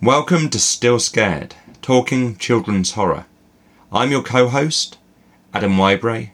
Welcome 0.00 0.48
to 0.50 0.60
Still 0.60 1.00
Scared, 1.00 1.56
talking 1.82 2.36
children's 2.36 2.92
horror. 2.92 3.26
I'm 3.90 4.12
your 4.12 4.22
co 4.22 4.46
host, 4.46 4.96
Adam 5.52 5.72
Wybray, 5.72 6.30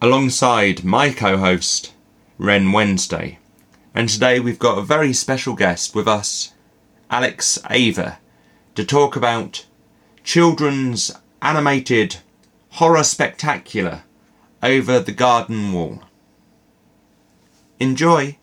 alongside 0.00 0.84
my 0.84 1.10
co 1.10 1.36
host, 1.36 1.92
Ren 2.38 2.72
Wednesday. 2.72 3.38
And 3.94 4.08
today 4.08 4.40
we've 4.40 4.58
got 4.58 4.78
a 4.78 4.82
very 4.82 5.12
special 5.12 5.52
guest 5.52 5.94
with 5.94 6.08
us, 6.08 6.54
Alex 7.10 7.58
Ava, 7.68 8.20
to 8.74 8.86
talk 8.86 9.16
about 9.16 9.66
children's 10.22 11.12
animated 11.42 12.20
horror 12.70 13.04
spectacular 13.04 14.04
over 14.62 14.98
the 14.98 15.12
garden 15.12 15.74
wall. 15.74 16.04
Enjoy! 17.78 18.38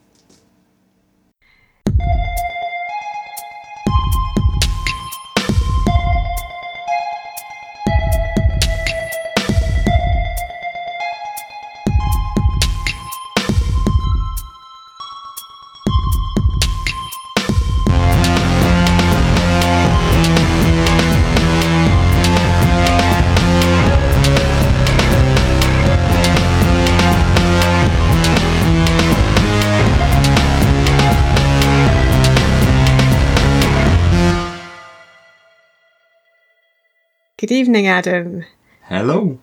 Good 37.51 37.57
evening, 37.57 37.85
Adam. 37.85 38.45
Hello! 38.83 39.37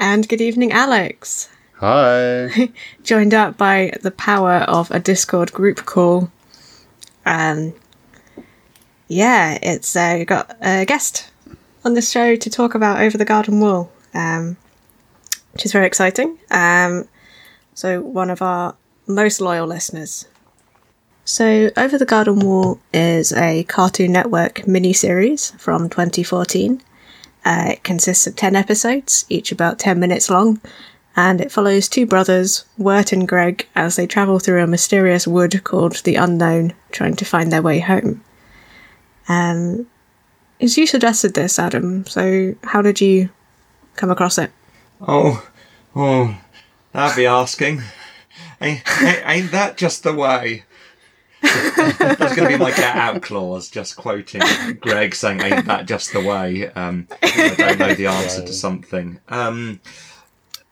And 0.00 0.26
good 0.26 0.40
evening, 0.40 0.72
Alex. 0.72 1.50
Hi. 1.80 2.70
Joined 3.02 3.34
up 3.34 3.58
by 3.58 3.92
the 4.00 4.10
power 4.10 4.60
of 4.60 4.90
a 4.90 4.98
Discord 4.98 5.52
group 5.52 5.84
call. 5.84 6.30
Um, 7.26 7.74
yeah, 9.06 9.58
it's 9.60 9.94
uh, 9.94 10.24
got 10.24 10.56
a 10.62 10.86
guest 10.86 11.30
on 11.84 11.92
the 11.92 12.00
show 12.00 12.36
to 12.36 12.48
talk 12.48 12.74
about 12.74 13.02
Over 13.02 13.18
the 13.18 13.26
Garden 13.26 13.60
Wall, 13.60 13.92
um, 14.14 14.56
which 15.52 15.66
is 15.66 15.72
very 15.72 15.86
exciting. 15.86 16.38
Um, 16.50 17.06
so, 17.74 18.00
one 18.00 18.30
of 18.30 18.40
our 18.40 18.76
most 19.06 19.42
loyal 19.42 19.66
listeners. 19.66 20.26
So, 21.26 21.68
Over 21.76 21.98
the 21.98 22.06
Garden 22.06 22.40
Wall 22.40 22.80
is 22.94 23.30
a 23.30 23.64
Cartoon 23.64 24.10
Network 24.10 24.62
miniseries 24.62 25.54
from 25.60 25.90
2014. 25.90 26.82
Uh, 27.44 27.70
it 27.72 27.84
consists 27.84 28.26
of 28.26 28.36
10 28.36 28.54
episodes, 28.54 29.26
each 29.28 29.50
about 29.50 29.78
10 29.78 29.98
minutes 29.98 30.30
long, 30.30 30.60
and 31.16 31.40
it 31.40 31.52
follows 31.52 31.88
two 31.88 32.06
brothers, 32.06 32.64
Wirt 32.78 33.12
and 33.12 33.26
Greg, 33.28 33.66
as 33.74 33.96
they 33.96 34.06
travel 34.06 34.38
through 34.38 34.62
a 34.62 34.66
mysterious 34.66 35.26
wood 35.26 35.62
called 35.64 35.96
the 36.04 36.14
Unknown, 36.14 36.72
trying 36.90 37.16
to 37.16 37.24
find 37.24 37.52
their 37.52 37.62
way 37.62 37.80
home. 37.80 38.22
Um, 39.28 39.86
as 40.60 40.78
you 40.78 40.86
suggested 40.86 41.34
this, 41.34 41.58
Adam, 41.58 42.06
so 42.06 42.54
how 42.64 42.80
did 42.80 43.00
you 43.00 43.28
come 43.96 44.10
across 44.10 44.38
it? 44.38 44.50
Oh, 45.00 45.46
oh, 45.94 46.38
that'd 46.92 47.16
be 47.16 47.26
asking. 47.26 47.82
Ain't, 48.60 48.82
ain't 49.26 49.50
that 49.50 49.76
just 49.76 50.04
the 50.04 50.14
way? 50.14 50.64
That's 51.42 52.36
going 52.36 52.48
to 52.50 52.56
be 52.56 52.62
my 52.62 52.70
get 52.70 52.96
out 52.96 53.22
clause, 53.22 53.68
just 53.68 53.96
quoting 53.96 54.42
Greg 54.80 55.14
saying, 55.14 55.40
Ain't 55.42 55.66
that 55.66 55.86
just 55.86 56.12
the 56.12 56.20
way? 56.20 56.70
Um, 56.72 57.08
I 57.22 57.54
don't 57.56 57.78
know 57.78 57.94
the 57.94 58.06
answer 58.06 58.42
to 58.42 58.52
something. 58.52 59.20
Um, 59.28 59.80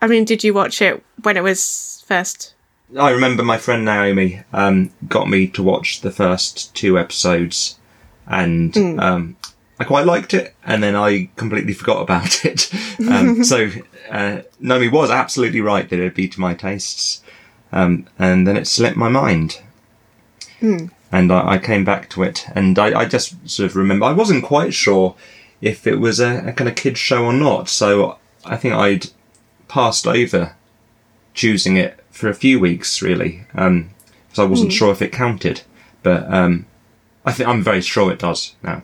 I 0.01 0.07
mean, 0.07 0.25
did 0.25 0.45
you 0.45 0.55
watch 0.55 0.81
it 0.81 1.03
when 1.23 1.37
it 1.37 1.43
was 1.43 2.05
first? 2.07 2.55
I 2.99 3.11
remember 3.11 3.43
my 3.45 3.59
friend 3.59 3.85
Naomi 3.85 4.43
um, 4.53 4.91
got 5.07 5.29
me 5.29 5.47
to 5.49 5.63
watch 5.63 6.01
the 6.01 6.11
first 6.11 6.75
two 6.75 6.99
episodes, 6.99 7.79
and 8.27 8.77
um, 9.01 9.37
I 9.79 9.85
quite 9.85 10.07
liked 10.07 10.35
it, 10.35 10.55
and 10.65 10.83
then 10.83 10.97
I 10.97 11.31
completely 11.37 11.73
forgot 11.73 12.03
about 12.03 12.45
it. 12.45 12.73
Um, 13.09 13.45
so 13.45 13.71
uh, 14.11 14.43
Naomi 14.59 14.89
was 14.89 15.11
absolutely 15.11 15.61
right 15.61 15.89
that 15.89 15.99
it'd 15.99 16.15
be 16.15 16.29
to 16.29 16.41
my 16.41 16.55
tastes, 16.55 17.23
um, 17.73 18.09
and 18.19 18.47
then 18.47 18.57
it 18.57 18.67
slipped 18.67 18.97
my 18.97 19.09
mind. 19.09 19.61
And 21.13 21.33
I, 21.33 21.53
I 21.53 21.59
came 21.59 21.85
back 21.85 22.09
to 22.11 22.23
it, 22.23 22.47
and 22.55 22.79
I, 22.79 23.01
I 23.01 23.05
just 23.05 23.49
sort 23.49 23.71
of 23.71 23.77
remember 23.77 24.07
I 24.07 24.13
wasn't 24.13 24.45
quite 24.45 24.75
sure 24.75 25.17
if 25.61 25.87
it 25.87 25.97
was 25.97 26.21
a, 26.21 26.49
a 26.49 26.53
kind 26.53 26.69
of 26.69 26.77
kids 26.77 26.99
show 26.99 27.25
or 27.25 27.33
not. 27.33 27.69
So 27.69 28.19
I 28.45 28.57
think 28.57 28.75
I'd 28.75 29.09
passed 29.69 30.07
over 30.07 30.55
choosing 31.35 31.77
it 31.77 31.99
for 32.11 32.29
a 32.29 32.35
few 32.35 32.61
weeks, 32.61 33.03
really, 33.03 33.45
um, 33.55 33.91
because 34.29 34.39
I 34.39 34.45
wasn't 34.45 34.73
sure 34.73 34.93
if 34.93 35.03
it 35.03 35.13
counted. 35.13 35.63
But 36.03 36.33
um, 36.33 36.67
I 37.25 37.33
think 37.33 37.49
I'm 37.49 37.63
very 37.63 37.81
sure 37.81 38.11
it 38.13 38.19
does 38.19 38.55
now. 38.63 38.83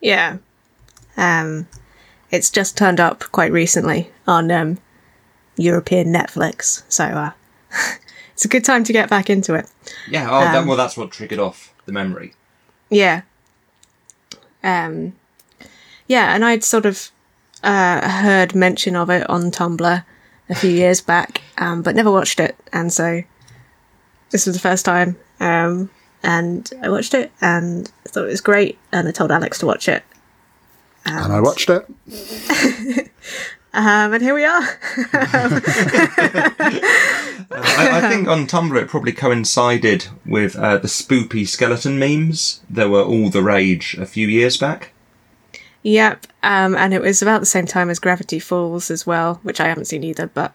Yeah. 0.00 0.38
Um, 1.16 1.68
it's 2.30 2.50
just 2.50 2.76
turned 2.76 3.00
up 3.00 3.20
quite 3.32 3.52
recently 3.52 4.10
on 4.26 4.50
um, 4.50 4.78
European 5.56 6.12
Netflix, 6.12 6.82
so 6.88 7.04
uh, 7.04 7.32
it's 8.40 8.46
a 8.46 8.48
good 8.48 8.64
time 8.64 8.84
to 8.84 8.92
get 8.94 9.10
back 9.10 9.28
into 9.28 9.52
it. 9.52 9.70
Yeah. 10.08 10.26
Oh, 10.30 10.40
that, 10.40 10.56
Um, 10.56 10.66
well, 10.66 10.78
that's 10.78 10.96
what 10.96 11.10
triggered 11.10 11.38
off 11.38 11.74
the 11.84 11.92
memory. 11.92 12.32
Yeah. 12.88 13.20
Um, 14.64 15.12
yeah, 16.08 16.34
and 16.34 16.42
I'd 16.42 16.64
sort 16.64 16.86
of 16.86 17.10
uh, 17.62 18.08
heard 18.08 18.54
mention 18.54 18.96
of 18.96 19.10
it 19.10 19.28
on 19.28 19.50
Tumblr 19.50 20.04
a 20.48 20.54
few 20.54 20.70
years 20.84 21.02
back, 21.02 21.42
um, 21.58 21.82
but 21.82 21.94
never 21.94 22.10
watched 22.10 22.40
it, 22.40 22.56
and 22.72 22.90
so 22.90 23.22
this 24.30 24.46
was 24.46 24.54
the 24.54 24.60
first 24.60 24.86
time. 24.86 25.18
Um, 25.38 25.90
and 26.22 26.70
I 26.82 26.88
watched 26.88 27.12
it 27.12 27.32
and 27.42 27.92
I 28.06 28.08
thought 28.08 28.24
it 28.24 28.28
was 28.28 28.40
great, 28.40 28.78
and 28.90 29.06
I 29.06 29.10
told 29.10 29.30
Alex 29.30 29.58
to 29.58 29.66
watch 29.66 29.86
it. 29.86 30.02
and 31.04 31.30
I 31.30 31.40
watched 31.40 31.68
it. 31.68 31.86
Um, 33.72 34.12
and 34.14 34.22
here 34.22 34.34
we 34.34 34.44
are. 34.44 34.62
I, 37.52 38.00
I 38.02 38.08
think 38.08 38.28
on 38.28 38.46
Tumblr 38.46 38.80
it 38.80 38.88
probably 38.88 39.12
coincided 39.12 40.06
with 40.26 40.56
uh, 40.56 40.78
the 40.78 40.88
spoopy 40.88 41.46
skeleton 41.46 41.98
memes. 41.98 42.60
There 42.68 42.88
were 42.88 43.02
all 43.02 43.30
the 43.30 43.42
rage 43.42 43.94
a 43.98 44.06
few 44.06 44.26
years 44.28 44.56
back. 44.56 44.92
yep, 45.82 46.26
um, 46.42 46.74
and 46.76 46.92
it 46.94 47.00
was 47.02 47.22
about 47.22 47.40
the 47.40 47.46
same 47.46 47.66
time 47.66 47.90
as 47.90 47.98
Gravity 47.98 48.38
Falls 48.38 48.90
as 48.90 49.06
well, 49.06 49.40
which 49.42 49.60
I 49.60 49.68
haven't 49.68 49.86
seen 49.86 50.04
either, 50.04 50.26
but 50.26 50.52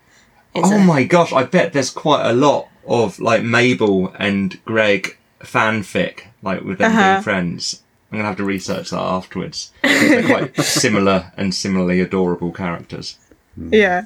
oh 0.55 0.71
a- 0.73 0.79
my 0.83 1.03
gosh, 1.03 1.31
I 1.33 1.43
bet 1.43 1.73
there's 1.73 1.89
quite 1.91 2.25
a 2.29 2.33
lot 2.33 2.67
of 2.85 3.19
like 3.19 3.43
Mabel 3.43 4.13
and 4.19 4.63
Greg 4.65 5.17
fanfic, 5.39 6.23
like 6.41 6.61
with 6.63 6.77
them 6.79 6.91
Uh-huh. 6.91 7.13
being 7.15 7.23
friends. 7.23 7.81
I'm 8.11 8.19
gonna 8.19 8.27
have 8.27 8.38
to 8.38 8.43
research 8.43 8.91
that 8.91 8.99
afterwards. 8.99 9.71
They're 9.83 10.25
quite 10.25 10.57
similar 10.61 11.31
and 11.38 11.53
similarly 11.53 12.01
adorable 12.01 12.51
characters. 12.51 13.17
Yeah. 13.57 14.05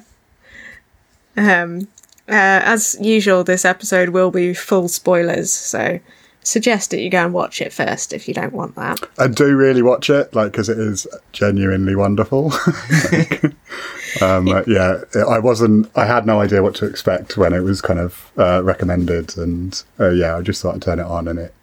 Um, 1.36 1.88
uh, 2.28 2.62
as 2.64 2.96
usual, 3.00 3.44
this 3.44 3.64
episode 3.64 4.10
will 4.10 4.30
be 4.30 4.54
full 4.54 4.88
spoilers, 4.88 5.52
so 5.52 6.00
suggest 6.42 6.90
that 6.90 7.00
you 7.00 7.10
go 7.10 7.24
and 7.24 7.34
watch 7.34 7.60
it 7.60 7.72
first 7.72 8.12
if 8.12 8.26
you 8.26 8.34
don't 8.34 8.52
want 8.52 8.74
that. 8.76 9.00
And 9.18 9.34
do 9.34 9.54
really 9.56 9.82
watch 9.82 10.10
it, 10.10 10.34
like, 10.34 10.52
because 10.52 10.68
it 10.68 10.78
is 10.78 11.06
genuinely 11.32 11.94
wonderful. 11.94 12.46
um, 14.22 14.48
uh, 14.48 14.62
yeah, 14.66 15.02
I 15.28 15.38
wasn't, 15.38 15.90
I 15.96 16.06
had 16.06 16.26
no 16.26 16.40
idea 16.40 16.62
what 16.62 16.74
to 16.76 16.86
expect 16.86 17.36
when 17.36 17.52
it 17.52 17.60
was 17.60 17.80
kind 17.80 18.00
of 18.00 18.30
uh, 18.38 18.62
recommended. 18.62 19.36
And 19.36 19.82
uh, 19.98 20.10
yeah, 20.10 20.36
I 20.36 20.42
just 20.42 20.62
thought 20.62 20.76
I'd 20.76 20.82
turn 20.82 21.00
it 21.00 21.06
on 21.06 21.28
and 21.28 21.38
it 21.38 21.54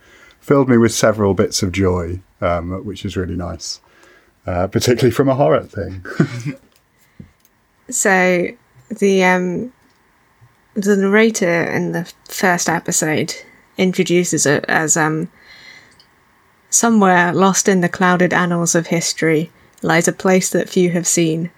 filled 0.48 0.70
me 0.70 0.78
with 0.78 0.94
several 0.94 1.34
bits 1.34 1.62
of 1.62 1.72
joy, 1.72 2.22
um, 2.42 2.86
which 2.86 3.04
is 3.04 3.18
really 3.18 3.36
nice, 3.36 3.82
uh, 4.46 4.68
particularly 4.68 5.12
from 5.12 5.30
a 5.30 5.36
horror 5.36 5.64
thing. 5.64 6.06
So 7.90 8.48
the 8.90 9.24
um, 9.24 9.72
the 10.74 10.98
narrator 10.98 11.64
in 11.64 11.94
the 11.94 12.12
first 12.26 12.68
episode 12.68 13.34
introduces 13.78 14.46
it 14.46 14.66
as 14.68 14.98
um, 14.98 15.30
somewhere 16.70 17.34
lost 17.34 17.70
in 17.70 17.82
the 17.82 17.90
clouded 17.90 18.34
annals 18.34 18.76
of 18.76 18.88
history 18.88 19.52
lies 19.82 20.08
a 20.08 20.14
place 20.14 20.50
that 20.50 20.70
few 20.70 20.90
have 20.92 21.08
seen, 21.08 21.50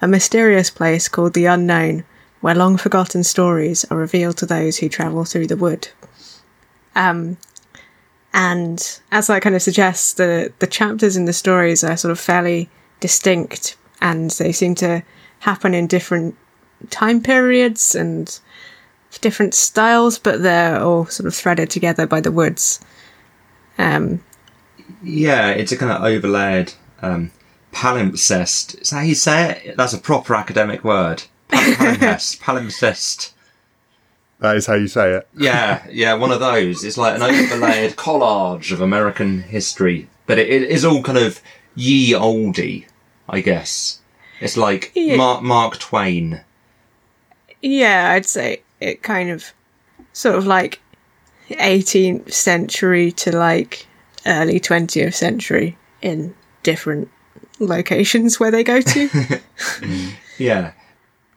a 0.00 0.06
mysterious 0.06 0.70
place 0.70 1.08
called 1.08 1.34
the 1.34 1.46
Unknown, 1.46 2.04
where 2.40 2.54
long 2.54 2.76
forgotten 2.76 3.24
stories 3.24 3.84
are 3.86 3.96
revealed 3.96 4.36
to 4.36 4.46
those 4.46 4.78
who 4.78 4.88
travel 4.88 5.24
through 5.24 5.48
the 5.48 5.56
wood. 5.56 5.88
Um, 6.94 7.38
and 8.34 9.00
as 9.10 9.26
that 9.26 9.42
kind 9.42 9.54
of 9.54 9.62
suggests, 9.62 10.14
the 10.14 10.52
the 10.58 10.66
chapters 10.66 11.16
in 11.16 11.24
the 11.26 11.32
stories 11.32 11.84
are 11.84 11.96
sort 11.96 12.12
of 12.12 12.18
fairly 12.20 12.68
distinct, 13.00 13.76
and 14.00 14.30
they 14.32 14.52
seem 14.52 14.74
to 14.76 15.02
happen 15.40 15.74
in 15.74 15.86
different 15.86 16.36
time 16.90 17.20
periods 17.22 17.94
and 17.94 18.38
different 19.20 19.54
styles, 19.54 20.18
but 20.18 20.42
they're 20.42 20.80
all 20.80 21.06
sort 21.06 21.26
of 21.26 21.34
threaded 21.34 21.68
together 21.70 22.06
by 22.06 22.20
the 22.20 22.32
woods. 22.32 22.80
Um, 23.78 24.22
Yeah, 25.02 25.50
it's 25.50 25.72
a 25.72 25.76
kind 25.76 25.92
of 25.92 26.02
overlaid 26.02 26.72
um, 27.02 27.30
palimpsest. 27.72 28.80
Is 28.80 28.90
that 28.90 28.96
how 28.96 29.02
you 29.02 29.14
say 29.14 29.62
it? 29.64 29.76
That's 29.76 29.92
a 29.92 29.98
proper 29.98 30.34
academic 30.34 30.82
word. 30.84 31.24
Pal- 31.48 31.60
Palimpsest. 31.74 32.40
palimpsest. 32.40 33.32
That 34.42 34.56
is 34.56 34.66
how 34.66 34.74
you 34.74 34.88
say 34.88 35.12
it. 35.14 35.28
Yeah, 35.36 35.86
yeah, 35.90 36.14
one 36.14 36.32
of 36.32 36.40
those. 36.40 36.82
It's 36.84 36.98
like 36.98 37.14
an 37.16 37.22
overlaid 37.22 37.92
collage 37.96 38.72
of 38.72 38.80
American 38.80 39.42
history, 39.42 40.08
but 40.26 40.38
it, 40.38 40.48
it 40.50 40.62
is 40.64 40.84
all 40.84 41.02
kind 41.02 41.18
of 41.18 41.40
ye 41.76 42.10
oldie, 42.12 42.86
I 43.28 43.40
guess. 43.40 44.00
It's 44.40 44.56
like 44.56 44.90
Yeah. 44.94 45.16
Mark, 45.16 45.42
Mark 45.42 45.78
Twain. 45.78 46.40
Yeah, 47.62 48.10
I'd 48.10 48.26
say 48.26 48.62
it 48.80 49.02
kind 49.04 49.30
of 49.30 49.52
sort 50.12 50.34
of 50.34 50.44
like 50.46 50.80
18th 51.48 52.32
century 52.32 53.12
to 53.12 53.36
like 53.36 53.86
early 54.26 54.58
20th 54.58 55.14
century 55.14 55.78
in 56.00 56.34
different 56.64 57.08
locations 57.60 58.40
where 58.40 58.50
they 58.50 58.64
go 58.64 58.80
to. 58.80 59.40
Yeah, 60.38 60.72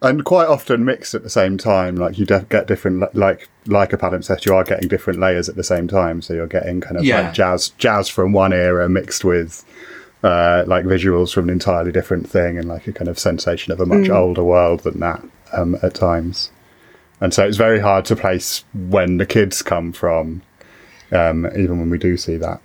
and 0.02 0.24
quite 0.26 0.48
often 0.48 0.86
mixed 0.86 1.16
at 1.16 1.24
the 1.24 1.30
same 1.30 1.58
time. 1.58 1.96
Like 1.96 2.18
you 2.20 2.26
def- 2.26 2.50
get 2.50 2.68
different, 2.68 3.16
like 3.16 3.50
like 3.66 3.94
a 3.94 3.98
palimpsest, 3.98 4.46
you 4.46 4.54
are 4.54 4.64
getting 4.64 4.88
different 4.88 5.20
layers 5.20 5.50
at 5.50 5.56
the 5.56 5.64
same 5.64 5.88
time. 5.88 6.22
So 6.22 6.34
you're 6.34 6.48
getting 6.48 6.82
kind 6.82 6.98
of 6.98 7.04
Yeah. 7.06 7.22
like 7.22 7.34
jazz, 7.34 7.70
jazz 7.78 8.08
from 8.10 8.34
one 8.34 8.54
era 8.54 8.88
mixed 8.90 9.24
with 9.24 9.64
uh, 10.24 10.64
like 10.68 10.86
visuals 10.86 11.34
from 11.34 11.46
an 11.46 11.50
entirely 11.52 11.92
different 11.92 12.30
thing, 12.30 12.58
and 12.58 12.68
like 12.68 12.88
a 12.88 12.94
kind 12.94 13.08
of 13.08 13.18
sensation 13.20 13.72
of 13.72 13.80
a 13.80 13.86
much 13.86 14.10
older 14.10 14.44
world 14.44 14.82
than 14.82 15.00
that 15.00 15.24
um, 15.54 15.78
at 15.84 15.94
times. 15.94 16.52
And 17.22 17.34
so 17.34 17.46
it's 17.48 17.58
very 17.58 17.80
hard 17.80 18.06
to 18.06 18.16
place 18.16 18.64
when 18.74 19.18
the 19.18 19.26
kids 19.26 19.62
come 19.62 19.94
from, 19.94 20.42
um, 21.12 21.46
even 21.58 21.80
when 21.80 21.90
we 21.90 21.98
do 21.98 22.18
see 22.18 22.38
that. 22.38 22.60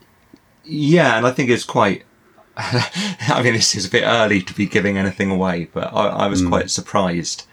yeah, 0.64 1.16
and 1.16 1.26
I 1.26 1.30
think 1.32 1.50
it's 1.50 1.64
quite. 1.64 2.02
I 3.28 3.42
mean, 3.42 3.54
this 3.54 3.74
is 3.74 3.86
a 3.86 3.90
bit 3.90 4.04
early 4.04 4.42
to 4.42 4.54
be 4.54 4.66
giving 4.66 4.98
anything 4.98 5.30
away, 5.30 5.68
but 5.72 5.92
I, 5.92 6.06
I 6.06 6.26
was 6.28 6.44
quite 6.44 6.70
surprised 6.70 7.44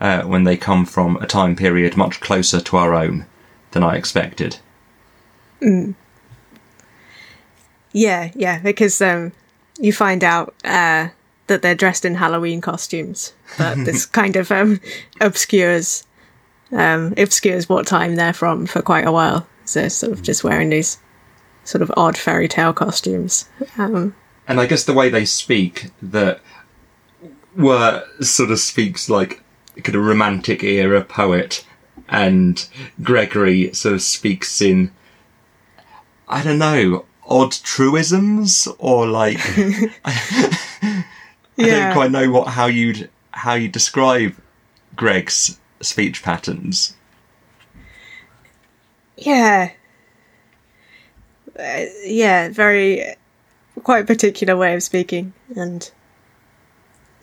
uh, 0.00 0.22
when 0.22 0.44
they 0.44 0.56
come 0.56 0.84
from 0.86 1.16
a 1.16 1.26
time 1.26 1.56
period 1.56 1.96
much 1.96 2.20
closer 2.20 2.60
to 2.60 2.76
our 2.76 2.94
own 2.94 3.26
than 3.72 3.82
I 3.82 3.96
expected. 3.96 4.58
yeah, 7.92 8.30
yeah, 8.34 8.58
because 8.60 9.00
um, 9.00 9.32
you 9.78 9.92
find 9.92 10.24
out 10.24 10.54
uh, 10.64 11.08
that 11.46 11.62
they're 11.62 11.74
dressed 11.74 12.04
in 12.04 12.16
Halloween 12.16 12.60
costumes, 12.60 13.32
but 13.56 13.76
this 13.84 14.06
kind 14.20 14.36
of 14.36 14.50
um, 14.50 14.80
obscures 15.20 16.04
um, 16.72 17.14
obscures 17.16 17.68
what 17.68 17.86
time 17.86 18.16
they're 18.16 18.32
from 18.32 18.66
for 18.66 18.82
quite 18.82 19.06
a 19.06 19.12
while. 19.12 19.46
So 19.64 19.80
they're 19.80 19.90
sort 19.90 20.12
of 20.12 20.22
just 20.22 20.44
wearing 20.44 20.70
these 20.70 20.98
sort 21.64 21.82
of 21.82 21.92
odd 21.96 22.16
fairy 22.16 22.48
tale 22.48 22.72
costumes. 22.72 23.48
Um, 23.78 24.14
and 24.46 24.60
I 24.60 24.66
guess 24.66 24.84
the 24.84 24.92
way 24.92 25.08
they 25.08 25.24
speak 25.24 25.90
that 26.02 26.40
Wirt 27.56 28.04
sort 28.24 28.50
of 28.50 28.58
speaks 28.58 29.08
like 29.08 29.42
a 29.76 29.80
kind 29.82 29.96
of 29.96 30.04
romantic 30.04 30.62
era 30.62 31.02
poet, 31.02 31.64
and 32.08 32.66
Gregory 33.02 33.72
sort 33.72 33.94
of 33.94 34.02
speaks 34.02 34.60
in 34.60 34.90
I 36.28 36.42
don't 36.42 36.58
know 36.58 37.04
odd 37.26 37.52
truisms 37.52 38.68
or 38.78 39.06
like 39.06 39.38
I 40.04 41.04
Yeah. 41.56 41.84
don't 41.86 41.92
quite 41.94 42.10
know 42.10 42.30
what 42.30 42.48
how 42.48 42.66
you'd 42.66 43.08
how 43.30 43.54
you 43.54 43.68
describe 43.68 44.34
Greg's 44.96 45.58
speech 45.80 46.22
patterns. 46.22 46.94
Yeah. 49.16 49.70
Uh, 51.58 51.84
yeah, 52.04 52.48
very 52.48 53.14
quite 53.84 54.02
a 54.02 54.06
particular 54.06 54.56
way 54.56 54.74
of 54.74 54.82
speaking 54.82 55.32
and 55.54 55.92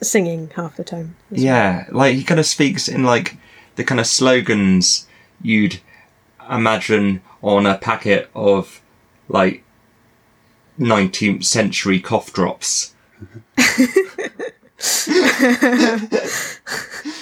singing 0.00 0.50
half 0.56 0.76
the 0.76 0.84
time. 0.84 1.16
Yeah, 1.30 1.86
like 1.90 2.14
he 2.14 2.24
kind 2.24 2.40
of 2.40 2.46
speaks 2.46 2.88
in 2.88 3.04
like 3.04 3.36
the 3.76 3.84
kind 3.84 4.00
of 4.00 4.06
slogans 4.06 5.06
you'd 5.40 5.80
imagine 6.48 7.20
on 7.42 7.66
a 7.66 7.76
packet 7.76 8.30
of 8.34 8.80
like 9.28 9.62
19th 10.78 11.44
century 11.44 12.00
cough 12.00 12.32
drops. 12.32 12.94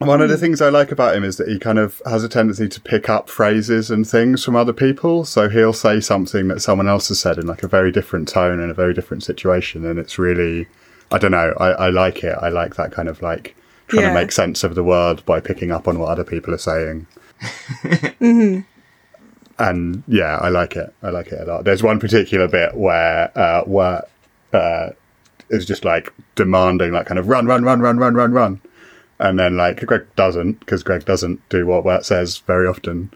One 0.00 0.22
of 0.22 0.30
the 0.30 0.38
things 0.38 0.62
I 0.62 0.70
like 0.70 0.90
about 0.90 1.14
him 1.14 1.24
is 1.24 1.36
that 1.36 1.46
he 1.48 1.58
kind 1.58 1.78
of 1.78 2.00
has 2.06 2.24
a 2.24 2.28
tendency 2.28 2.68
to 2.68 2.80
pick 2.80 3.10
up 3.10 3.28
phrases 3.28 3.90
and 3.90 4.08
things 4.08 4.42
from 4.42 4.56
other 4.56 4.72
people. 4.72 5.26
So 5.26 5.48
he'll 5.50 5.74
say 5.74 6.00
something 6.00 6.48
that 6.48 6.60
someone 6.62 6.88
else 6.88 7.08
has 7.08 7.20
said 7.20 7.36
in 7.36 7.46
like 7.46 7.62
a 7.62 7.68
very 7.68 7.92
different 7.92 8.26
tone 8.26 8.60
and 8.60 8.70
a 8.70 8.74
very 8.74 8.94
different 8.94 9.22
situation. 9.24 9.84
And 9.84 9.98
it's 9.98 10.18
really, 10.18 10.66
I 11.12 11.18
don't 11.18 11.32
know, 11.32 11.52
I, 11.58 11.68
I 11.72 11.88
like 11.90 12.24
it. 12.24 12.34
I 12.40 12.48
like 12.48 12.76
that 12.76 12.92
kind 12.92 13.08
of 13.10 13.20
like 13.20 13.54
trying 13.88 14.04
Yeah. 14.04 14.08
to 14.08 14.14
make 14.14 14.32
sense 14.32 14.64
of 14.64 14.74
the 14.74 14.82
world 14.82 15.22
by 15.26 15.38
picking 15.38 15.70
up 15.70 15.86
on 15.86 15.98
what 15.98 16.08
other 16.08 16.24
people 16.24 16.54
are 16.54 16.58
saying. 16.58 17.06
And 19.58 20.02
yeah, 20.08 20.38
I 20.38 20.48
like 20.48 20.74
it. 20.74 20.94
I 21.02 21.10
like 21.10 21.26
it 21.26 21.40
a 21.40 21.44
lot. 21.44 21.64
There's 21.64 21.82
one 21.82 22.00
particular 22.00 22.48
bit 22.48 22.74
where, 22.74 23.30
uh, 23.38 23.62
where, 23.64 24.04
uh, 24.54 24.90
is 25.50 25.66
just 25.66 25.84
like 25.84 26.10
demanding, 26.34 26.92
like 26.92 27.04
kind 27.04 27.18
of 27.18 27.28
run, 27.28 27.44
run, 27.46 27.62
run, 27.62 27.80
run, 27.82 27.98
run, 27.98 28.14
run, 28.14 28.32
run. 28.32 28.60
And 29.20 29.38
then 29.38 29.56
like 29.58 29.84
Greg 29.84 30.06
doesn't, 30.16 30.60
because 30.60 30.82
Greg 30.82 31.04
doesn't 31.04 31.46
do 31.50 31.66
what 31.66 31.84
Wirt 31.84 32.06
says 32.06 32.38
very 32.38 32.66
often, 32.66 33.12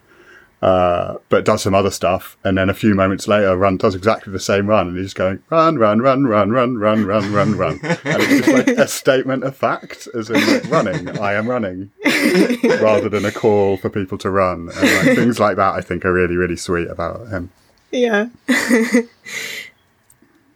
uh, 0.60 1.16
but 1.30 1.46
does 1.46 1.62
some 1.62 1.74
other 1.74 1.90
stuff. 1.90 2.36
And 2.44 2.58
then 2.58 2.68
a 2.68 2.74
few 2.74 2.94
moments 2.94 3.26
later, 3.26 3.56
Run 3.56 3.78
does 3.78 3.94
exactly 3.94 4.30
the 4.30 4.38
same 4.38 4.66
run, 4.66 4.88
and 4.88 4.98
he's 4.98 5.14
going 5.14 5.42
run, 5.48 5.78
run, 5.78 6.00
run, 6.00 6.24
run, 6.26 6.50
run, 6.50 6.76
run, 6.76 7.06
run, 7.06 7.32
run, 7.32 7.56
run. 7.56 7.80
And 7.82 8.22
it's 8.22 8.46
just 8.46 8.48
like 8.48 8.68
a 8.68 8.86
statement 8.86 9.44
of 9.44 9.56
fact, 9.56 10.06
as 10.14 10.28
in 10.28 10.36
like, 10.36 10.70
running. 10.70 11.18
I 11.18 11.34
am 11.34 11.48
running, 11.48 11.90
rather 12.80 13.08
than 13.08 13.24
a 13.24 13.32
call 13.32 13.78
for 13.78 13.88
people 13.88 14.18
to 14.18 14.30
run. 14.30 14.70
And 14.76 15.06
like, 15.06 15.16
things 15.16 15.40
like 15.40 15.56
that, 15.56 15.74
I 15.74 15.80
think, 15.80 16.04
are 16.04 16.12
really, 16.12 16.36
really 16.36 16.56
sweet 16.56 16.88
about 16.88 17.28
him. 17.28 17.50
Yeah. 17.92 18.28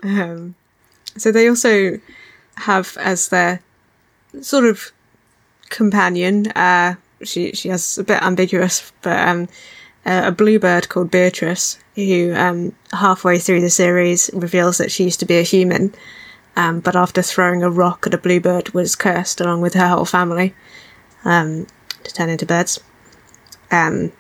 um, 0.02 0.54
so 1.16 1.32
they 1.32 1.48
also 1.48 1.98
have 2.56 2.96
as 3.00 3.28
their 3.28 3.60
sort 4.40 4.64
of 4.64 4.92
companion. 5.70 6.48
Uh, 6.48 6.96
she 7.22 7.52
she 7.52 7.68
has 7.68 7.98
a 7.98 8.04
bit 8.04 8.22
ambiguous, 8.22 8.92
but 9.02 9.28
um, 9.28 9.48
uh, 10.06 10.22
a 10.26 10.32
bluebird 10.32 10.88
called 10.88 11.10
Beatrice, 11.10 11.78
who 11.94 12.34
um, 12.34 12.74
halfway 12.92 13.38
through 13.38 13.60
the 13.60 13.70
series 13.70 14.30
reveals 14.32 14.78
that 14.78 14.90
she 14.90 15.04
used 15.04 15.20
to 15.20 15.26
be 15.26 15.38
a 15.38 15.42
human, 15.42 15.94
um, 16.56 16.80
but 16.80 16.96
after 16.96 17.22
throwing 17.22 17.62
a 17.62 17.70
rock 17.70 18.06
at 18.06 18.14
a 18.14 18.18
bluebird 18.18 18.70
was 18.70 18.96
cursed 18.96 19.40
along 19.40 19.60
with 19.60 19.74
her 19.74 19.88
whole 19.88 20.04
family 20.04 20.54
um, 21.24 21.66
to 22.04 22.12
turn 22.12 22.28
into 22.28 22.46
birds. 22.46 22.80
Um, 23.70 24.12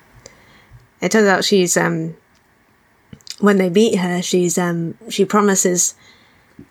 it 1.00 1.12
turns 1.12 1.28
out 1.28 1.44
she's 1.44 1.76
um, 1.76 2.16
when 3.40 3.58
they 3.58 3.70
meet 3.70 3.96
her, 3.96 4.20
she's 4.20 4.58
she 5.08 5.24
promises 5.24 5.94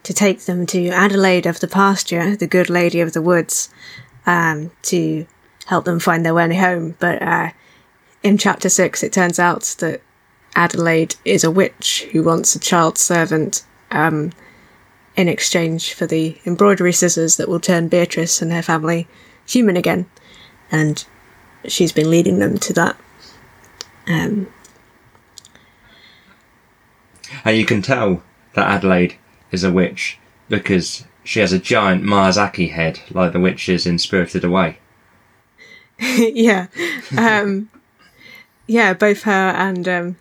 to 0.03 0.13
take 0.13 0.41
them 0.41 0.65
to 0.67 0.89
Adelaide 0.89 1.45
of 1.45 1.59
the 1.59 1.67
pasture, 1.67 2.35
the 2.35 2.47
good 2.47 2.69
lady 2.69 2.99
of 2.99 3.13
the 3.13 3.21
woods, 3.21 3.69
um, 4.27 4.69
to 4.83 5.25
help 5.65 5.85
them 5.85 5.99
find 5.99 6.23
their 6.23 6.35
way 6.35 6.55
home. 6.55 6.95
But 6.99 7.21
uh, 7.21 7.49
in 8.21 8.37
chapter 8.37 8.69
six, 8.69 9.01
it 9.01 9.11
turns 9.11 9.39
out 9.39 9.75
that 9.79 10.01
Adelaide 10.55 11.15
is 11.25 11.43
a 11.43 11.51
witch 11.51 12.07
who 12.11 12.21
wants 12.21 12.55
a 12.55 12.59
child 12.59 12.99
servant 12.99 13.65
um, 13.89 14.31
in 15.15 15.27
exchange 15.27 15.93
for 15.93 16.05
the 16.05 16.37
embroidery 16.45 16.93
scissors 16.93 17.37
that 17.37 17.49
will 17.49 17.59
turn 17.59 17.87
Beatrice 17.87 18.41
and 18.41 18.51
her 18.51 18.61
family 18.61 19.07
human 19.47 19.77
again, 19.77 20.05
and 20.71 21.05
she's 21.65 21.91
been 21.91 22.11
leading 22.11 22.39
them 22.39 22.57
to 22.59 22.73
that. 22.73 22.97
Um, 24.07 24.47
And 27.43 27.57
you 27.57 27.65
can 27.65 27.81
tell 27.81 28.23
that 28.53 28.67
Adelaide 28.67 29.17
is 29.51 29.63
a 29.63 29.71
witch 29.71 30.17
because 30.49 31.05
she 31.27 31.41
has 31.41 31.51
a 31.51 31.59
giant 31.59 32.05
Miyazaki 32.05 32.71
head 32.71 33.01
like 33.11 33.33
the 33.33 33.39
witches 33.41 33.85
in 33.85 33.99
Spirited 33.99 34.45
Away. 34.45 34.77
yeah. 35.99 36.67
Um, 37.17 37.69
yeah, 38.65 38.93
both 38.93 39.23
her 39.23 39.31
and 39.31 39.85
um, 39.89 40.17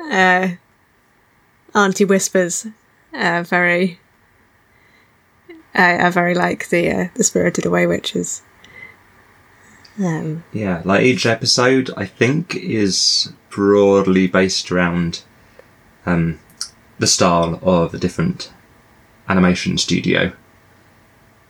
uh, 0.00 0.50
Auntie 1.74 2.04
Whispers 2.04 2.68
are 3.12 3.42
very 3.42 3.98
uh, 5.74 5.98
are 5.98 6.12
very 6.12 6.34
like 6.34 6.68
the 6.68 6.88
uh, 6.88 7.08
the 7.16 7.24
Spirited 7.24 7.66
Away 7.66 7.88
witches. 7.88 8.42
Um, 9.98 10.44
Yeah, 10.52 10.82
like 10.84 11.02
each 11.02 11.26
episode, 11.26 11.90
I 11.96 12.06
think, 12.06 12.54
is 12.54 13.32
broadly 13.50 14.28
based 14.28 14.70
around 14.70 15.24
um, 16.06 16.38
the 17.00 17.08
style 17.08 17.58
of 17.60 17.92
a 17.92 17.98
different 17.98 18.52
animation 19.32 19.78
studio. 19.78 20.32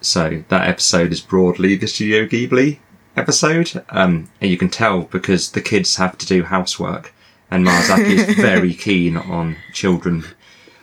So 0.00 0.44
that 0.48 0.68
episode 0.68 1.10
is 1.12 1.20
broadly 1.20 1.74
the 1.74 1.88
Studio 1.88 2.26
Ghibli 2.26 2.78
episode, 3.16 3.84
um, 3.90 4.30
and 4.40 4.50
you 4.50 4.56
can 4.56 4.68
tell 4.68 5.02
because 5.02 5.50
the 5.50 5.60
kids 5.60 5.96
have 5.96 6.16
to 6.18 6.26
do 6.26 6.44
housework 6.44 7.12
and 7.50 7.66
Miyazaki 7.66 8.18
is 8.18 8.36
very 8.50 8.72
keen 8.72 9.16
on 9.16 9.56
children 9.72 10.24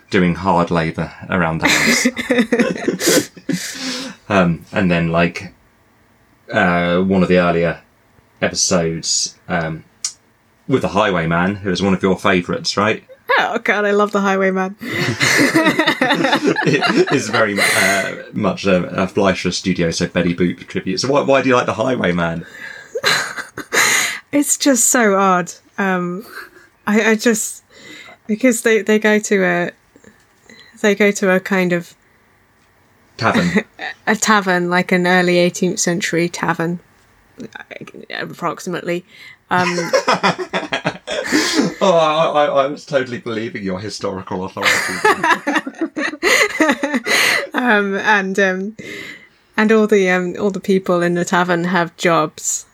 doing 0.09 0.35
hard 0.35 0.69
labour 0.69 1.11
around 1.29 1.61
the 1.61 1.69
house. 1.77 3.29
um, 4.29 4.65
and 4.73 4.91
then, 4.91 5.07
like, 5.09 5.53
uh, 6.51 6.99
one 7.01 7.23
of 7.23 7.29
the 7.29 7.39
earlier 7.39 7.81
episodes 8.41 9.37
um, 9.47 9.85
with 10.67 10.81
the 10.81 10.89
Highwayman, 10.89 11.55
who 11.55 11.71
is 11.71 11.81
one 11.81 11.93
of 11.93 12.03
your 12.03 12.17
favourites, 12.17 12.75
right? 12.75 13.03
Oh 13.37 13.59
god, 13.63 13.85
I 13.85 13.91
love 13.91 14.11
the 14.11 14.21
Highwayman. 14.21 14.75
it 16.65 17.11
is 17.11 17.29
very 17.29 17.57
uh, 17.59 18.23
much 18.33 18.65
a, 18.65 18.83
a 19.03 19.07
Fleischer 19.07 19.51
Studio, 19.51 19.91
so 19.91 20.07
Betty 20.07 20.35
Boop 20.35 20.67
tribute. 20.67 20.99
So 20.99 21.09
why, 21.09 21.21
why 21.21 21.41
do 21.41 21.49
you 21.49 21.55
like 21.55 21.67
the 21.67 21.73
Highwayman? 21.73 22.45
It's 24.31 24.57
just 24.57 24.89
so 24.89 25.15
odd. 25.15 25.51
Um, 25.77 26.25
I, 26.85 27.11
I 27.11 27.15
just 27.15 27.63
because 28.27 28.61
they 28.61 28.81
they 28.81 28.99
go 28.99 29.19
to 29.19 29.43
a 29.43 29.71
they 30.81 30.95
go 30.95 31.11
to 31.11 31.35
a 31.35 31.39
kind 31.39 31.73
of 31.73 31.95
Tavern. 33.17 33.65
a 34.07 34.15
tavern, 34.15 34.69
like 34.69 34.93
an 34.93 35.05
early 35.05 35.35
18th 35.35 35.79
century 35.79 36.29
tavern, 36.29 36.79
approximately. 38.11 39.03
Um, 39.49 39.67
oh, 41.81 41.97
I, 41.97 42.45
I, 42.45 42.63
I 42.63 42.67
was 42.67 42.85
totally 42.85 43.19
believing 43.19 43.63
your 43.63 43.79
historical 43.79 44.45
authority. 44.45 44.93
um, 47.53 47.95
and 47.95 48.39
um, 48.39 48.77
and 49.57 49.71
all 49.71 49.87
the 49.87 50.09
um, 50.09 50.35
all 50.39 50.51
the 50.51 50.59
people 50.59 51.01
in 51.01 51.15
the 51.15 51.25
tavern 51.25 51.65
have 51.65 51.95
jobs, 51.97 52.65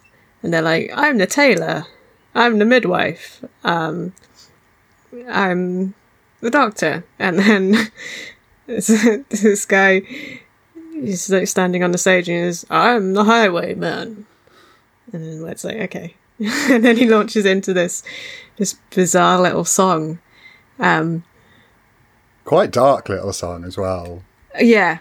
and 0.43 0.53
they're 0.53 0.61
like, 0.61 0.91
"I'm 0.93 1.17
the 1.17 1.25
tailor, 1.25 1.87
I'm 2.35 2.59
the 2.59 2.65
midwife, 2.65 3.43
um, 3.63 4.13
I'm 5.27 5.95
the 6.41 6.51
doctor," 6.51 7.05
and 7.17 7.39
then 7.39 7.91
this, 8.67 9.65
guy 9.65 10.01
is 10.93 11.29
like 11.29 11.47
standing 11.47 11.83
on 11.83 11.91
the 11.91 11.97
stage 11.97 12.29
and 12.29 12.45
is, 12.45 12.65
"I'm 12.69 13.13
the 13.13 13.23
highwayman," 13.23 14.25
and 15.11 15.23
then 15.23 15.49
it's 15.49 15.63
like, 15.63 15.77
okay, 15.77 16.15
and 16.39 16.83
then 16.83 16.97
he 16.97 17.07
launches 17.07 17.45
into 17.45 17.73
this 17.73 18.03
this 18.57 18.75
bizarre 18.93 19.41
little 19.41 19.65
song. 19.65 20.19
Um, 20.79 21.23
Quite 22.43 22.71
dark 22.71 23.09
little 23.09 23.33
song 23.33 23.63
as 23.63 23.77
well. 23.77 24.23
yeah. 24.59 24.99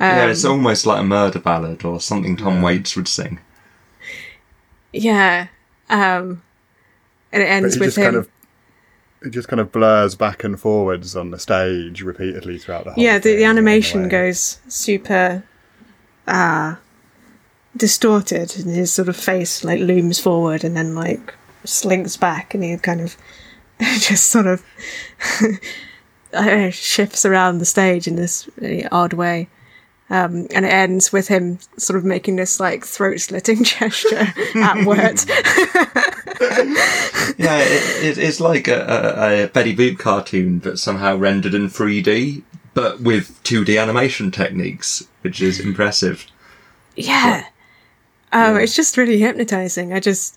yeah, 0.00 0.24
Um, 0.24 0.30
it's 0.30 0.44
almost 0.44 0.86
like 0.86 1.00
a 1.00 1.04
murder 1.04 1.38
ballad 1.38 1.84
or 1.84 2.00
something 2.00 2.36
Tom 2.36 2.62
Waits 2.62 2.96
would 2.96 3.08
sing. 3.08 3.38
Yeah. 4.92 5.48
Um, 5.88 6.42
and 7.32 7.42
it 7.42 7.46
ends 7.46 7.78
with 7.78 7.88
just 7.88 7.98
him. 7.98 8.04
kind 8.04 8.16
of 8.16 8.28
it 9.22 9.30
just 9.30 9.48
kind 9.48 9.60
of 9.60 9.70
blurs 9.70 10.14
back 10.14 10.42
and 10.44 10.58
forwards 10.58 11.14
on 11.14 11.30
the 11.30 11.38
stage 11.38 12.00
repeatedly 12.02 12.56
throughout 12.58 12.84
the 12.84 12.92
whole 12.92 13.04
yeah, 13.04 13.18
the, 13.18 13.22
thing 13.22 13.36
the 13.38 13.44
animation 13.44 14.02
way. 14.04 14.08
goes 14.08 14.60
super 14.68 15.42
uh, 16.26 16.76
distorted, 17.76 18.56
and 18.56 18.74
his 18.74 18.92
sort 18.92 19.08
of 19.08 19.16
face 19.16 19.64
like 19.64 19.80
looms 19.80 20.18
forward 20.18 20.64
and 20.64 20.76
then 20.76 20.94
like 20.94 21.34
slinks 21.64 22.16
back, 22.16 22.54
and 22.54 22.64
he 22.64 22.76
kind 22.76 23.00
of 23.00 23.16
just 23.80 24.26
sort 24.28 24.46
of 24.46 24.64
I 26.32 26.46
don't 26.46 26.60
know, 26.60 26.70
shifts 26.70 27.24
around 27.24 27.58
the 27.58 27.64
stage 27.64 28.06
in 28.06 28.16
this 28.16 28.48
really 28.56 28.86
odd 28.88 29.12
way. 29.12 29.48
Um, 30.12 30.48
and 30.52 30.66
it 30.66 30.72
ends 30.72 31.12
with 31.12 31.28
him 31.28 31.60
sort 31.76 31.96
of 31.96 32.04
making 32.04 32.34
this 32.34 32.58
like 32.58 32.84
throat 32.84 33.20
slitting 33.20 33.62
gesture 33.64 34.26
at 34.56 34.84
Wirt. 34.84 35.24
Yeah, 37.38 37.58
it, 37.58 38.04
it, 38.04 38.18
it's 38.18 38.40
like 38.40 38.66
a, 38.66 38.80
a, 38.80 39.44
a 39.44 39.48
Betty 39.48 39.74
Boop 39.74 39.98
cartoon, 39.98 40.58
but 40.58 40.80
somehow 40.80 41.16
rendered 41.16 41.54
in 41.54 41.68
3D, 41.68 42.42
but 42.74 43.00
with 43.00 43.42
2D 43.44 43.80
animation 43.80 44.30
techniques, 44.32 45.06
which 45.22 45.40
is 45.40 45.60
impressive. 45.60 46.26
yeah. 46.96 47.46
Um, 48.32 48.56
It's 48.58 48.74
just 48.76 48.96
really 48.96 49.18
hypnotizing. 49.18 49.92
I 49.92 50.00
just. 50.00 50.36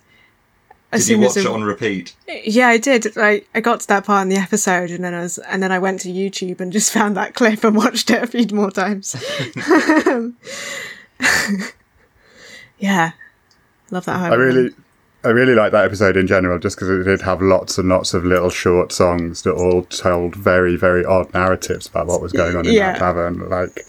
As 0.92 1.08
Did 1.08 1.14
you 1.14 1.20
watch 1.22 1.38
as 1.38 1.46
it 1.46 1.48
on 1.48 1.64
repeat? 1.64 2.16
Yeah, 2.46 2.68
I 2.68 2.78
did. 2.78 3.18
I, 3.18 3.42
I 3.56 3.62
got 3.62 3.80
to 3.80 3.88
that 3.88 4.06
part 4.06 4.22
in 4.22 4.30
the 4.30 4.36
episode, 4.36 4.92
and 4.92 5.04
then 5.04 5.16
I 5.16 5.22
was, 5.22 5.40
and 5.40 5.64
then 5.64 5.72
I 5.72 5.80
went 5.80 6.02
to 6.02 6.10
YouTube 6.10 6.62
and 6.62 6.72
just 6.72 6.94
found 6.98 7.18
that 7.18 7.34
clip 7.34 7.64
and 7.64 7.76
watched 7.76 8.12
it 8.12 8.22
a 8.22 8.28
few 8.28 8.46
more 8.56 8.70
times. 8.70 9.16
yeah, 12.80 13.12
love 13.92 14.06
that. 14.06 14.32
I 14.32 14.36
really, 14.36 14.72
I 15.24 15.30
really 15.30 15.56
like 15.56 15.72
that 15.72 15.86
episode 15.86 16.18
in 16.18 16.28
general, 16.28 16.60
just 16.60 16.76
because 16.78 16.90
it 16.90 17.04
did 17.04 17.22
have 17.22 17.42
lots 17.42 17.78
and 17.78 17.90
lots 17.90 18.14
of 18.14 18.26
little 18.26 18.50
short 18.50 18.92
songs 18.92 19.44
that 19.44 19.54
all 19.54 19.84
told 19.84 20.36
very, 20.36 20.76
very 20.76 21.04
odd 21.06 21.34
narratives 21.34 21.88
about 21.88 22.08
what 22.08 22.22
was 22.22 22.32
going 22.34 22.56
on 22.56 22.68
in 22.68 22.74
Yeah. 22.74 22.94
that 22.94 23.00
tavern. 23.00 23.50
Like 23.50 23.86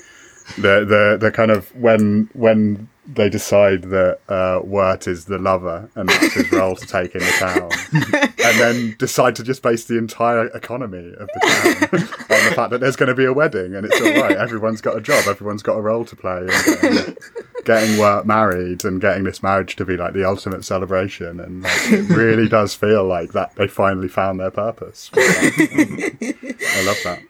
the 0.57 0.85
the 0.85 1.19
the 1.21 1.33
kind 1.33 1.51
of 1.51 1.75
when 1.75 2.29
when 2.33 2.89
they 3.07 3.29
decide 3.29 3.83
that 3.83 4.19
uh, 4.29 4.61
Wirt 4.65 5.07
is 5.07 5.27
the 5.27 5.39
lover 5.39 5.91
and 5.95 6.09
that's 6.09 6.33
his 6.33 6.51
role 6.51 6.75
to 6.75 6.87
take 6.87 7.15
in 7.15 7.21
the 7.21 7.31
town, 7.39 7.71
and 8.45 8.61
then 8.61 8.97
decide 8.99 9.37
to 9.37 9.43
just 9.43 9.63
base 9.63 9.85
the 9.85 9.99
entire 9.99 10.47
economy 10.49 11.13
of 11.19 11.29
the 11.29 11.89
town 11.91 12.01
on 12.39 12.49
the 12.49 12.55
fact 12.55 12.71
that 12.71 12.81
there's 12.81 12.97
going 12.97 13.09
to 13.09 13.15
be 13.15 13.25
a 13.25 13.33
wedding 13.33 13.75
and 13.75 13.87
it's 13.87 14.01
all 14.01 14.23
right. 14.23 14.37
Everyone's 14.37 14.81
got 14.81 14.97
a 14.97 15.01
job, 15.01 15.25
everyone's 15.29 15.63
got 15.63 15.77
a 15.77 15.83
role 15.83 16.05
to 16.07 16.17
play. 16.17 16.47
And 16.49 16.81
getting, 16.81 17.17
getting 17.65 17.99
Wirt 17.99 18.27
married 18.27 18.85
and 18.85 19.01
getting 19.01 19.25
this 19.25 19.43
marriage 19.43 19.77
to 19.77 19.85
be 19.85 19.97
like 19.97 20.15
the 20.15 20.27
ultimate 20.27 20.65
celebration, 20.65 21.41
and 21.41 21.63
like, 21.63 21.93
it 21.93 22.09
really 22.09 22.49
does 22.49 22.75
feel 22.75 23.05
like 23.05 23.33
that 23.33 23.55
they 23.57 23.69
finally 23.69 24.09
found 24.09 24.41
their 24.41 24.51
purpose. 24.51 25.11
I 25.15 26.85
love 26.87 26.99
that. 27.05 27.23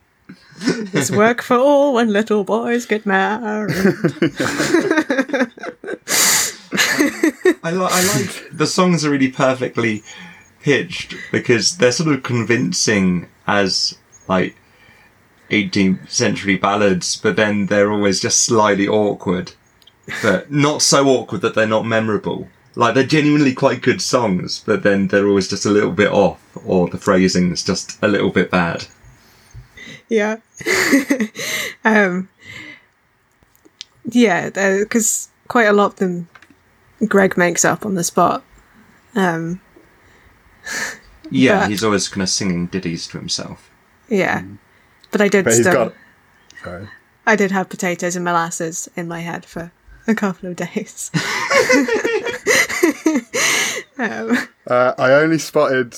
It's 0.60 1.10
work 1.10 1.42
for 1.42 1.56
all 1.56 1.94
when 1.94 2.12
little 2.12 2.44
boys 2.44 2.86
get 2.86 3.04
married. 3.06 3.74
I, 7.62 7.70
li- 7.70 7.88
I 7.90 8.16
like 8.16 8.48
the 8.52 8.66
songs 8.66 9.04
are 9.04 9.10
really 9.10 9.30
perfectly 9.30 10.02
pitched 10.62 11.14
because 11.32 11.76
they're 11.78 11.92
sort 11.92 12.14
of 12.14 12.22
convincing 12.22 13.28
as 13.46 13.98
like 14.28 14.56
18th 15.50 16.10
century 16.10 16.56
ballads, 16.56 17.16
but 17.16 17.36
then 17.36 17.66
they're 17.66 17.92
always 17.92 18.20
just 18.20 18.42
slightly 18.42 18.88
awkward, 18.88 19.52
but 20.22 20.50
not 20.50 20.82
so 20.82 21.06
awkward 21.08 21.40
that 21.42 21.54
they're 21.54 21.66
not 21.66 21.86
memorable. 21.86 22.48
Like 22.76 22.94
they're 22.94 23.04
genuinely 23.04 23.54
quite 23.54 23.82
good 23.82 24.00
songs, 24.02 24.62
but 24.64 24.82
then 24.82 25.08
they're 25.08 25.28
always 25.28 25.48
just 25.48 25.66
a 25.66 25.70
little 25.70 25.92
bit 25.92 26.10
off, 26.12 26.40
or 26.64 26.88
the 26.88 26.98
phrasing's 26.98 27.62
just 27.62 27.98
a 28.02 28.08
little 28.08 28.30
bit 28.30 28.50
bad. 28.50 28.86
Yeah. 30.08 30.36
um, 31.84 32.28
yeah, 34.10 34.50
because 34.50 35.28
quite 35.48 35.66
a 35.66 35.72
lot 35.72 35.86
of 35.92 35.96
them 35.96 36.28
Greg 37.08 37.36
makes 37.36 37.64
up 37.64 37.84
on 37.86 37.94
the 37.94 38.04
spot. 38.04 38.42
Um, 39.14 39.60
Yeah, 41.30 41.60
But- 41.60 41.70
he's 41.70 41.84
always 41.84 42.08
kind 42.08 42.22
of 42.22 42.28
singing 42.28 42.66
ditties 42.66 43.06
to 43.08 43.18
himself. 43.18 43.70
yeah, 44.08 44.42
but 45.10 45.20
I 45.20 45.28
did 45.28 45.44
But 45.44 45.54
still. 45.54 45.72
got. 45.72 45.94
Sorry. 46.62 46.88
I 47.26 47.36
did 47.36 47.50
have 47.50 47.68
potatoes 47.70 48.16
and 48.16 48.24
molasses 48.24 48.88
in 48.96 49.08
my 49.08 49.20
head 49.20 49.44
for 49.46 49.72
a 50.06 50.14
couple 50.14 50.48
of 50.50 50.56
days. 50.56 51.10
um, 53.98 54.36
Uh, 54.66 54.92
I 54.98 55.12
only 55.12 55.38
spotted 55.38 55.96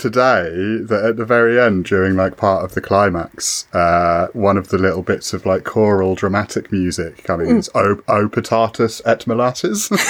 today 0.00 0.78
that 0.82 1.04
at 1.04 1.16
the 1.16 1.24
very 1.24 1.60
end, 1.60 1.84
during 1.84 2.16
like 2.16 2.36
part 2.36 2.64
of 2.64 2.74
the 2.74 2.80
climax, 2.80 3.68
uh, 3.72 4.28
one 4.32 4.56
of 4.56 4.68
the 4.68 4.78
little 4.78 5.02
bits 5.02 5.32
of 5.32 5.46
like 5.46 5.64
choral 5.64 6.14
dramatic 6.14 6.72
music 6.72 7.22
coming 7.24 7.58
is 7.58 7.70
"O, 7.74 8.02
o 8.08 8.28
patatas 8.28 9.02
et 9.04 9.26
molasses." 9.26 9.88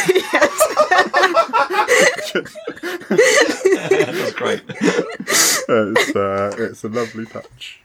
That's 3.11 4.33
great. 4.33 4.63
it's 4.69 6.17
uh, 6.17 6.55
it's 6.59 6.85
a 6.85 6.89
lovely 6.89 7.27
touch. 7.27 7.83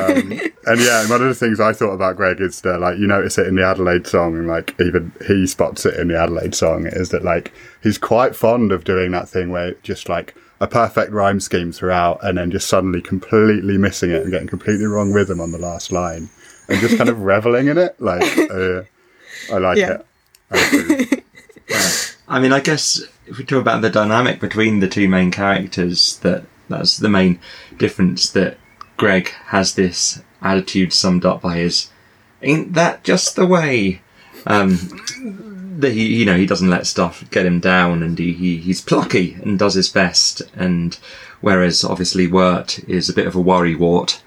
Um, 0.00 0.32
and 0.66 0.80
yeah, 0.80 1.08
one 1.08 1.20
of 1.20 1.28
the 1.28 1.34
things 1.34 1.58
I 1.58 1.72
thought 1.72 1.92
about 1.92 2.16
Greg 2.16 2.40
is 2.40 2.60
that 2.60 2.78
like 2.78 2.98
you 2.98 3.08
notice 3.08 3.38
it 3.38 3.48
in 3.48 3.56
the 3.56 3.66
Adelaide 3.66 4.06
song, 4.06 4.36
and 4.36 4.46
like 4.46 4.74
even 4.80 5.12
he 5.26 5.46
spots 5.46 5.84
it 5.84 5.98
in 5.98 6.08
the 6.08 6.18
Adelaide 6.18 6.54
song, 6.54 6.86
is 6.86 7.08
that 7.08 7.24
like 7.24 7.52
he's 7.82 7.98
quite 7.98 8.36
fond 8.36 8.70
of 8.70 8.84
doing 8.84 9.10
that 9.12 9.28
thing 9.28 9.50
where 9.50 9.74
just 9.82 10.08
like 10.08 10.36
a 10.62 10.66
perfect 10.68 11.10
rhyme 11.12 11.40
scheme 11.40 11.72
throughout, 11.72 12.20
and 12.22 12.38
then 12.38 12.50
just 12.50 12.68
suddenly 12.68 13.00
completely 13.02 13.76
missing 13.76 14.10
it 14.12 14.22
and 14.22 14.30
getting 14.30 14.46
completely 14.48 14.86
wrong 14.86 15.12
rhythm 15.12 15.40
on 15.40 15.50
the 15.52 15.58
last 15.58 15.90
line, 15.92 16.30
and 16.68 16.80
just 16.80 16.96
kind 16.96 17.10
of 17.10 17.20
reveling 17.32 17.66
in 17.66 17.76
it. 17.78 18.00
Like 18.00 18.22
uh, 18.38 18.82
I 19.52 19.58
like 19.58 19.76
Yeah. 19.78 19.90
it. 19.98 20.06
I 20.50 20.58
approve. 20.58 22.16
I 22.28 22.40
mean, 22.40 22.52
I 22.52 22.60
guess 22.60 23.02
if 23.26 23.38
we 23.38 23.44
talk 23.44 23.60
about 23.60 23.82
the 23.82 23.90
dynamic 23.90 24.40
between 24.40 24.80
the 24.80 24.88
two 24.88 25.08
main 25.08 25.30
characters, 25.30 26.18
that 26.22 26.44
that's 26.68 26.96
the 26.96 27.08
main 27.08 27.40
difference. 27.76 28.30
That 28.30 28.56
Greg 28.96 29.28
has 29.46 29.74
this 29.74 30.22
attitude 30.40 30.92
summed 30.92 31.24
up 31.24 31.42
by 31.42 31.56
his 31.56 31.90
"Ain't 32.40 32.74
that 32.74 33.04
just 33.04 33.34
the 33.36 33.46
way?" 33.46 34.00
um, 34.46 34.76
that 35.78 35.92
he, 35.92 36.06
you 36.16 36.24
know, 36.24 36.36
he 36.36 36.46
doesn't 36.46 36.70
let 36.70 36.86
stuff 36.86 37.28
get 37.30 37.46
him 37.46 37.60
down, 37.60 38.02
and 38.02 38.18
he, 38.18 38.32
he 38.32 38.56
he's 38.58 38.80
plucky 38.80 39.34
and 39.42 39.58
does 39.58 39.74
his 39.74 39.88
best. 39.88 40.42
And 40.54 40.98
whereas 41.40 41.84
obviously 41.84 42.26
Wirt 42.26 42.78
is 42.88 43.08
a 43.08 43.14
bit 43.14 43.26
of 43.26 43.34
a 43.34 43.42
worrywart 43.42 44.20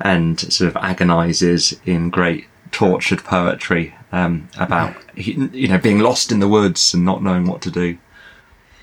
and 0.00 0.38
sort 0.52 0.68
of 0.68 0.76
agonises 0.76 1.78
in 1.84 2.10
great 2.10 2.46
tortured 2.70 3.24
poetry 3.24 3.94
um, 4.12 4.48
about 4.58 4.94
you 5.16 5.68
know 5.68 5.78
being 5.78 5.98
lost 6.00 6.30
in 6.30 6.40
the 6.40 6.48
woods 6.48 6.92
and 6.94 7.04
not 7.04 7.22
knowing 7.22 7.46
what 7.46 7.62
to 7.62 7.70
do. 7.70 7.98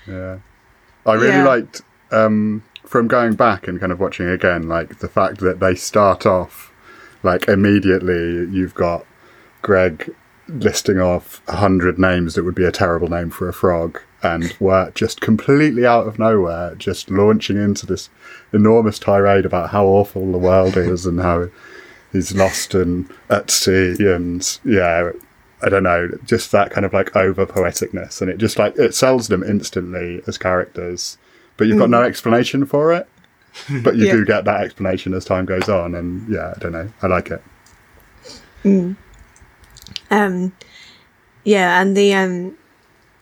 Yeah, 0.06 0.38
I 1.06 1.14
really 1.14 1.36
Yeah. 1.38 1.44
liked 1.44 1.82
um, 2.10 2.62
from 2.84 3.08
going 3.08 3.34
back 3.34 3.66
and 3.66 3.80
kind 3.80 3.92
of 3.92 4.00
watching 4.00 4.28
again, 4.28 4.68
like 4.68 4.98
the 4.98 5.08
fact 5.08 5.38
that 5.40 5.60
they 5.60 5.74
start 5.74 6.26
off 6.26 6.70
like 7.22 7.48
immediately. 7.48 8.46
You've 8.50 8.74
got 8.74 9.06
Greg 9.62 10.14
listing 10.48 11.00
off 11.00 11.40
a 11.48 11.56
hundred 11.56 11.98
names 11.98 12.34
that 12.34 12.44
would 12.44 12.54
be 12.54 12.64
a 12.64 12.72
terrible 12.72 13.08
name 13.08 13.30
for 13.30 13.48
a 13.48 13.52
frog, 13.52 14.00
and 14.22 14.54
Wirt 14.60 14.94
just 14.94 15.20
completely 15.20 15.86
out 15.86 16.06
of 16.06 16.18
nowhere, 16.18 16.74
just 16.76 17.10
launching 17.10 17.56
into 17.56 17.86
this 17.86 18.10
enormous 18.52 18.98
tirade 18.98 19.44
about 19.46 19.70
how 19.70 19.86
awful 19.86 20.30
the 20.30 20.38
world 20.38 20.76
is 20.76 21.06
and 21.06 21.20
how 21.20 21.48
he's 22.12 22.34
lost 22.34 22.74
and 22.74 23.10
at 23.30 23.50
sea, 23.50 23.96
and 24.00 24.58
yeah. 24.64 25.10
I 25.62 25.70
don't 25.70 25.84
know, 25.84 26.10
just 26.26 26.52
that 26.52 26.70
kind 26.72 26.84
of 26.84 26.92
like 26.92 27.16
over 27.16 27.46
poeticness, 27.46 28.20
and 28.20 28.30
it 28.30 28.36
just 28.36 28.58
like 28.58 28.76
it 28.76 28.94
sells 28.94 29.28
them 29.28 29.42
instantly 29.42 30.20
as 30.26 30.36
characters, 30.36 31.16
but 31.56 31.66
you've 31.68 31.78
got 31.78 31.88
no 31.88 32.02
mm. 32.02 32.06
explanation 32.06 32.66
for 32.66 32.92
it. 32.92 33.08
But 33.82 33.96
you 33.96 34.04
Yeah. 34.06 34.12
do 34.12 34.24
get 34.26 34.44
that 34.44 34.60
explanation 34.62 35.14
as 35.14 35.24
time 35.24 35.46
goes 35.46 35.70
on, 35.70 35.94
and 35.94 36.28
yeah, 36.28 36.52
I 36.54 36.58
don't 36.58 36.72
know, 36.72 36.90
I 37.00 37.06
like 37.06 37.30
it. 37.30 37.42
Mm. 38.62 38.96
Um, 40.14 40.54
yeah, 41.42 41.80
and 41.80 41.96
the 41.96 42.14
um, 42.14 42.56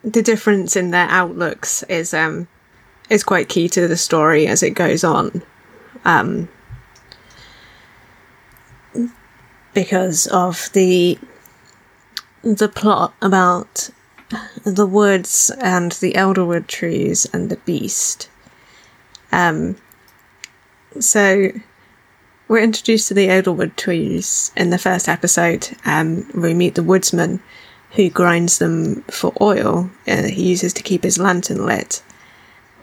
the 0.03 0.21
difference 0.21 0.75
in 0.75 0.91
their 0.91 1.07
outlooks 1.09 1.81
is 1.83 2.13
um, 2.13 2.47
is 3.09 3.23
quite 3.23 3.49
key 3.49 3.67
to 3.69 3.87
the 3.87 3.97
story 3.97 4.45
as 4.45 4.61
it 4.61 4.71
goes 4.71 5.03
on. 5.03 5.41
Um, 6.05 6.49
because 9.73 10.27
of 10.27 10.69
the 10.73 11.17
the 12.43 12.69
plot 12.69 13.15
about 13.23 13.89
the 14.63 14.85
woods 14.85 15.49
and 15.59 15.93
the 15.93 16.13
Edelwood 16.13 16.67
trees 16.67 17.25
and 17.33 17.49
the 17.49 17.57
beast. 17.57 18.29
Um, 19.31 19.77
so 20.99 21.49
we're 22.53 22.61
introduced 22.61 23.07
to 23.07 23.15
the 23.15 23.29
Edelwood 23.29 23.75
trees 23.77 24.51
in 24.55 24.69
the 24.69 24.77
first 24.77 25.09
episode. 25.09 25.67
Um, 25.85 26.29
we 26.35 26.53
meet 26.53 26.75
the 26.75 26.83
woodsman 26.83 27.41
who 27.93 28.11
grinds 28.11 28.59
them 28.59 29.01
for 29.09 29.33
oil. 29.41 29.89
He 30.05 30.49
uses 30.49 30.71
to 30.73 30.83
keep 30.83 31.03
his 31.03 31.17
lantern 31.17 31.65
lit, 31.65 32.03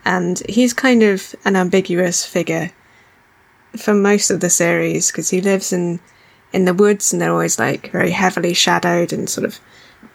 and 0.04 0.42
he's 0.48 0.72
kind 0.74 1.04
of 1.04 1.36
an 1.44 1.54
ambiguous 1.54 2.26
figure 2.26 2.72
for 3.76 3.94
most 3.94 4.32
of 4.32 4.40
the 4.40 4.50
series 4.50 5.12
because 5.12 5.30
he 5.30 5.40
lives 5.40 5.72
in 5.72 6.00
in 6.52 6.64
the 6.64 6.74
woods 6.74 7.12
and 7.12 7.22
they're 7.22 7.30
always 7.30 7.60
like 7.60 7.92
very 7.92 8.10
heavily 8.10 8.54
shadowed 8.54 9.12
and 9.12 9.30
sort 9.30 9.44
of 9.44 9.60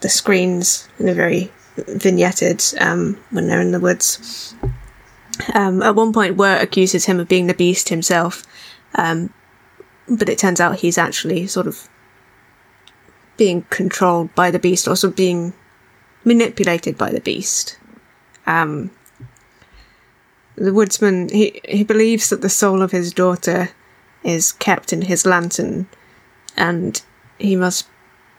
the 0.02 0.10
screens 0.10 0.90
are 1.00 1.14
very 1.14 1.50
vignetted 1.78 2.60
um, 2.82 3.18
when 3.30 3.48
they're 3.48 3.62
in 3.62 3.72
the 3.72 3.80
woods. 3.80 4.54
Um, 5.54 5.82
at 5.82 5.96
one 5.96 6.12
point, 6.12 6.36
Wirt 6.36 6.62
accuses 6.62 7.06
him 7.06 7.22
of 7.22 7.30
being 7.30 7.48
the 7.48 7.54
beast 7.54 7.88
himself, 7.88 8.44
um, 8.96 9.34
but 10.08 10.30
it 10.30 10.38
turns 10.38 10.60
out 10.60 10.80
he's 10.80 10.98
actually 10.98 11.48
sort 11.48 11.68
of 11.68 11.90
being 13.38 13.64
controlled 13.70 14.34
by 14.36 14.52
the 14.52 14.60
beast, 14.60 14.88
also 14.88 15.10
being 15.10 15.54
manipulated 16.24 16.98
by 16.98 17.12
the 17.12 17.22
beast. 17.22 17.78
Um, 18.48 18.92
the 20.56 20.74
woodsman 20.74 21.30
he 21.30 21.60
he 21.68 21.84
believes 21.84 22.30
that 22.30 22.42
the 22.42 22.50
soul 22.50 22.82
of 22.82 22.92
his 22.92 23.14
daughter 23.14 23.70
is 24.24 24.52
kept 24.54 24.94
in 24.94 25.04
his 25.04 25.26
lantern, 25.26 25.88
and 26.56 27.02
he 27.38 27.56
must 27.56 27.88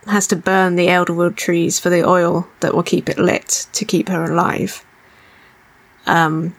has 0.07 0.27
to 0.29 0.37
burn 0.37 0.77
the 0.77 0.87
Edelwood 0.87 1.37
trees 1.37 1.79
for 1.79 1.90
the 1.90 2.09
oil 2.09 2.49
that 2.61 2.75
will 2.75 2.83
keep 2.83 3.09
it 3.09 3.19
lit 3.19 3.67
to 3.73 3.85
keep 3.85 4.09
her 4.09 4.25
alive. 4.25 4.85
Um, 6.07 6.55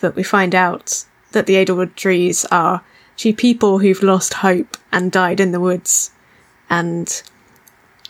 but 0.00 0.16
we 0.16 0.24
find 0.24 0.54
out 0.54 1.04
that 1.30 1.46
the 1.46 1.54
Edelwood 1.54 1.94
trees 1.94 2.44
are 2.46 2.82
actually 3.12 3.32
people 3.34 3.78
who've 3.78 4.02
lost 4.02 4.34
hope 4.34 4.76
and 4.90 5.12
died 5.12 5.40
in 5.40 5.52
the 5.52 5.60
woods. 5.60 6.10
And 6.70 7.08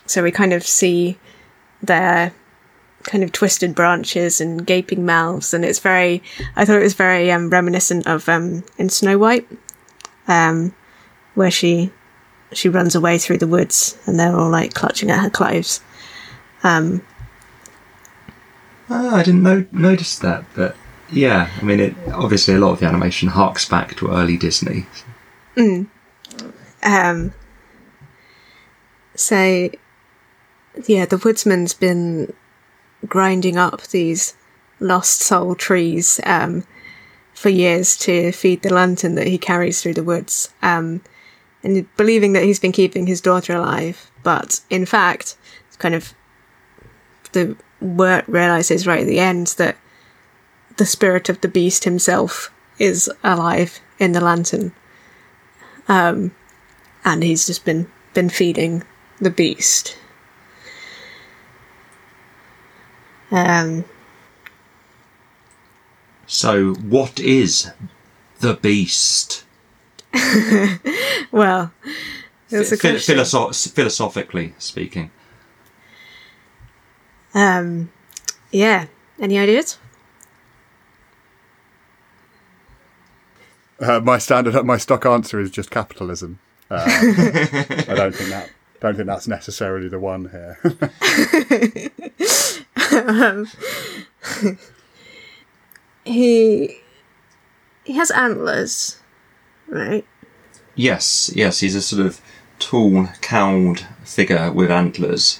so 0.05 0.23
we 0.23 0.31
kind 0.31 0.53
of 0.53 0.63
see 0.65 1.17
their 1.81 2.33
kind 3.03 3.23
of 3.23 3.31
twisted 3.33 3.75
branches 3.75 4.39
and 4.39 4.65
gaping 4.65 5.05
mouths. 5.05 5.53
And 5.53 5.65
it's 5.65 5.79
very, 5.79 6.23
I 6.55 6.65
thought 6.65 6.77
it 6.79 6.83
was 6.83 6.93
very 6.93 7.31
um, 7.31 7.49
reminiscent 7.49 8.07
of 8.07 8.27
um, 8.29 8.63
in 8.77 8.89
Snow 8.89 9.17
White, 9.17 9.47
um, 10.27 10.73
where 11.35 11.51
she 11.51 11.91
she 12.53 12.69
runs 12.69 12.93
away 12.93 13.17
through 13.17 13.39
the 13.39 13.47
woods 13.47 13.97
and 14.05 14.19
they're 14.19 14.35
all 14.35 14.49
like 14.51 14.75
clutching 14.75 15.09
at 15.09 15.19
her 15.23 15.29
clothes. 15.29 15.81
Um, 16.63 17.01
Ah, 18.89 19.15
I 19.15 19.23
didn't 19.23 19.41
no- 19.43 19.65
notice 19.71 20.19
that, 20.19 20.43
but 20.55 20.75
yeah, 21.11 21.49
I 21.59 21.63
mean, 21.63 21.79
it 21.79 21.95
obviously 22.11 22.55
a 22.55 22.59
lot 22.59 22.71
of 22.73 22.79
the 22.79 22.85
animation 22.85 23.29
harks 23.29 23.67
back 23.67 23.95
to 23.97 24.09
early 24.09 24.37
Disney. 24.37 24.85
Um, 26.83 27.33
so, 29.15 29.69
yeah, 30.87 31.05
the 31.05 31.17
woodsman's 31.17 31.73
been 31.73 32.33
grinding 33.05 33.57
up 33.57 33.81
these 33.87 34.35
lost 34.79 35.21
soul 35.21 35.55
trees 35.55 36.19
um, 36.25 36.65
for 37.33 37.49
years 37.49 37.95
to 37.97 38.31
feed 38.31 38.61
the 38.61 38.73
lantern 38.73 39.15
that 39.15 39.27
he 39.27 39.37
carries 39.37 39.81
through 39.81 39.93
the 39.93 40.03
woods, 40.03 40.53
um, 40.61 41.01
and 41.63 41.87
believing 41.95 42.33
that 42.33 42.43
he's 42.43 42.59
been 42.59 42.71
keeping 42.71 43.07
his 43.07 43.21
daughter 43.21 43.55
alive. 43.55 44.11
But 44.23 44.61
in 44.69 44.85
fact, 44.85 45.37
it's 45.67 45.77
kind 45.77 45.95
of 45.95 46.13
the 47.33 47.55
Wirt 47.81 48.25
realizes 48.27 48.87
right 48.87 49.01
at 49.01 49.07
the 49.07 49.19
end 49.19 49.47
that 49.57 49.77
the 50.77 50.85
spirit 50.85 51.29
of 51.29 51.41
the 51.41 51.47
beast 51.47 51.83
himself 51.83 52.51
is 52.79 53.09
alive 53.23 53.79
in 53.99 54.11
the 54.13 54.21
lantern 54.21 54.71
and 57.05 57.23
he's 57.23 57.45
just 57.47 57.65
been 57.65 57.87
been 58.13 58.29
feeding 58.29 58.83
the 59.19 59.29
beast. 59.29 59.97
Um, 63.31 63.85
So, 66.27 66.73
what 66.75 67.19
is 67.19 67.71
the 68.39 68.53
beast? 68.55 69.43
well, 71.31 71.71
there's 72.49 72.71
a 72.71 72.77
question. 72.77 73.15
philosoph- 73.17 73.71
philosophically 73.73 74.53
speaking. 74.57 75.11
um, 77.33 77.91
yeah. 78.51 78.85
Any 79.19 79.37
ideas? 79.37 79.77
Uh, 83.83 83.99
my 83.99 84.17
standard, 84.17 84.63
my 84.63 84.77
stock 84.77 85.05
answer 85.05 85.39
is 85.39 85.51
just 85.51 85.69
capitalism. 85.69 86.39
Uh, 86.71 86.83
I 86.87 87.93
don't 87.95 88.15
think 88.15 88.29
that. 88.29 88.49
Don't 88.79 88.95
think 88.95 89.07
that's 89.07 89.27
necessarily 89.27 89.87
the 89.87 89.99
one 89.99 90.29
here. 90.29 90.59
He 96.05 96.79
he 97.83 97.93
has 97.93 98.11
antlers, 98.11 98.99
right? 99.67 100.05
Yes, 100.75 101.31
yes, 101.33 101.59
he's 101.59 101.75
a 101.75 101.81
sort 101.81 102.05
of 102.05 102.21
tall, 102.59 103.07
cowled 103.21 103.85
figure 104.03 104.51
with 104.51 104.71
antlers. 104.71 105.39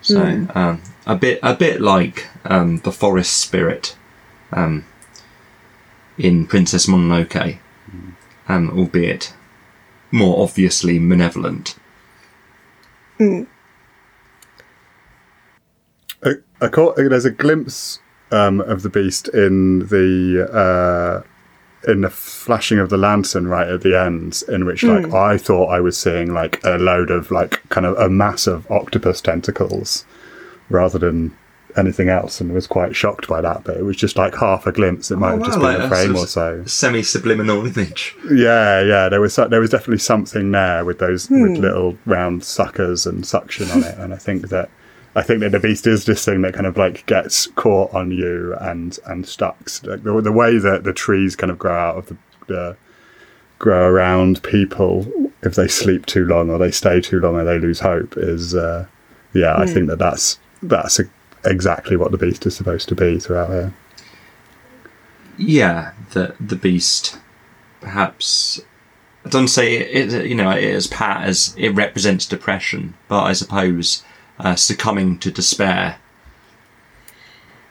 So 0.00 0.46
um, 0.54 0.82
a 1.06 1.14
bit, 1.14 1.38
a 1.42 1.54
bit 1.54 1.80
like 1.80 2.28
um, 2.44 2.78
the 2.78 2.90
forest 2.90 3.36
spirit 3.36 3.96
um, 4.50 4.84
in 6.18 6.46
Princess 6.46 6.86
Mononoke, 6.86 7.58
um, 8.48 8.70
albeit 8.70 9.34
more 10.10 10.42
obviously 10.42 10.98
malevolent. 10.98 11.76
a, 16.22 16.32
a, 16.60 16.68
co- 16.68 16.94
there's 16.96 17.24
a 17.24 17.30
glimpse 17.30 18.00
um, 18.30 18.60
of 18.60 18.82
the 18.82 18.88
beast 18.88 19.28
in 19.28 19.80
the 19.80 20.48
uh, 20.52 21.22
in 21.90 22.02
the 22.02 22.10
flashing 22.10 22.78
of 22.78 22.90
the 22.90 22.96
lantern 22.96 23.48
right 23.48 23.68
at 23.68 23.82
the 23.82 23.98
end, 23.98 24.42
in 24.48 24.64
which 24.64 24.84
like 24.84 25.12
I 25.12 25.36
thought 25.36 25.66
I 25.66 25.80
was 25.80 25.98
seeing 25.98 26.32
like 26.32 26.60
a 26.64 26.78
load 26.78 27.10
of 27.10 27.30
like 27.30 27.68
kind 27.68 27.86
of 27.86 27.96
a 27.98 28.08
mass 28.08 28.46
of 28.46 28.70
octopus 28.70 29.20
tentacles, 29.20 30.04
rather 30.68 30.98
than 30.98 31.36
anything 31.76 32.08
else 32.08 32.40
and 32.40 32.52
was 32.52 32.66
quite 32.66 32.94
shocked 32.94 33.28
by 33.28 33.40
that. 33.40 33.64
But 33.64 33.76
it 33.76 33.84
was 33.84 33.96
just 33.96 34.16
like 34.16 34.34
half 34.36 34.66
a 34.66 34.72
glimpse. 34.72 35.10
It 35.10 35.16
might 35.16 35.32
Oh, 35.32 35.36
have 35.38 35.46
just 35.46 35.58
been 35.58 35.62
like 35.68 35.78
a 35.80 35.84
a 35.84 35.88
frame 35.88 36.14
sort 36.14 36.24
or 36.24 36.26
so. 36.28 36.64
Semi 36.66 37.02
subliminal 37.02 37.66
image. 37.76 38.14
Yeah, 38.30 38.80
yeah. 38.82 39.08
There 39.08 39.20
was 39.20 39.36
there 39.36 39.60
was 39.60 39.70
definitely 39.70 39.98
something 39.98 40.50
there 40.50 40.84
with 40.84 40.98
those 40.98 41.28
with 41.30 41.58
little 41.58 41.96
round 42.06 42.44
suckers 42.44 43.06
and 43.06 43.26
suction 43.26 43.70
on 43.70 43.82
it, 43.84 43.98
and 43.98 44.12
I 44.12 44.16
think 44.18 44.48
that 44.48 44.70
I 45.14 45.22
think 45.22 45.40
that 45.40 45.52
the 45.52 45.60
beast 45.60 45.86
is 45.86 46.06
this 46.06 46.24
thing 46.24 46.40
that 46.42 46.54
kind 46.54 46.66
of 46.66 46.76
like 46.76 47.04
gets 47.06 47.46
caught 47.48 47.92
on 47.94 48.10
you 48.10 48.54
and 48.60 48.98
and 49.06 49.26
stuck. 49.26 49.58
Like 49.84 50.02
the, 50.04 50.20
the 50.20 50.32
way 50.32 50.58
that 50.58 50.84
the 50.84 50.92
trees 50.92 51.36
kind 51.36 51.50
of 51.50 51.58
grow 51.58 51.74
out 51.76 51.96
of 51.96 52.06
the, 52.06 52.16
the 52.46 52.76
grow 53.58 53.86
around 53.88 54.42
people 54.42 55.06
if 55.42 55.54
they 55.54 55.68
sleep 55.68 56.06
too 56.06 56.24
long 56.24 56.50
or 56.50 56.58
they 56.58 56.70
stay 56.70 57.00
too 57.00 57.20
long 57.20 57.36
or 57.36 57.44
they 57.44 57.58
lose 57.58 57.78
hope 57.80 58.14
is 58.16 58.54
uh, 58.54 58.86
yeah. 59.34 59.54
I 59.56 59.66
think 59.66 59.86
that 59.88 59.98
that's 59.98 60.38
that's 60.62 60.98
a, 60.98 61.04
exactly 61.44 61.96
what 61.96 62.12
the 62.12 62.18
beast 62.18 62.46
is 62.46 62.56
supposed 62.56 62.88
to 62.88 62.94
be 62.94 63.18
throughout 63.18 63.50
here. 63.50 63.74
Yeah, 65.36 65.92
the 66.12 66.34
the 66.40 66.56
beast, 66.56 67.18
perhaps. 67.80 68.60
I 69.24 69.28
don't 69.28 69.48
say 69.48 69.76
it, 69.76 70.12
it. 70.12 70.26
You 70.26 70.34
know, 70.34 70.50
it 70.50 70.64
as 70.64 70.86
pat 70.86 71.26
as 71.26 71.54
it 71.56 71.70
represents 71.70 72.26
depression, 72.26 72.94
but 73.08 73.22
I 73.22 73.32
suppose 73.32 74.02
uh, 74.38 74.54
succumbing 74.54 75.18
to 75.20 75.30
despair. 75.30 75.96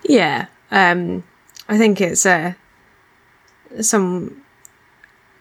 Yeah, 0.03 0.47
um, 0.71 1.23
I 1.69 1.77
think 1.77 2.01
it's 2.01 2.25
uh, 2.25 2.53
some 3.81 4.41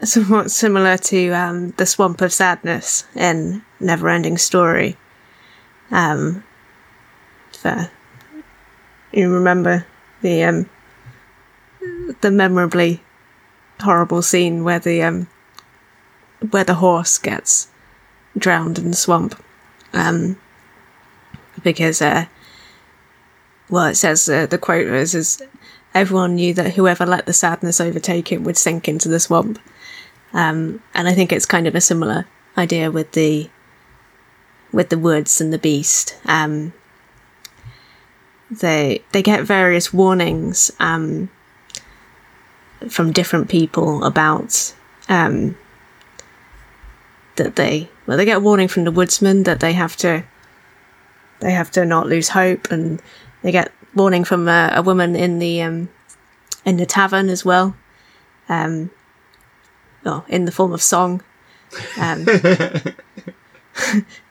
somewhat 0.03 0.51
similar 0.51 0.97
to 0.97 1.31
um, 1.31 1.71
the 1.73 1.87
Swamp 1.87 2.21
of 2.21 2.33
Sadness 2.33 3.05
in 3.15 3.63
Neverending 3.81 4.39
Story. 4.39 4.97
Um, 5.91 6.45
for 7.53 7.91
you 9.13 9.33
remember 9.33 9.87
the 10.23 10.45
um, 10.45 10.71
the 12.21 12.31
memorably 12.31 13.03
horrible 13.81 14.23
scene 14.23 14.65
where 14.65 14.79
the 14.79 15.03
um, 15.03 15.29
where 16.51 16.65
the 16.65 16.75
horse 16.75 17.19
gets 17.19 17.69
drowned 18.37 18.79
in 18.79 18.91
the 18.91 18.97
swamp, 18.97 19.43
um, 19.93 20.39
because 21.63 22.01
uh, 22.03 22.27
well, 23.71 23.87
it 23.87 23.95
says 23.95 24.29
uh, 24.29 24.47
the 24.47 24.59
quote 24.59 24.87
is, 24.87 25.15
is 25.15 25.43
everyone 25.95 26.35
knew 26.35 26.53
that 26.55 26.75
whoever 26.75 27.07
let 27.07 27.27
the 27.27 27.33
sadness 27.33 27.81
overtake 27.81 28.31
him 28.31 28.45
would 28.45 28.57
sink 28.57 28.89
into 28.89 29.09
the 29.09 29.21
swamp. 29.21 29.59
Um, 30.33 30.83
and 30.95 31.09
I 31.09 31.15
think 31.15 31.33
it's 31.33 31.47
kind 31.47 31.67
of 31.67 31.75
a 31.75 31.81
similar 31.81 32.27
idea 32.57 32.91
with 32.91 33.13
the 33.13 33.49
with 34.73 34.89
the 34.89 34.99
woods 34.99 35.41
and 35.41 35.53
the 35.53 35.59
beast. 35.59 36.17
Um, 36.27 36.73
they 38.51 39.03
they 39.13 39.23
get 39.23 39.45
various 39.45 39.93
warnings 39.93 40.71
um, 40.81 41.31
from 42.89 43.13
different 43.13 43.49
people 43.49 44.05
about 44.05 44.75
um, 45.09 45.57
that 47.37 47.57
they 47.57 47.89
well 48.07 48.17
they 48.17 48.25
get 48.25 48.39
a 48.39 48.41
warning 48.41 48.69
from 48.69 48.85
the 48.85 48.91
woodsman 48.91 49.45
that 49.45 49.61
they 49.61 49.73
have 49.73 49.97
to 49.97 50.25
they 51.41 51.53
have 51.53 51.71
to 51.71 51.85
not 51.85 52.07
lose 52.07 52.31
hope 52.31 52.71
and 52.71 53.01
they 53.43 53.53
get 53.53 53.73
warning 53.95 54.25
from 54.25 54.49
a, 54.49 54.73
a 54.75 54.83
woman 54.83 55.15
in 55.15 55.39
the 55.39 55.63
um, 55.63 55.89
in 56.65 56.77
the 56.77 56.87
tavern 56.87 57.29
as 57.29 57.45
well 57.45 57.77
um 58.49 58.91
oh, 60.05 60.25
in 60.29 60.45
the 60.45 60.53
form 60.53 60.73
of 60.73 60.83
song 60.83 61.23
um 61.99 62.27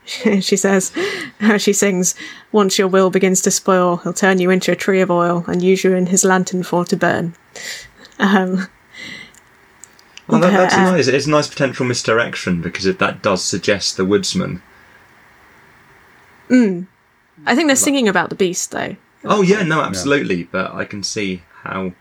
she 0.42 0.56
says 0.58 0.92
she 1.58 1.72
sings 1.74 2.16
once 2.52 2.78
your 2.80 2.88
will 2.88 3.10
begins 3.10 3.42
to 3.42 3.52
spoil 3.52 3.98
he'll 3.98 4.14
turn 4.14 4.40
you 4.40 4.50
into 4.50 4.72
a 4.72 4.76
tree 4.76 5.02
of 5.02 5.12
oil 5.12 5.44
and 5.48 5.62
use 5.62 5.84
you 5.84 5.94
in 5.96 6.08
his 6.08 6.24
lantern 6.24 6.64
for 6.64 6.84
to 6.86 6.98
burn 6.98 7.34
um 8.18 8.68
Well, 10.28 10.42
that, 10.42 10.52
that's 10.52 10.76
Uh, 10.76 10.92
nice. 10.92 11.08
It's 11.08 11.28
a 11.28 11.30
nice 11.30 11.48
potential 11.48 11.86
misdirection 11.86 12.62
because 12.62 12.86
it, 12.86 13.00
that 13.00 13.22
does 13.22 13.44
suggest 13.44 13.98
the 13.98 14.06
woodsman. 14.06 14.62
i 16.52 17.56
think 17.56 17.68
they're 17.68 17.76
singing 17.76 18.08
about 18.08 18.30
the 18.30 18.36
beast 18.36 18.72
though 18.72 18.96
Oh 19.26 19.42
yeah, 19.42 19.64
no, 19.64 19.82
absolutely. 19.82 20.44
But 20.44 20.74
I 20.74 20.86
can 20.86 21.04
see 21.04 21.44
how 21.64 21.92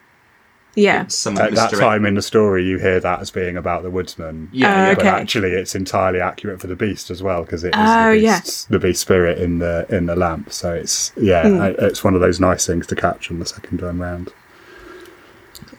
yeah 0.79 1.03
it's 1.03 1.27
At 1.27 1.35
that 1.37 1.51
misdirect- 1.53 1.79
time 1.81 2.07
in 2.07 2.15
the 2.15 2.23
story, 2.23 2.65
you 2.65 2.79
hear 2.79 3.01
that 3.01 3.21
as 3.21 3.31
being 3.31 3.57
about 3.57 3.83
the 3.83 3.91
woodsman. 3.91 4.49
Yeah, 4.53 4.69
Uh, 4.69 4.77
yeah. 4.89 4.95
but 4.95 5.07
okay. 5.07 5.09
actually 5.23 5.51
it's 5.53 5.75
entirely 5.75 6.21
accurate 6.21 6.61
for 6.61 6.67
the 6.69 6.77
beast 6.77 7.11
as 7.11 7.23
well 7.23 7.43
because 7.43 7.65
it 7.65 7.75
is 7.75 7.81
Oh, 7.81 8.11
the, 8.11 8.19
yeah. 8.19 8.41
the 8.71 8.79
beast 8.79 9.01
spirit 9.01 9.39
in 9.39 9.59
the 9.59 9.87
in 9.89 10.07
the 10.07 10.17
lamp 10.17 10.53
so 10.53 10.73
it's 10.75 11.13
yeah 11.17 11.43
Hmm. 11.49 11.61
I, 11.61 11.69
it's 11.89 12.03
one 12.05 12.15
of 12.15 12.21
those 12.21 12.39
nice 12.41 12.67
things 12.67 12.87
to 12.89 12.97
catch 12.97 13.31
on 13.31 13.39
the 13.39 13.47
second 13.47 13.79
time 13.79 14.01
round 14.01 14.33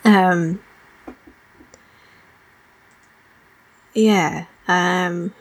um 0.05 0.59
yeah 3.93 4.45
um 4.67 5.33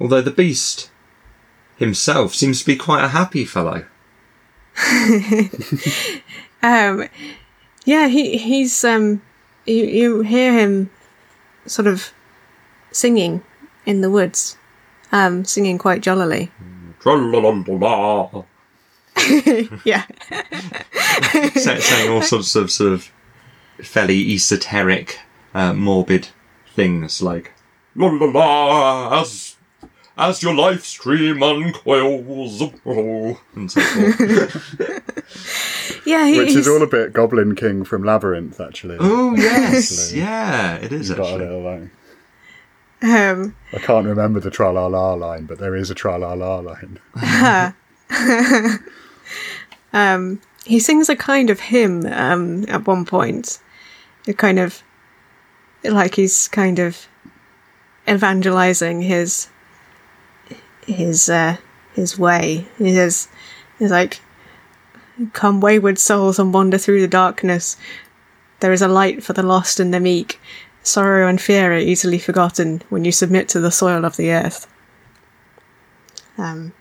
Although 0.00 0.22
the 0.22 0.30
beast 0.30 0.90
himself 1.76 2.34
seems 2.34 2.60
to 2.60 2.66
be 2.66 2.74
quite 2.76 3.04
a 3.04 3.08
happy 3.08 3.44
fellow. 3.44 3.84
Um, 6.62 7.08
yeah, 7.84 8.08
he 8.08 8.36
he's 8.36 8.84
um, 8.84 9.22
you 9.66 9.84
you 9.84 10.20
hear 10.22 10.52
him 10.52 10.90
sort 11.66 11.86
of 11.86 12.12
singing 12.92 13.42
in 13.86 14.00
the 14.00 14.10
woods, 14.10 14.56
um, 15.12 15.44
singing 15.44 15.78
quite 15.78 16.02
jollily. 16.02 16.50
Tra-la-la-la-la. 17.00 18.44
Yeah, 19.84 20.04
saying 21.54 22.10
all 22.10 22.22
sorts 22.22 22.54
of 22.56 22.70
sort 22.70 22.92
of 22.92 23.10
fairly 23.82 24.32
esoteric, 24.34 25.18
uh, 25.54 25.74
morbid 25.74 26.28
things 26.74 27.20
like 27.20 27.52
la 27.94 28.06
la 28.06 28.26
la 28.26 29.20
as 29.20 29.56
as 30.16 30.42
your 30.42 30.54
life 30.54 30.84
stream 30.84 31.42
uncoils 31.42 32.62
and 33.54 33.72
so 33.72 33.80
forth. 33.80 34.76
yeah, 36.04 36.26
he, 36.26 36.38
which 36.38 36.48
he's, 36.48 36.58
is 36.58 36.68
all 36.68 36.82
a 36.82 36.86
bit 36.86 37.12
Goblin 37.12 37.54
King 37.54 37.84
from 37.84 38.04
Labyrinth 38.04 38.60
actually. 38.60 38.96
Oh 39.00 39.34
yes, 39.36 40.12
yeah, 40.12 40.76
it 40.76 40.92
is 40.92 41.08
You've 41.08 41.18
got 41.18 41.26
a 41.26 41.30
actually. 41.30 41.46
little 41.46 41.62
like 41.62 41.90
um, 43.02 43.56
I 43.72 43.78
can't 43.78 44.06
remember 44.06 44.40
the 44.40 44.50
tra 44.50 44.70
la 44.72 44.86
la 44.86 45.14
line 45.14 45.46
but 45.46 45.58
there 45.58 45.74
is 45.74 45.90
a 45.90 45.94
tra 45.94 46.18
la 46.18 46.34
la 46.34 46.58
line. 46.58 46.98
Um, 49.92 50.40
he 50.64 50.78
sings 50.78 51.08
a 51.08 51.16
kind 51.16 51.50
of 51.50 51.60
hymn 51.60 52.06
um, 52.06 52.64
at 52.68 52.86
one 52.86 53.04
point, 53.04 53.58
a 54.28 54.32
kind 54.32 54.58
of 54.58 54.82
like 55.84 56.14
he's 56.14 56.48
kind 56.48 56.78
of 56.78 57.08
evangelizing 58.08 59.02
his 59.02 59.48
his 60.86 61.28
uh, 61.28 61.56
his 61.94 62.18
way. 62.18 62.66
He 62.78 62.94
says, 62.94 63.28
he's 63.78 63.90
like, 63.90 64.20
"Come, 65.32 65.60
wayward 65.60 65.98
souls, 65.98 66.38
and 66.38 66.52
wander 66.54 66.78
through 66.78 67.00
the 67.00 67.08
darkness. 67.08 67.76
There 68.60 68.72
is 68.72 68.82
a 68.82 68.88
light 68.88 69.22
for 69.22 69.32
the 69.32 69.42
lost 69.42 69.80
and 69.80 69.92
the 69.92 70.00
meek. 70.00 70.40
Sorrow 70.82 71.28
and 71.28 71.40
fear 71.40 71.72
are 71.72 71.78
easily 71.78 72.18
forgotten 72.18 72.82
when 72.88 73.04
you 73.04 73.12
submit 73.12 73.48
to 73.50 73.60
the 73.60 73.70
soil 73.70 74.04
of 74.04 74.16
the 74.16 74.30
earth." 74.32 74.66
Um, 76.38 76.72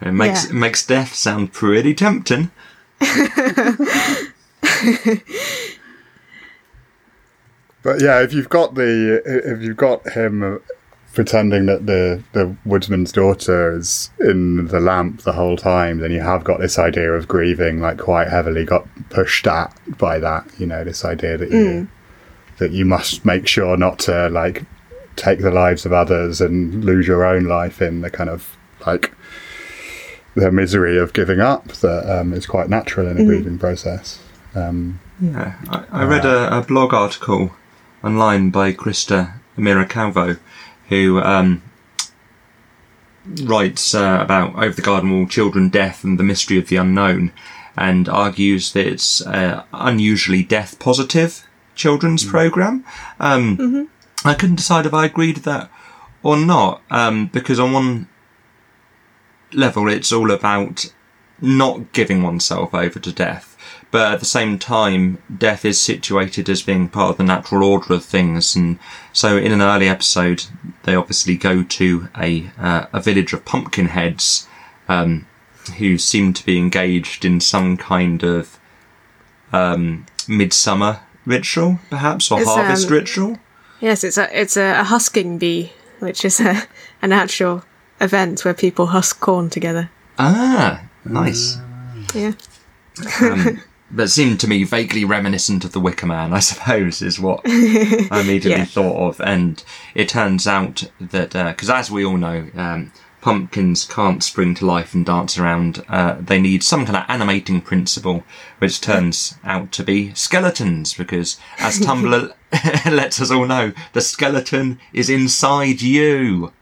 It 0.00 0.12
makes 0.12 0.44
Yeah. 0.44 0.50
it 0.50 0.54
makes 0.54 0.84
death 0.84 1.14
sound 1.14 1.52
pretty 1.52 1.94
tempting. 1.94 2.50
But 7.82 8.00
yeah, 8.00 8.20
if 8.22 8.32
you've 8.32 8.48
got 8.48 8.74
the 8.74 9.22
if 9.24 9.60
you've 9.62 9.76
got 9.76 10.08
him 10.12 10.60
pretending 11.14 11.66
that 11.66 11.86
the 11.86 12.22
the 12.32 12.56
woodsman's 12.64 13.12
daughter 13.12 13.76
is 13.76 14.10
in 14.20 14.66
the 14.68 14.80
lamp 14.80 15.22
the 15.22 15.32
whole 15.32 15.56
time, 15.56 15.98
then 15.98 16.10
you 16.10 16.20
have 16.20 16.44
got 16.44 16.60
this 16.60 16.78
idea 16.78 17.12
of 17.12 17.28
grieving, 17.28 17.80
like 17.80 17.98
quite 17.98 18.28
heavily 18.28 18.64
got 18.64 18.86
pushed 19.10 19.46
at 19.46 19.72
by 19.98 20.18
that. 20.18 20.46
You 20.58 20.66
know, 20.66 20.84
this 20.84 21.04
idea 21.04 21.36
that 21.38 21.50
you 21.50 21.88
that 22.58 22.72
you 22.72 22.84
must 22.84 23.24
make 23.24 23.46
sure 23.46 23.76
not 23.76 23.98
to 24.00 24.28
like 24.28 24.64
take 25.16 25.40
the 25.40 25.50
lives 25.50 25.84
of 25.84 25.92
others 25.92 26.40
and 26.40 26.84
lose 26.84 27.06
your 27.06 27.24
own 27.24 27.44
life 27.44 27.82
in 27.82 28.00
the 28.00 28.10
kind 28.10 28.30
of 28.30 28.56
like 28.86 29.12
the 30.34 30.50
misery 30.50 30.98
of 30.98 31.12
giving 31.12 31.40
up 31.40 31.68
that 31.68 32.10
um, 32.10 32.32
is 32.32 32.46
quite 32.46 32.68
natural 32.70 33.06
in 33.06 33.18
a 33.20 33.24
grieving 33.24 33.58
process. 33.58 34.18
Um, 34.54 35.00
Yeah, 35.20 35.54
I, 35.68 36.02
I 36.02 36.04
read 36.04 36.24
a, 36.24 36.58
a 36.58 36.62
blog 36.62 36.94
article 36.94 37.52
online 38.02 38.50
by 38.50 38.72
Krista 38.72 39.34
Amira 39.58 39.88
Calvo, 39.88 40.36
who 40.92 41.20
um, 41.20 41.62
writes 43.44 43.94
uh, 43.94 44.18
about 44.20 44.54
Over 44.56 44.74
the 44.74 44.82
Garden 44.82 45.10
Wall, 45.10 45.26
children, 45.26 45.70
death, 45.70 46.04
and 46.04 46.18
the 46.18 46.22
mystery 46.22 46.58
of 46.58 46.68
the 46.68 46.76
unknown, 46.76 47.32
and 47.78 48.10
argues 48.10 48.74
that 48.74 48.86
it's 48.86 49.26
uh, 49.26 49.64
unusually 49.72 50.42
death 50.42 50.78
positive 50.78 51.48
children's 51.74 52.24
program. 52.24 52.84
Um, 53.18 53.88
I 54.22 54.34
couldn't 54.34 54.56
decide 54.56 54.84
if 54.84 54.92
I 54.92 55.06
agreed 55.06 55.36
with 55.36 55.44
that 55.44 55.70
or 56.22 56.36
not, 56.36 56.82
um, 56.90 57.28
because 57.28 57.58
on 57.58 57.72
one 57.72 58.08
level 59.54 59.88
it's 59.88 60.12
all 60.12 60.30
about 60.30 60.92
not 61.40 61.92
giving 61.92 62.22
oneself 62.22 62.74
over 62.74 62.98
to 62.98 63.12
death. 63.12 63.51
But 63.92 64.14
at 64.14 64.20
the 64.20 64.26
same 64.26 64.58
time, 64.58 65.22
death 65.36 65.66
is 65.66 65.78
situated 65.80 66.48
as 66.48 66.62
being 66.62 66.88
part 66.88 67.10
of 67.10 67.18
the 67.18 67.24
natural 67.24 67.62
order 67.62 67.92
of 67.92 68.04
things, 68.04 68.56
and 68.56 68.78
so 69.12 69.36
in 69.36 69.52
an 69.52 69.60
early 69.60 69.86
episode, 69.86 70.46
they 70.84 70.94
obviously 70.94 71.36
go 71.36 71.62
to 71.62 72.08
a 72.18 72.50
uh, 72.58 72.86
a 72.92 73.00
village 73.00 73.34
of 73.34 73.44
pumpkin 73.44 73.88
heads, 73.88 74.48
um, 74.88 75.26
who 75.76 75.98
seem 75.98 76.32
to 76.32 76.44
be 76.44 76.56
engaged 76.58 77.24
in 77.24 77.38
some 77.38 77.76
kind 77.76 78.22
of 78.24 78.58
um, 79.52 80.06
midsummer 80.26 81.00
ritual, 81.26 81.78
perhaps, 81.90 82.30
or 82.32 82.40
It's, 82.40 82.48
harvest 82.48 82.86
um, 82.88 82.92
ritual. 82.94 83.38
Yes, 83.80 84.04
it's 84.04 84.16
a 84.16 84.40
it's 84.40 84.56
a, 84.56 84.80
a 84.80 84.84
husking 84.84 85.36
bee, 85.36 85.72
which 85.98 86.24
is 86.24 86.40
a 86.40 86.62
an 87.02 87.12
actual 87.12 87.62
event 88.00 88.42
where 88.44 88.54
people 88.54 88.86
husk 88.86 89.20
corn 89.20 89.50
together. 89.50 89.90
Ah, 90.18 90.82
nice. 91.04 91.58
Yeah. 92.14 92.32
um, 93.20 93.60
that 93.92 94.08
seemed 94.08 94.40
to 94.40 94.48
me 94.48 94.64
vaguely 94.64 95.04
reminiscent 95.04 95.64
of 95.64 95.72
the 95.72 95.80
Wicker 95.80 96.06
Man, 96.06 96.32
I 96.32 96.38
suppose, 96.50 97.02
is 97.02 97.20
what 97.20 97.40
I 97.46 98.20
immediately 98.24 98.60
Yeah. 98.60 98.64
thought 98.64 98.96
of. 99.08 99.20
And 99.20 99.62
it 99.94 100.08
turns 100.08 100.46
out 100.46 100.84
that, 101.00 101.30
because 101.32 101.70
as 101.70 101.90
we 101.90 102.04
all 102.04 102.16
know, 102.16 102.48
um, 102.54 102.92
pumpkins 103.20 103.84
can't 103.84 104.22
spring 104.24 104.52
to 104.56 104.66
life 104.66 104.94
and 104.94 105.06
dance 105.06 105.38
around. 105.38 105.84
Uh, 105.88 106.16
they 106.18 106.40
need 106.40 106.62
some 106.64 106.84
kind 106.84 106.96
of 106.96 107.04
animating 107.08 107.60
principle, 107.60 108.24
which 108.58 108.80
turns 108.80 109.36
out 109.44 109.70
to 109.72 109.84
be 109.84 110.12
skeletons, 110.14 110.92
because 110.94 111.38
as 111.58 111.78
Tumblr 111.78 112.32
lets 112.90 113.20
us 113.20 113.30
all 113.30 113.46
know, 113.46 113.72
the 113.92 114.00
skeleton 114.00 114.80
is 114.92 115.08
inside 115.08 115.80
you. 115.82 116.52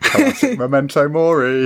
Classic 0.00 0.58
Memento 0.58 1.08
Mori. 1.08 1.64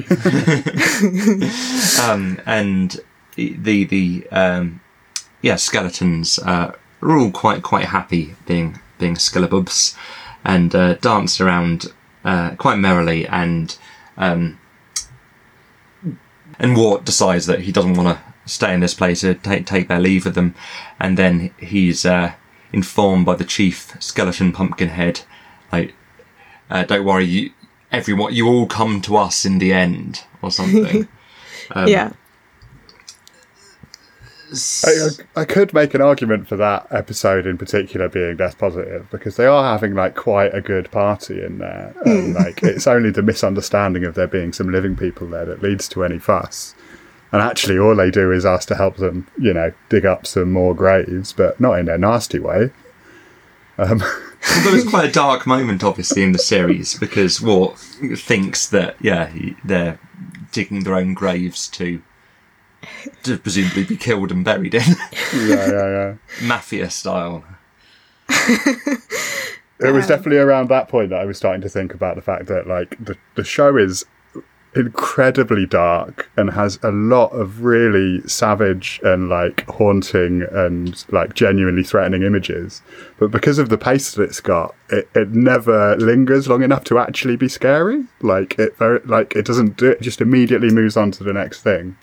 um, 2.02 2.40
and 2.46 3.00
the 3.36 3.84
the 3.84 4.26
um, 4.30 4.80
yeah 5.42 5.56
skeletons 5.56 6.38
uh, 6.40 6.72
are 7.02 7.18
all 7.18 7.30
quite 7.30 7.62
quite 7.62 7.86
happy 7.86 8.34
being 8.46 8.80
being 8.98 9.14
skelebubs 9.14 9.96
and 10.44 10.74
uh, 10.74 10.94
dance 10.94 11.40
around 11.40 11.86
uh, 12.24 12.54
quite 12.56 12.76
merrily 12.76 13.26
and 13.26 13.76
um, 14.16 14.58
and 16.58 16.76
Wirt 16.76 17.04
decides 17.04 17.46
that 17.46 17.60
he 17.60 17.72
doesn't 17.72 17.94
want 17.94 18.16
to 18.16 18.24
stay 18.46 18.72
in 18.74 18.80
this 18.80 18.94
place 18.94 19.20
to 19.20 19.34
take 19.34 19.66
take 19.66 19.88
their 19.88 20.00
leave 20.00 20.26
of 20.26 20.34
them 20.34 20.54
and 21.00 21.16
then 21.16 21.52
he's 21.58 22.04
uh, 22.06 22.32
informed 22.72 23.26
by 23.26 23.34
the 23.34 23.44
chief 23.44 23.96
skeleton 24.00 24.52
pumpkinhead 24.52 25.22
like 25.72 25.94
uh, 26.70 26.84
don't 26.84 27.04
worry 27.04 27.24
you 27.24 27.50
everyone 27.90 28.32
you 28.34 28.46
all 28.46 28.66
come 28.66 29.00
to 29.00 29.16
us 29.16 29.44
in 29.44 29.58
the 29.58 29.72
end 29.72 30.24
or 30.42 30.50
something 30.50 31.08
Um, 31.70 31.88
yeah. 31.88 32.12
I, 34.52 35.08
I 35.36 35.42
I 35.42 35.44
could 35.44 35.72
make 35.74 35.94
an 35.94 36.00
argument 36.00 36.48
for 36.48 36.56
that 36.56 36.86
episode 36.90 37.46
in 37.46 37.58
particular 37.58 38.08
being 38.08 38.36
death 38.36 38.58
positive 38.58 39.08
because 39.10 39.36
they 39.36 39.46
are 39.46 39.64
having 39.64 39.94
like 39.94 40.14
quite 40.14 40.54
a 40.54 40.60
good 40.60 40.90
party 40.90 41.42
in 41.42 41.58
there. 41.58 41.94
And, 42.04 42.36
hmm. 42.36 42.42
like 42.42 42.62
it's 42.62 42.86
only 42.86 43.10
the 43.10 43.22
misunderstanding 43.22 44.04
of 44.04 44.14
there 44.14 44.26
being 44.26 44.52
some 44.52 44.70
living 44.70 44.96
people 44.96 45.26
there 45.26 45.44
that 45.44 45.62
leads 45.62 45.88
to 45.88 46.04
any 46.04 46.18
fuss. 46.18 46.74
And 47.32 47.42
actually, 47.42 47.78
all 47.78 47.96
they 47.96 48.12
do 48.12 48.30
is 48.30 48.46
ask 48.46 48.68
to 48.68 48.76
help 48.76 48.96
them, 48.96 49.26
you 49.36 49.52
know, 49.52 49.72
dig 49.88 50.06
up 50.06 50.24
some 50.24 50.52
more 50.52 50.72
graves, 50.72 51.32
but 51.32 51.58
not 51.58 51.80
in 51.80 51.88
a 51.88 51.98
nasty 51.98 52.38
way. 52.38 52.70
Um, 53.76 54.04
Although 54.56 54.74
it's 54.76 54.88
quite 54.88 55.08
a 55.08 55.12
dark 55.12 55.46
moment, 55.46 55.82
obviously, 55.82 56.22
in 56.22 56.32
the 56.32 56.38
series 56.38 56.96
because 56.98 57.40
Wirt 57.40 57.76
thinks 57.76 58.68
that 58.68 58.96
yeah 59.00 59.32
they're 59.64 59.98
digging 60.52 60.84
their 60.84 60.94
own 60.94 61.14
graves 61.14 61.66
to 61.68 62.00
to 63.22 63.38
presumably 63.38 63.84
be 63.84 63.96
killed 63.96 64.30
and 64.30 64.44
buried 64.44 64.74
in 64.74 64.82
Yeah, 65.34 65.70
yeah, 65.70 65.88
yeah. 65.88 66.14
mafia 66.42 66.90
style. 66.90 67.44
It 69.80 69.92
was 69.92 70.04
um, 70.04 70.08
definitely 70.08 70.38
around 70.38 70.68
that 70.68 70.88
point 70.88 71.10
that 71.10 71.20
I 71.20 71.24
was 71.24 71.36
starting 71.36 71.60
to 71.62 71.68
think 71.68 71.94
about 71.94 72.14
the 72.14 72.22
fact 72.22 72.46
that 72.46 72.66
like 72.66 72.96
the 73.04 73.16
the 73.34 73.44
show 73.44 73.76
is 73.76 74.04
incredibly 74.76 75.66
dark 75.66 76.28
and 76.36 76.50
has 76.50 76.80
a 76.82 76.90
lot 76.90 77.28
of 77.30 77.62
really 77.62 78.20
savage 78.26 79.00
and 79.04 79.28
like 79.28 79.64
haunting 79.68 80.42
and 80.50 81.04
like 81.12 81.34
genuinely 81.34 81.84
threatening 81.84 82.22
images. 82.22 82.82
But 83.18 83.30
because 83.30 83.58
of 83.58 83.68
the 83.68 83.78
pace 83.78 84.12
that 84.14 84.24
it's 84.24 84.40
got, 84.40 84.74
it, 84.90 85.08
it 85.14 85.30
never 85.30 85.96
lingers 85.96 86.48
long 86.48 86.62
enough 86.62 86.84
to 86.84 86.98
actually 86.98 87.36
be 87.36 87.48
scary. 87.48 88.04
Like 88.20 88.58
it 88.58 88.76
very 88.76 89.00
like 89.04 89.34
it 89.36 89.44
doesn't 89.44 89.76
do 89.76 89.90
it 89.90 90.00
just 90.00 90.20
immediately 90.20 90.70
moves 90.70 90.96
on 90.96 91.10
to 91.12 91.24
the 91.24 91.32
next 91.32 91.62
thing 91.62 91.96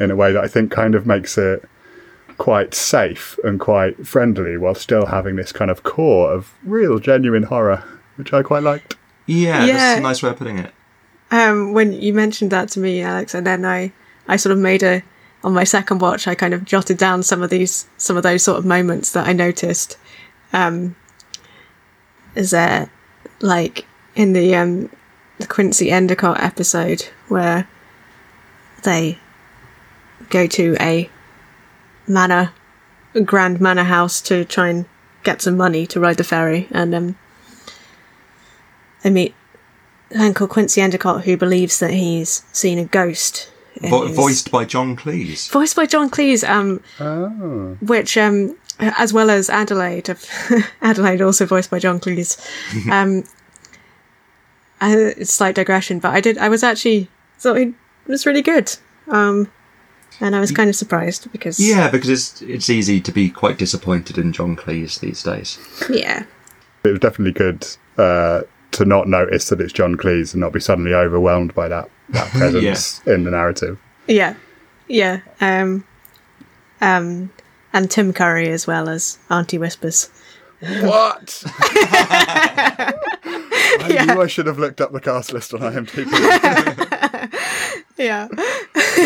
in 0.00 0.10
a 0.10 0.16
way 0.16 0.32
that 0.32 0.42
I 0.42 0.48
think 0.48 0.70
kind 0.72 0.94
of 0.94 1.06
makes 1.06 1.36
it 1.38 1.68
quite 2.38 2.74
safe 2.74 3.38
and 3.44 3.60
quite 3.60 4.06
friendly 4.06 4.56
while 4.56 4.74
still 4.74 5.06
having 5.06 5.36
this 5.36 5.52
kind 5.52 5.70
of 5.70 5.82
core 5.82 6.32
of 6.32 6.52
real 6.64 6.98
genuine 6.98 7.42
horror, 7.44 7.84
which 8.16 8.32
I 8.32 8.42
quite 8.42 8.62
liked. 8.62 8.96
Yeah, 9.26 9.64
Yeah. 9.66 9.72
that's 9.76 9.98
a 9.98 10.02
nice 10.02 10.22
way 10.22 10.30
of 10.30 10.36
putting 10.36 10.58
it. 10.58 10.72
Um, 11.30 11.74
when 11.74 11.92
you 11.92 12.12
mentioned 12.14 12.50
that 12.50 12.68
to 12.70 12.80
me, 12.80 13.02
Alex, 13.02 13.34
and 13.34 13.46
then 13.46 13.64
I, 13.64 13.92
I 14.26 14.36
sort 14.36 14.52
of 14.52 14.58
made 14.58 14.82
a 14.82 15.02
on 15.44 15.52
my 15.54 15.64
second 15.64 16.00
watch. 16.00 16.26
I 16.26 16.34
kind 16.34 16.52
of 16.52 16.64
jotted 16.64 16.98
down 16.98 17.22
some 17.22 17.42
of 17.42 17.50
these, 17.50 17.86
some 17.98 18.16
of 18.16 18.22
those 18.22 18.42
sort 18.42 18.58
of 18.58 18.64
moments 18.66 19.12
that 19.12 19.26
I 19.28 19.32
noticed. 19.32 19.96
Um, 20.52 20.96
is 22.34 22.50
there 22.50 22.90
like 23.40 23.86
in 24.14 24.32
the 24.32 24.54
um 24.56 24.90
the 25.38 25.46
Quincy 25.46 25.90
Endicott 25.90 26.40
episode 26.42 27.02
where 27.28 27.68
they 28.82 29.18
go 30.30 30.46
to 30.46 30.76
a 30.80 31.10
manor, 32.06 32.52
a 33.14 33.20
grand 33.20 33.60
manor 33.60 33.84
house 33.84 34.20
to 34.22 34.44
try 34.44 34.68
and 34.68 34.86
get 35.22 35.42
some 35.42 35.56
money 35.56 35.86
to 35.88 36.00
ride 36.00 36.16
the 36.16 36.24
ferry, 36.24 36.66
and 36.70 36.94
um, 36.94 37.18
they 39.02 39.10
meet 39.10 39.34
Uncle 40.18 40.48
Quincy 40.48 40.80
Endicott, 40.80 41.24
who 41.24 41.36
believes 41.36 41.78
that 41.80 41.92
he's 41.92 42.44
seen 42.52 42.78
a 42.78 42.84
ghost. 42.84 43.50
Vo- 43.82 44.06
his- 44.06 44.16
voiced 44.16 44.50
by 44.50 44.64
John 44.64 44.96
Cleese. 44.96 45.48
voiced 45.50 45.76
by 45.76 45.86
John 45.86 46.10
Cleese, 46.10 46.46
um, 46.48 46.82
Oh. 46.98 47.76
which, 47.80 48.16
um, 48.18 48.56
as 48.80 49.12
well 49.12 49.30
as 49.30 49.48
Adelaide, 49.48 50.08
Adelaide 50.82 51.20
also 51.22 51.46
voiced 51.46 51.70
by 51.70 51.78
John 51.78 52.00
Cleese. 52.00 52.36
um, 52.90 53.24
I, 54.80 54.96
it's 54.96 55.32
slight 55.34 55.54
digression, 55.54 55.98
but 55.98 56.12
I 56.14 56.20
did. 56.20 56.38
I 56.38 56.48
was 56.48 56.62
actually 56.62 57.08
thought 57.38 57.58
it 57.58 57.72
was 58.06 58.26
really 58.26 58.42
good, 58.42 58.74
um, 59.08 59.50
and 60.20 60.36
I 60.36 60.40
was 60.40 60.50
kind 60.52 60.68
of 60.68 60.76
surprised 60.76 61.30
because 61.32 61.58
Yeah, 61.60 61.90
because 61.90 62.08
it's 62.10 62.42
it's 62.42 62.70
easy 62.70 63.00
to 63.00 63.12
be 63.12 63.30
quite 63.30 63.58
disappointed 63.58 64.18
in 64.18 64.32
John 64.32 64.56
Cleese 64.56 65.00
these 65.00 65.22
days. 65.22 65.58
yeah, 65.90 66.24
It 66.84 66.90
was 66.90 67.00
definitely 67.00 67.32
good 67.32 67.66
uh, 67.98 68.42
to 68.72 68.84
not 68.84 69.08
notice 69.08 69.48
that 69.48 69.60
it's 69.60 69.72
John 69.72 69.96
Cleese 69.96 70.32
and 70.34 70.40
not 70.40 70.52
be 70.52 70.60
suddenly 70.60 70.94
overwhelmed 70.94 71.54
by 71.54 71.68
that, 71.68 71.88
that 72.10 72.28
presence 72.32 73.00
in 73.06 73.24
the 73.24 73.30
narrative. 73.30 73.78
yeah, 74.06 74.34
yeah, 74.88 75.20
um, 75.40 75.84
um, 76.80 77.30
and 77.72 77.90
Tim 77.90 78.12
Curry 78.12 78.48
as 78.50 78.66
well 78.66 78.88
as 78.88 79.18
Auntie 79.30 79.58
Whispers. 79.58 80.10
What? 80.82 81.42
I 83.82 84.04
knew 84.06 84.20
I 84.20 84.26
should 84.26 84.46
have 84.46 84.58
looked 84.58 84.80
up 84.82 84.92
the 84.92 85.00
cast 85.00 85.32
list 85.32 85.54
on 85.54 85.60
IMDb. 85.60 86.06
Yeah, 87.96 88.28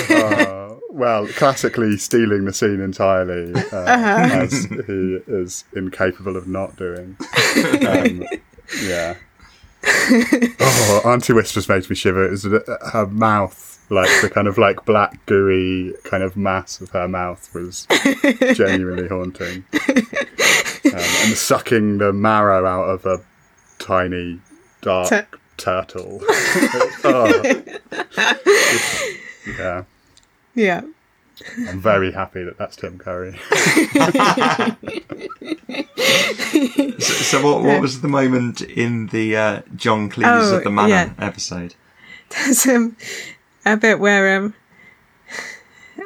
Uh, 0.09 0.64
well, 0.95 1.27
classically 1.27 1.97
stealing 1.97 2.45
the 2.45 2.53
scene 2.53 2.81
entirely, 2.81 3.53
uh, 3.73 3.85
as 3.87 4.65
he 4.67 5.19
is 5.27 5.65
incapable 5.75 6.37
of 6.37 6.47
not 6.47 6.77
doing. 6.77 7.17
Um, 7.87 8.25
yeah. 8.83 9.17
Oh, 9.87 11.03
Auntie 11.05 11.35
Whispers 11.35 11.69
makes 11.69 11.91
me 11.91 11.97
shiver. 11.97 12.25
It 12.25 12.31
was 12.31 12.43
the- 12.45 12.79
her 12.93 13.07
mouth, 13.07 13.85
like 13.91 14.09
the 14.23 14.31
kind 14.31 14.49
of 14.49 14.57
like 14.57 14.85
black 14.87 15.25
gooey 15.27 15.93
kind 16.05 16.23
of 16.23 16.37
mass 16.39 16.81
of 16.81 16.89
her 16.91 17.07
mouth, 17.07 17.53
was 17.55 17.87
genuinely 18.55 19.09
haunting. 19.09 19.65
Um, 19.75 20.93
and 20.95 21.37
sucking 21.37 21.99
the 21.99 22.13
marrow 22.15 22.65
out 22.65 22.85
of 22.89 23.05
a 23.05 23.23
tiny 23.79 24.41
dark 24.81 25.09
Tur- 25.11 25.27
turtle. 25.59 26.21
oh. 27.05 27.63
Yeah. 29.59 29.85
Yeah. 30.55 30.83
I'm 31.69 31.81
very 31.81 32.13
happy 32.13 32.45
that 32.45 32.59
that's 32.59 32.77
Tim 32.77 32.99
Curry. 32.99 33.39
So, 36.99 37.01
so 37.01 37.43
what 37.45 37.63
what 37.63 37.81
was 37.81 38.01
the 38.01 38.09
moment 38.09 38.63
in 38.63 39.09
the 39.09 39.37
uh, 39.37 39.63
John 39.77 40.09
Cleese 40.09 40.53
Oh, 40.53 40.57
of 40.57 40.65
the 40.65 40.71
Manor 40.71 40.89
yeah. 40.89 41.13
episode? 41.19 41.75
There's 42.31 42.67
um, 42.67 42.97
a 43.67 43.77
bit 43.77 43.99
where 43.99 44.37
um, 44.37 44.55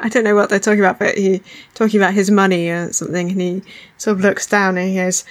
I 0.00 0.08
don't 0.08 0.24
know 0.24 0.34
what 0.34 0.48
they're 0.48 0.58
talking 0.58 0.80
about, 0.80 0.98
but 0.98 1.16
he 1.16 1.42
talking 1.74 2.00
about 2.00 2.14
his 2.14 2.30
money 2.30 2.68
or 2.68 2.92
something, 2.92 3.30
and 3.30 3.40
he 3.40 3.62
sort 3.98 4.16
of 4.16 4.22
looks 4.22 4.46
down 4.46 4.76
and 4.78 4.88
he 4.88 4.96
goes, 4.96 5.24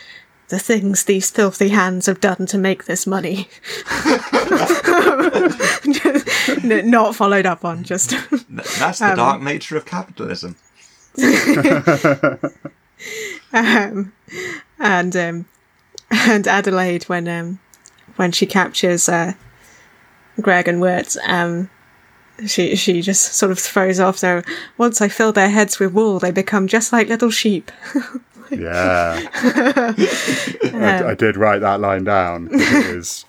the 0.50 0.60
things 0.60 1.04
these 1.04 1.30
filthy 1.30 1.70
hands 1.70 2.06
have 2.06 2.22
done 2.22 2.46
to 2.48 2.58
make 2.58 2.86
this 2.86 3.06
money. 3.06 3.50
N- 6.64 6.90
Not 6.90 7.16
followed 7.16 7.46
up 7.46 7.66
on, 7.66 7.84
just. 7.84 8.12
That's 8.50 9.00
the 9.00 9.14
dark 9.16 9.42
nature 9.42 9.76
of 9.78 9.86
capitalism. 9.86 10.56
um, 13.54 14.14
and 14.80 15.16
um, 15.16 15.46
and 16.12 16.48
Adelaide 16.48 17.04
when 17.06 17.28
um, 17.28 17.60
when 18.16 18.32
she 18.32 18.46
captures 18.46 19.10
uh, 19.10 19.34
Greg 20.40 20.68
and 20.68 20.80
Wirt, 20.80 21.18
um, 21.28 21.70
she 22.46 22.76
she 22.76 23.02
just 23.02 23.34
sort 23.34 23.52
of 23.52 23.60
throws 23.60 24.00
off. 24.00 24.18
So 24.18 24.44
once 24.78 25.02
I 25.02 25.08
fill 25.08 25.34
their 25.34 25.50
heads 25.50 25.80
with 25.80 25.94
wool, 25.94 26.20
they 26.20 26.32
become 26.32 26.68
just 26.68 26.94
like 26.94 27.10
little 27.10 27.32
sheep. 27.32 27.72
Yeah. 28.52 29.20
I, 29.34 31.04
I 31.10 31.14
did 31.16 31.38
write 31.38 31.60
that 31.62 31.80
line 31.80 32.04
down. 32.04 32.50
It 32.54 32.96
was. 32.96 33.26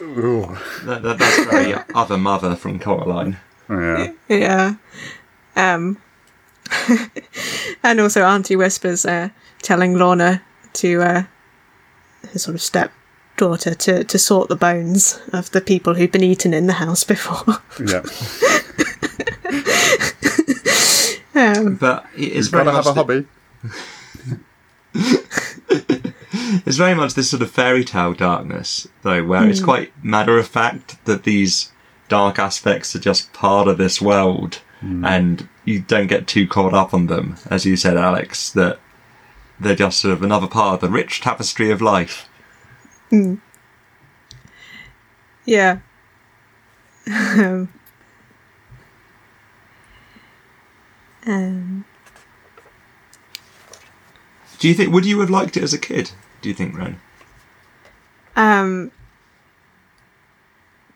Ooh, 0.00 0.56
That, 0.84 1.02
that, 1.02 1.18
that's 1.18 1.44
very 1.50 1.74
other 1.94 2.16
mother 2.18 2.56
from 2.56 2.78
Coraline. 2.78 3.36
yeah. 3.70 4.12
yeah. 4.28 4.74
Um, 5.54 5.98
and 7.84 8.00
also 8.00 8.22
Auntie 8.24 8.56
Whispers 8.56 9.04
uh, 9.06 9.28
telling 9.60 9.96
Lorna 9.96 10.42
to 10.74 11.02
uh, 11.02 11.22
her 12.32 12.38
sort 12.38 12.54
of 12.54 12.62
step 12.62 12.90
daughter 13.36 13.74
to, 13.74 14.02
to 14.04 14.18
sort 14.18 14.48
the 14.48 14.56
bones 14.56 15.20
of 15.32 15.50
the 15.52 15.60
people 15.60 15.94
who've 15.94 16.10
been 16.10 16.24
eaten 16.24 16.52
in 16.54 16.66
the 16.66 16.72
house 16.74 17.04
before. 17.04 17.58
Yeah. 17.78 18.02
um, 21.34 21.76
But 21.76 22.06
it- 22.16 22.24
it's 22.36 22.48
very 22.48 22.64
Gotta 22.64 22.76
have 22.76 22.86
a 22.86 22.88
the- 22.90 22.94
hobby. 22.94 23.26
It's 26.66 26.76
very 26.76 26.94
much 26.94 27.14
this 27.14 27.30
sort 27.30 27.42
of 27.42 27.50
fairy 27.50 27.84
tale 27.84 28.14
darkness, 28.14 28.86
though, 29.02 29.24
where 29.24 29.48
it's 29.48 29.62
quite 29.62 29.92
matter 30.04 30.38
of 30.38 30.46
fact 30.48 31.02
that 31.06 31.24
these 31.24 31.72
dark 32.08 32.38
aspects 32.38 32.94
are 32.94 33.00
just 33.00 33.32
part 33.32 33.68
of 33.68 33.78
this 33.78 34.00
world, 34.00 34.60
and 35.04 35.48
you 35.64 35.80
don't 35.80 36.06
get 36.06 36.26
too 36.26 36.46
caught 36.46 36.74
up 36.74 36.92
on 36.94 37.06
them, 37.06 37.36
as 37.50 37.64
you 37.64 37.76
said, 37.76 37.96
Alex. 37.96 38.50
That 38.50 38.78
they're 39.60 39.74
just 39.74 40.00
sort 40.00 40.12
of 40.12 40.22
another 40.22 40.46
part 40.46 40.74
of 40.74 40.80
the 40.80 40.88
rich 40.88 41.20
tapestry 41.20 41.70
of 41.70 41.80
life. 41.80 42.28
yeah. 45.44 45.78
um, 47.08 47.68
um, 51.26 51.84
Do 54.62 54.68
you 54.68 54.74
think? 54.74 54.92
Would 54.92 55.04
you 55.04 55.18
have 55.18 55.28
liked 55.28 55.56
it 55.56 55.64
as 55.64 55.74
a 55.74 55.78
kid? 55.78 56.12
Do 56.40 56.48
you 56.48 56.54
think, 56.54 56.78
Ren? 56.78 57.00
um, 58.36 58.92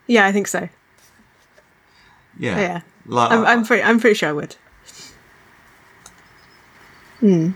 yeah, 0.07 0.25
I 0.25 0.31
think 0.31 0.47
so. 0.47 0.69
Yeah. 2.39 2.57
Yeah. 2.57 2.81
Like, 3.07 3.29
I'm, 3.29 3.45
I'm 3.45 3.65
pretty. 3.65 3.83
I'm 3.83 3.99
pretty 3.99 4.13
sure 4.13 4.29
I 4.29 4.31
would. 4.31 4.55
Hmm. 7.19 7.49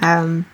Um. 0.00 0.46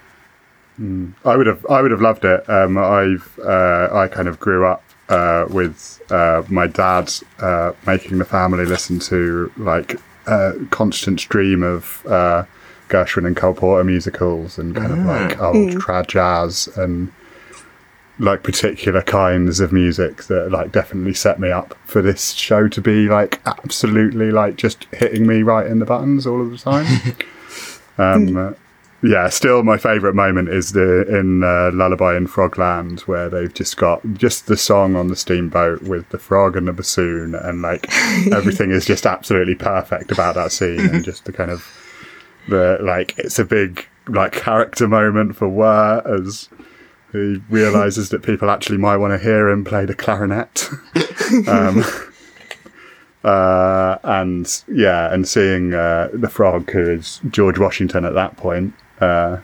I 1.24 1.36
would 1.36 1.46
have. 1.46 1.64
I 1.70 1.80
would 1.80 1.92
have 1.92 2.00
loved 2.00 2.24
it. 2.24 2.50
Um, 2.50 2.76
I've. 2.76 3.38
Uh, 3.38 3.88
I 3.92 4.08
kind 4.08 4.26
of 4.26 4.40
grew 4.40 4.66
up 4.66 4.82
uh, 5.08 5.46
with 5.48 6.02
uh, 6.10 6.42
my 6.48 6.66
dad 6.66 7.12
uh, 7.38 7.70
making 7.86 8.18
the 8.18 8.24
family 8.24 8.66
listen 8.66 8.98
to 8.98 9.52
like 9.56 9.94
a 10.26 10.54
constant 10.70 11.20
stream 11.20 11.62
of 11.62 12.04
uh, 12.06 12.42
Gershwin 12.92 13.26
and 13.26 13.36
Cole 13.36 13.54
Porter 13.54 13.84
musicals 13.84 14.58
and 14.58 14.76
kind 14.76 14.92
of 14.92 14.98
like 14.98 15.40
old 15.40 15.70
trad 15.80 16.08
jazz 16.08 16.68
and 16.76 17.10
like 18.18 18.42
particular 18.42 19.02
kinds 19.02 19.58
of 19.60 19.72
music 19.72 20.24
that 20.24 20.50
like 20.50 20.70
definitely 20.70 21.14
set 21.14 21.40
me 21.40 21.50
up 21.50 21.74
for 21.86 22.02
this 22.02 22.32
show 22.32 22.68
to 22.68 22.80
be 22.80 23.08
like 23.08 23.40
absolutely 23.46 24.30
like 24.30 24.56
just 24.56 24.84
hitting 24.92 25.26
me 25.26 25.42
right 25.42 25.66
in 25.66 25.78
the 25.78 25.86
buttons 25.86 26.26
all 26.26 26.40
of 26.40 26.50
the 26.50 26.58
time. 26.58 26.86
um, 27.98 28.36
uh, 28.36 28.52
yeah, 29.02 29.28
still 29.30 29.62
my 29.64 29.78
favourite 29.78 30.14
moment 30.14 30.48
is 30.50 30.72
the 30.72 31.04
in 31.18 31.42
uh, 31.42 31.70
Lullaby 31.72 32.16
in 32.16 32.28
Frogland 32.28 33.00
where 33.00 33.28
they've 33.28 33.52
just 33.52 33.76
got 33.76 34.00
just 34.14 34.46
the 34.46 34.56
song 34.56 34.94
on 34.94 35.08
the 35.08 35.16
steamboat 35.16 35.82
with 35.82 36.08
the 36.10 36.18
frog 36.18 36.56
and 36.56 36.68
the 36.68 36.72
bassoon 36.72 37.34
and 37.34 37.62
like 37.62 37.88
everything 38.32 38.70
is 38.70 38.84
just 38.84 39.06
absolutely 39.06 39.54
perfect 39.54 40.12
about 40.12 40.34
that 40.36 40.52
scene 40.52 40.78
and 40.78 41.04
just 41.04 41.24
the 41.24 41.32
kind 41.32 41.50
of 41.50 41.81
the 42.48 42.78
like 42.80 43.18
it's 43.18 43.38
a 43.38 43.44
big 43.44 43.86
like 44.08 44.32
character 44.32 44.88
moment 44.88 45.36
for 45.36 45.48
Wirt 45.48 46.06
as 46.06 46.48
he 47.12 47.42
realizes 47.50 48.08
that 48.08 48.22
people 48.22 48.50
actually 48.50 48.78
might 48.78 48.96
want 48.96 49.12
to 49.12 49.22
hear 49.22 49.48
him 49.48 49.64
play 49.64 49.84
the 49.84 49.94
clarinet. 49.94 50.68
um, 51.48 51.84
uh, 53.24 53.98
and 54.02 54.62
yeah, 54.66 55.12
and 55.12 55.28
seeing 55.28 55.74
uh, 55.74 56.08
the 56.12 56.28
frog, 56.28 56.70
who 56.70 56.90
is 56.90 57.20
George 57.30 57.58
Washington 57.58 58.04
at 58.04 58.14
that 58.14 58.36
point, 58.38 58.74
uh, 59.00 59.38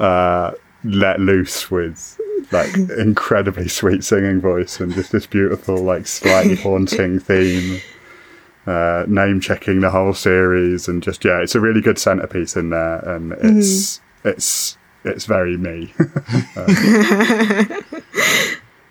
uh, 0.00 0.52
let 0.84 1.20
loose 1.20 1.70
with 1.70 2.20
like 2.50 2.74
incredibly 2.76 3.68
sweet 3.68 4.02
singing 4.02 4.40
voice 4.40 4.80
and 4.80 4.92
just 4.94 5.12
this 5.12 5.26
beautiful, 5.26 5.76
like 5.76 6.06
slightly 6.06 6.56
haunting 6.62 7.20
theme. 7.20 7.80
Uh, 8.68 9.04
name 9.08 9.40
checking 9.40 9.80
the 9.80 9.88
whole 9.88 10.12
series 10.12 10.88
and 10.88 11.02
just 11.02 11.24
yeah, 11.24 11.40
it's 11.40 11.54
a 11.54 11.60
really 11.60 11.80
good 11.80 11.98
centerpiece 11.98 12.54
in 12.54 12.68
there, 12.68 12.98
and 12.98 13.32
it's 13.32 13.96
mm-hmm. 13.96 14.28
it's 14.28 14.76
it's 15.04 15.24
very 15.24 15.56
me. 15.56 15.94
Uh, 16.54 16.66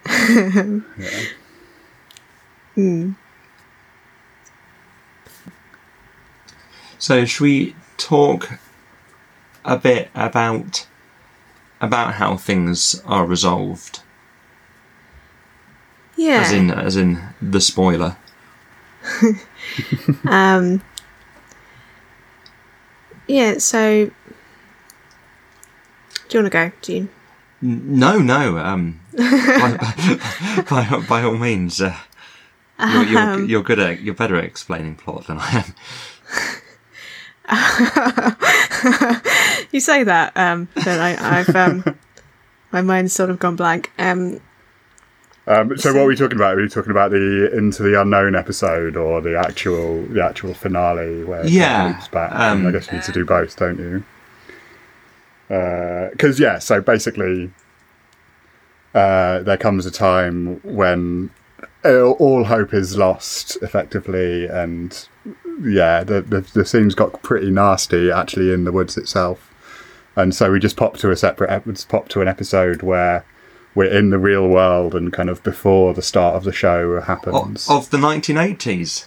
mm. 2.76 3.16
So 6.98 7.26
should 7.26 7.44
we 7.44 7.76
talk 7.98 8.58
a 9.64 9.78
bit 9.78 10.10
about 10.16 10.88
about 11.80 12.16
how 12.16 12.36
things 12.36 13.00
are 13.06 13.28
resolved, 13.28 14.02
Yeah. 16.16 16.42
as 16.42 16.52
in 16.52 16.72
as 16.72 16.96
in 16.96 17.22
the 17.40 17.62
spoiler? 17.62 18.18
Um, 20.26 20.82
yeah, 23.28 23.58
so. 23.58 24.12
Do 26.30 26.38
you 26.38 26.44
want 26.44 26.52
to 26.52 26.58
go, 26.58 26.72
Jean? 26.82 27.10
No, 27.62 28.20
no. 28.20 28.58
Um, 28.58 29.00
by, 29.18 30.66
by, 30.70 31.04
by 31.08 31.24
all 31.24 31.38
means, 31.38 31.82
uh, 31.82 31.96
you're, 32.80 33.04
you're, 33.04 33.20
Um. 33.20 33.50
you're 33.50 33.64
good 33.64 33.80
at 33.80 34.02
you're 34.02 34.14
better 34.14 34.36
at 34.36 34.44
explaining 34.44 34.96
plot 34.96 35.28
than 35.28 35.38
I 35.40 35.66
am. 37.50 37.50
You 39.72 39.80
say 39.82 40.04
that, 40.04 40.36
um, 40.38 40.68
then 40.86 41.00
I, 41.00 41.40
I've. 41.40 41.56
Um, 41.56 41.98
my 42.72 42.82
mind's 42.82 43.14
sort 43.14 43.30
of 43.30 43.40
gone 43.40 43.56
blank. 43.56 43.92
Um, 43.98 44.40
Um, 45.48 45.78
so 45.78 45.94
what 45.94 46.02
are 46.02 46.06
we 46.08 46.16
talking 46.18 46.38
about? 46.38 46.58
Are 46.58 46.62
we 46.62 46.68
talking 46.68 46.92
about 46.92 47.12
the 47.12 47.50
Into 47.56 47.82
the 47.82 48.00
Unknown 48.00 48.36
episode 48.36 48.98
or 48.98 49.22
the 49.22 49.38
actual 49.40 50.04
the 50.08 50.22
actual 50.24 50.54
finale 50.54 51.24
where 51.24 51.42
it 51.46 51.50
Yeah, 51.52 51.88
loops 51.88 52.10
back? 52.10 52.34
um, 52.34 52.68
I 52.68 52.72
guess 52.72 52.88
you 52.88 52.96
need 52.98 53.04
to 53.06 53.12
do 53.14 53.24
both, 53.26 53.56
don't 53.56 53.80
you? 53.80 54.04
Because 55.48 56.38
yeah, 56.40 56.60
so 56.60 56.82
basically, 56.82 57.52
uh, 58.94 59.40
there 59.44 59.56
comes 59.58 59.86
a 59.86 59.92
time 59.92 60.60
when 60.64 61.30
all 61.86 62.12
all 62.20 62.44
hope 62.44 62.74
is 62.74 62.98
lost, 62.98 63.58
effectively, 63.62 64.48
and 64.48 65.08
yeah, 65.64 66.04
the, 66.04 66.22
the 66.22 66.42
the 66.42 66.66
scenes 66.66 66.94
got 66.94 67.22
pretty 67.24 67.50
nasty 67.52 68.12
actually 68.12 68.52
in 68.52 68.66
the 68.66 68.74
woods 68.74 68.98
itself, 68.98 69.54
and 70.18 70.36
so 70.36 70.52
we 70.52 70.60
just 70.60 70.76
pop 70.76 70.98
to 70.98 71.10
a 71.12 71.16
separate 71.16 71.50
ep- 71.50 71.66
just 71.68 71.88
pop 71.88 72.10
to 72.10 72.20
an 72.20 72.28
episode 72.28 72.82
where 72.82 73.24
we're 73.78 73.94
in 74.00 74.10
the 74.10 74.18
real 74.18 74.48
world 74.48 74.96
and 74.96 75.14
kind 75.14 75.30
of 75.30 75.42
before 75.44 75.94
the 75.94 76.02
start 76.02 76.36
of 76.36 76.44
the 76.44 76.52
show 76.52 77.00
happens. 77.02 77.70
of 77.70 77.90
the 77.92 77.98
1980s, 77.98 79.06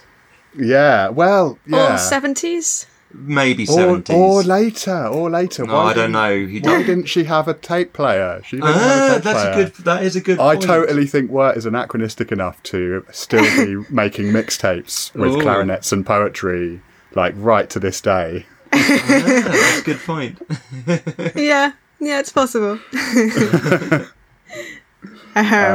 yeah, 0.57 1.09
well, 1.09 1.59
yeah, 1.67 1.95
Or 1.95 1.97
70s? 1.97 2.85
maybe 3.13 3.63
or, 3.63 3.97
70s. 3.99 4.13
or 4.15 4.43
later, 4.43 5.05
or 5.07 5.29
later. 5.29 5.65
no, 5.65 5.73
Why 5.73 5.91
I 5.91 5.93
don't 5.93 6.11
know. 6.13 6.45
He 6.45 6.59
Why 6.61 6.77
did. 6.77 6.85
didn't 6.87 7.05
she 7.07 7.25
have 7.25 7.47
a 7.49 7.53
tape 7.53 7.91
player? 7.91 8.41
She 8.45 8.55
didn't 8.57 8.73
have 8.73 8.75
a 8.75 8.79
Ah, 8.85 9.13
tape 9.15 9.23
that's 9.23 9.41
player. 9.41 9.51
a 9.51 9.55
good. 9.65 9.73
That 9.83 10.03
is 10.03 10.15
a 10.15 10.21
good. 10.21 10.37
Point. 10.37 10.49
I 10.49 10.55
point. 10.55 10.65
totally 10.67 11.05
think 11.05 11.29
Wirt 11.31 11.57
is 11.57 11.65
anachronistic 11.65 12.31
enough 12.31 12.63
to 12.63 13.05
still 13.11 13.43
be 13.65 13.85
making 13.93 14.27
mixtapes 14.27 15.13
with 15.13 15.33
Ooh. 15.33 15.41
clarinets 15.41 15.91
and 15.91 16.05
poetry, 16.05 16.79
like 17.13 17.33
right 17.37 17.69
to 17.71 17.79
this 17.79 17.99
day. 17.99 18.45
Ah, 18.73 19.03
that's 19.07 19.79
a 19.81 19.83
good 19.83 19.99
point. 19.99 20.39
Yeah, 21.35 21.73
yeah, 21.99 22.19
it's 22.21 22.31
possible. 22.31 22.79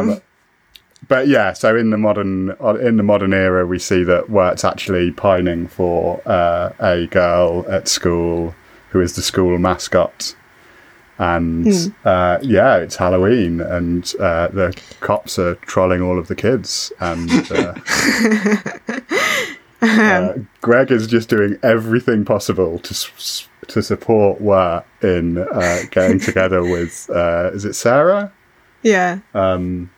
um, 0.01 0.09
But 1.09 1.29
yeah, 1.29 1.53
so 1.53 1.77
in 1.77 1.91
the 1.91 1.99
modern 1.99 2.51
in 2.81 2.97
the 2.97 3.03
modern 3.03 3.33
era, 3.33 3.67
we 3.67 3.79
see 3.79 4.03
that 4.05 4.29
Wirt's 4.31 4.65
actually 4.65 5.13
pining 5.13 5.69
for 5.69 6.21
uh, 6.27 6.71
a 6.81 7.07
girl 7.07 7.65
at 7.69 7.87
school 7.89 8.55
who 8.91 9.01
is 9.01 9.15
the 9.15 9.23
school 9.23 9.59
mascot, 9.59 10.35
And 11.19 11.67
uh, 12.05 12.39
yeah, 12.43 12.77
it's 12.77 12.97
Halloween, 12.97 13.61
and 13.61 14.13
uh, 14.19 14.49
the 14.49 14.77
cops 15.01 15.39
are 15.39 15.55
trolling 15.67 16.03
all 16.03 16.19
of 16.19 16.29
the 16.29 16.35
kids, 16.35 16.93
and 17.01 17.31
uh, 17.53 17.75
uh, 19.83 20.35
Greg 20.63 20.91
is 20.91 21.07
just 21.07 21.29
doing 21.29 21.59
everything 21.63 22.25
possible 22.25 22.79
to 22.81 22.91
s- 22.91 23.49
to 23.69 23.83
support 23.83 24.41
Wirt 24.41 24.85
in 25.03 25.39
uh, 25.39 25.81
getting 25.91 26.21
together 26.21 26.63
with 26.63 27.09
uh, 27.11 27.51
is 27.53 27.65
it 27.65 27.75
Sarah? 27.75 28.33
Yeah. 28.83 29.19
Um, 29.35 29.91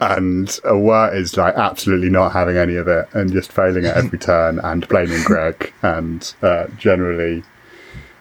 and 0.00 0.58
Wirt 0.64 1.14
is 1.14 1.36
like 1.36 1.54
absolutely 1.54 2.08
not 2.08 2.32
having 2.32 2.56
any 2.56 2.76
of 2.76 2.88
it 2.88 3.06
and 3.12 3.30
just 3.32 3.52
failing 3.52 3.84
at 3.84 3.96
every 3.96 4.18
turn 4.30 4.58
and 4.60 4.88
blaming 4.88 5.22
Greg 5.24 5.72
and 5.82 6.34
uh, 6.42 6.66
generally. 6.78 7.42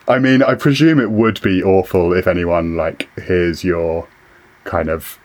I 0.07 0.19
mean, 0.19 0.43
I 0.43 0.55
presume 0.55 0.99
it 0.99 1.11
would 1.11 1.41
be 1.41 1.63
awful 1.63 2.13
if 2.13 2.27
anyone 2.27 2.75
like 2.75 3.09
hears 3.21 3.63
your 3.63 4.07
kind 4.65 4.89
of 4.89 5.19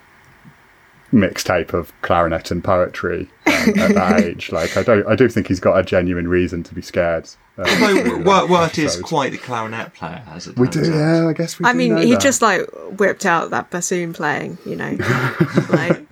mixtape 1.12 1.72
of 1.72 1.93
clarinet 2.03 2.51
and 2.51 2.62
poetry 2.62 3.31
um, 3.47 3.79
at 3.79 3.95
that 3.95 4.20
age. 4.25 4.53
Like, 4.53 4.77
I 4.77 4.83
don't, 4.83 5.07
I 5.07 5.16
do 5.16 5.29
think 5.29 5.49
he's 5.49 5.61
got 5.61 5.79
a 5.79 5.83
genuine 5.83 6.29
reason 6.29 6.62
to 6.64 6.75
be 6.75 6.83
scared. 6.83 7.29
Um, 7.59 7.64
Although 7.66 8.02
through 8.02 8.24
that 8.24 8.24
Wirt, 8.26 8.48
Wirt 8.50 8.78
is 8.78 8.96
quite 9.00 9.32
the 9.32 9.38
clarinet 9.38 9.94
player, 9.94 10.22
as 10.32 10.46
it 10.48 10.57
We 10.59 10.68
do, 10.68 10.80
out. 10.80 10.86
yeah. 10.86 11.28
I 11.28 11.32
guess 11.32 11.59
we. 11.59 11.64
I 11.66 11.72
do 11.72 11.78
mean, 11.78 11.94
know 11.94 12.00
he 12.02 12.12
that. 12.12 12.20
just 12.20 12.42
like 12.42 12.62
whipped 12.98 13.24
out 13.26 13.50
that 13.50 13.70
bassoon 13.70 14.12
playing, 14.12 14.59
you 14.66 14.74
know. 14.76 14.96
like 15.70 16.02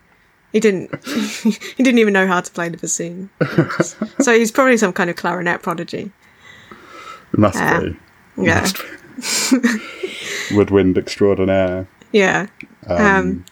he 0.53 0.61
didn't 0.61 0.95
he 1.07 1.83
didn't 1.83 1.99
even 1.99 2.13
know 2.13 2.27
how 2.27 2.41
to 2.41 2.51
play 2.53 2.69
the 2.69 2.77
bassoon. 2.77 3.31
so 4.21 4.37
he's 4.39 4.53
probably 4.53 4.77
some 4.77 4.93
kind 4.93 5.11
of 5.11 5.17
clarinet 5.17 5.63
prodigy. 5.63 6.13
It 7.33 7.39
must 7.39 7.57
Yeah. 7.57 7.81
be 7.81 7.97
Yeah. 8.37 8.61
Must 8.61 8.77
be. 9.51 9.69
woodwind 10.57 10.97
extraordinaire. 10.99 11.89
Yeah. 12.13 12.47
Um, 12.87 13.45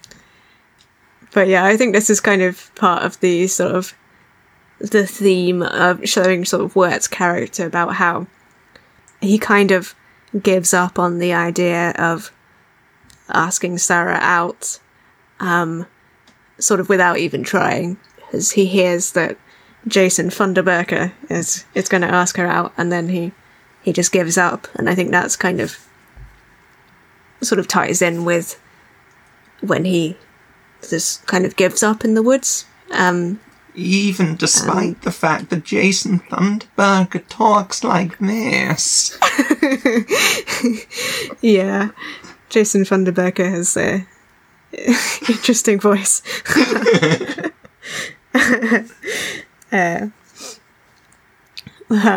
but 1.32 1.48
yeah, 1.48 1.64
I 1.64 1.76
think 1.76 1.94
this 1.94 2.10
is 2.10 2.20
kind 2.20 2.42
of 2.42 2.74
part 2.74 3.02
of 3.04 3.18
the 3.20 3.46
sort 3.46 3.72
of 3.74 3.94
the 4.80 5.06
theme 5.06 5.62
of 5.62 6.08
showing 6.08 6.44
sort 6.44 6.64
of 6.64 6.74
Wirt's 6.74 7.06
character 7.06 7.66
about 7.66 7.94
how 7.94 8.26
he 9.20 9.38
kind 9.38 9.70
of 9.70 9.94
gives 10.42 10.72
up 10.72 10.98
on 10.98 11.18
the 11.18 11.32
idea 11.32 11.90
of 11.92 12.32
asking 13.28 13.78
Sarah 13.78 14.18
out, 14.20 14.80
um, 15.38 15.86
sort 16.58 16.80
of 16.80 16.88
without 16.88 17.18
even 17.18 17.42
trying, 17.42 17.98
as 18.32 18.52
he 18.52 18.66
hears 18.66 19.12
that 19.12 19.36
Jason 19.86 20.28
Funderburker 20.28 21.12
is 21.28 21.64
is 21.74 21.88
going 21.88 22.02
to 22.02 22.12
ask 22.12 22.36
her 22.36 22.46
out, 22.46 22.72
and 22.76 22.90
then 22.90 23.08
he 23.08 23.32
he 23.82 23.92
just 23.92 24.12
gives 24.12 24.38
up, 24.38 24.66
and 24.74 24.88
I 24.88 24.94
think 24.94 25.10
that's 25.10 25.36
kind 25.36 25.60
of 25.60 25.78
sort 27.42 27.58
of 27.58 27.68
ties 27.68 28.02
in 28.02 28.24
with 28.24 28.60
when 29.60 29.84
he 29.84 30.16
just 30.88 31.26
kind 31.26 31.44
of 31.44 31.56
gives 31.56 31.82
up 31.82 32.04
in 32.04 32.14
the 32.14 32.22
woods. 32.22 32.64
Um, 32.90 33.40
Even 33.80 34.36
despite 34.36 35.02
the 35.02 35.10
fact 35.10 35.50
that 35.50 35.64
Jason 35.64 36.20
Funderburker 36.20 37.24
talks 37.28 37.82
like 37.82 38.18
this. 38.18 39.18
yeah, 41.40 41.90
Jason 42.50 42.84
Funderburker 42.84 43.50
has 43.50 43.76
a 43.76 44.06
interesting 45.28 45.80
voice. 45.80 46.22
uh, 49.72 50.08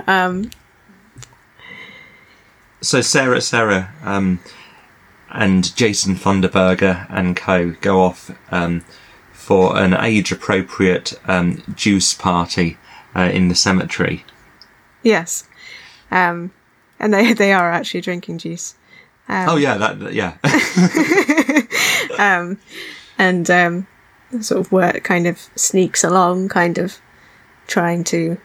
um, 0.08 0.50
So 2.82 3.00
Sarah, 3.00 3.40
Sarah, 3.40 3.94
um, 4.04 4.42
and 5.30 5.74
Jason 5.76 6.16
Funderburker 6.16 7.08
and 7.10 7.36
co 7.36 7.72
go 7.80 8.02
off 8.02 8.30
um, 8.52 8.84
for 9.44 9.78
an 9.78 9.94
age-appropriate 9.94 11.14
um, 11.28 11.62
juice 11.76 12.14
party 12.14 12.78
uh, 13.16 13.30
in 13.34 13.50
the 13.50 13.56
cemetery. 13.56 14.24
yes, 15.04 15.44
um, 16.12 16.52
and 17.00 17.14
they 17.14 17.34
they 17.44 17.52
are 17.54 17.72
actually 17.72 18.02
drinking 18.02 18.38
juice. 18.38 18.76
oh 19.30 19.58
yeah, 19.58 19.78
that 19.78 20.00
that- 20.00 20.14
yeah. 20.14 20.38
and 23.18 23.50
um, 23.50 23.88
sort 24.42 24.62
of 24.62 24.72
Wirt 24.72 25.04
kind 25.04 25.28
of 25.28 25.38
sneaks 25.56 26.04
along, 26.04 26.50
kind 26.50 26.78
of 26.78 27.00
trying 27.68 28.04
to 28.06 28.38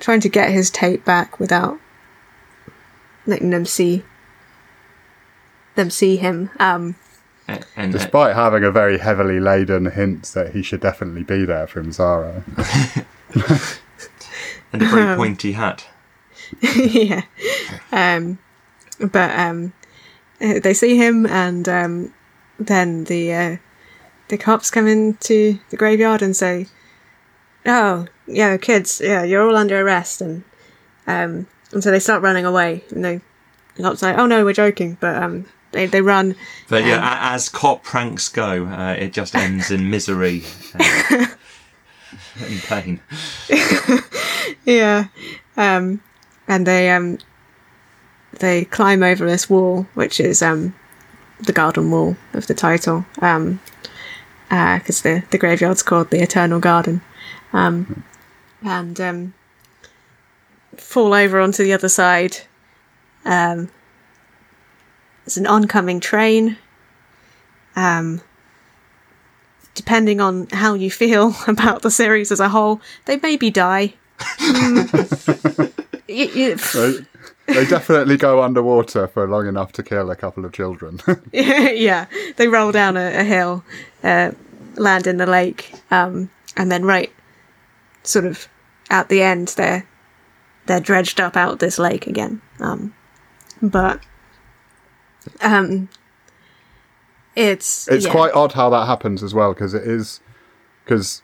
trying 0.00 0.20
to 0.20 0.28
get 0.28 0.50
his 0.50 0.70
tape 0.70 1.04
back 1.04 1.38
without 1.40 1.78
letting 3.26 3.50
them 3.50 3.64
see 3.66 4.04
them 5.74 5.90
see 5.90 6.16
him. 6.16 6.50
Um, 6.58 6.96
and 7.48 7.66
and- 7.76 7.92
Despite 7.92 8.34
having 8.34 8.64
a 8.64 8.70
very 8.70 8.98
heavily 8.98 9.40
laden 9.40 9.90
hint 9.90 10.24
that 10.34 10.52
he 10.52 10.62
should 10.62 10.80
definitely 10.80 11.22
be 11.22 11.44
there 11.44 11.66
from 11.66 11.92
Sarah. 11.92 12.44
and 14.72 14.82
a 14.82 14.86
very 14.86 15.16
pointy 15.16 15.52
hat. 15.52 15.86
yeah. 16.76 17.22
Um, 17.90 18.38
but 19.00 19.38
um, 19.38 19.72
uh, 20.40 20.60
they 20.60 20.74
see 20.74 20.96
him, 20.96 21.26
and 21.26 21.68
um, 21.68 22.14
then 22.58 23.04
the 23.04 23.32
uh, 23.32 23.56
the 24.28 24.38
cops 24.38 24.70
come 24.70 24.86
into 24.86 25.58
the 25.70 25.76
graveyard 25.76 26.22
and 26.22 26.36
say, 26.36 26.66
"Oh, 27.66 28.06
yeah, 28.26 28.56
kids, 28.56 29.00
yeah, 29.02 29.24
you're 29.24 29.46
all 29.46 29.56
under 29.56 29.80
arrest," 29.80 30.20
and 30.20 30.44
um, 31.06 31.46
and 31.72 31.82
so 31.82 31.90
they 31.90 32.00
start 32.00 32.22
running 32.22 32.44
away. 32.44 32.84
And 32.90 33.04
they, 33.04 33.20
the 33.76 33.82
cops 33.82 34.02
like, 34.02 34.18
"Oh 34.18 34.26
no, 34.26 34.44
we're 34.44 34.52
joking," 34.52 34.98
but 35.00 35.22
um, 35.22 35.46
they 35.72 35.86
they 35.86 36.00
run. 36.00 36.36
But 36.68 36.84
yeah, 36.84 37.18
as 37.34 37.48
cop 37.48 37.82
pranks 37.82 38.28
go, 38.28 38.66
uh, 38.66 38.94
it 38.98 39.12
just 39.12 39.34
ends 39.34 39.70
in 39.70 39.90
misery 39.90 40.44
uh, 40.78 41.26
and 42.46 42.60
pain. 42.62 43.00
Yeah. 44.64 45.06
Um, 45.56 46.02
and 46.48 46.66
they 46.66 46.90
um, 46.90 47.18
they 48.38 48.64
climb 48.66 49.02
over 49.02 49.26
this 49.26 49.48
wall, 49.48 49.86
which 49.94 50.20
is 50.20 50.42
um, 50.42 50.74
the 51.40 51.52
garden 51.52 51.90
wall 51.90 52.16
of 52.32 52.46
the 52.46 52.54
title, 52.54 53.04
um, 53.20 53.60
because 54.48 55.02
the 55.02 55.24
the 55.30 55.38
graveyard's 55.38 55.82
called 55.82 56.10
the 56.10 56.22
Eternal 56.22 56.60
Garden, 56.60 57.00
um, 57.52 58.04
and 58.62 59.00
um, 59.00 59.34
fall 60.76 61.14
over 61.14 61.40
onto 61.40 61.62
the 61.62 61.72
other 61.72 61.88
side. 61.88 62.38
Um, 63.24 63.68
there's 65.24 65.36
an 65.36 65.46
oncoming 65.46 66.00
train. 66.00 66.56
Um, 67.76 68.20
depending 69.74 70.20
on 70.20 70.46
how 70.48 70.74
you 70.74 70.90
feel 70.90 71.34
about 71.46 71.82
the 71.82 71.90
series 71.90 72.30
as 72.32 72.40
a 72.40 72.48
whole, 72.48 72.80
they 73.06 73.18
maybe 73.22 73.50
die. 73.50 73.94
Mm. 74.38 75.72
Y- 76.08 76.30
y- 76.34 76.54
They, 77.46 77.54
they 77.54 77.64
definitely 77.66 78.18
go 78.18 78.42
underwater 78.42 79.06
for 79.08 79.26
long 79.26 79.46
enough 79.48 79.72
to 79.72 79.82
kill 79.82 80.10
a 80.10 80.16
couple 80.16 80.44
of 80.44 80.52
children. 80.52 81.00
yeah, 81.32 82.04
they 82.36 82.48
roll 82.48 82.70
down 82.70 82.98
a, 82.98 83.20
a 83.20 83.24
hill, 83.24 83.64
uh, 84.04 84.32
land 84.76 85.06
in 85.06 85.16
the 85.16 85.24
lake, 85.26 85.72
um, 85.90 86.28
and 86.56 86.70
then 86.70 86.84
right, 86.84 87.10
sort 88.02 88.26
of 88.26 88.46
at 88.90 89.08
the 89.08 89.22
end, 89.22 89.48
they're 89.56 89.86
they're 90.66 90.80
dredged 90.80 91.18
up 91.20 91.34
out 91.36 91.60
this 91.60 91.78
lake 91.78 92.06
again. 92.06 92.42
Um, 92.60 92.92
but 93.62 94.02
um, 95.40 95.88
it's 97.34 97.88
it's 97.88 98.06
yeah. 98.06 98.10
quite 98.12 98.32
odd 98.34 98.52
how 98.52 98.68
that 98.70 98.86
happens 98.86 99.22
as 99.22 99.32
well 99.34 99.52
because 99.54 99.74
it 99.74 99.82
is 99.84 100.20
because 100.84 101.22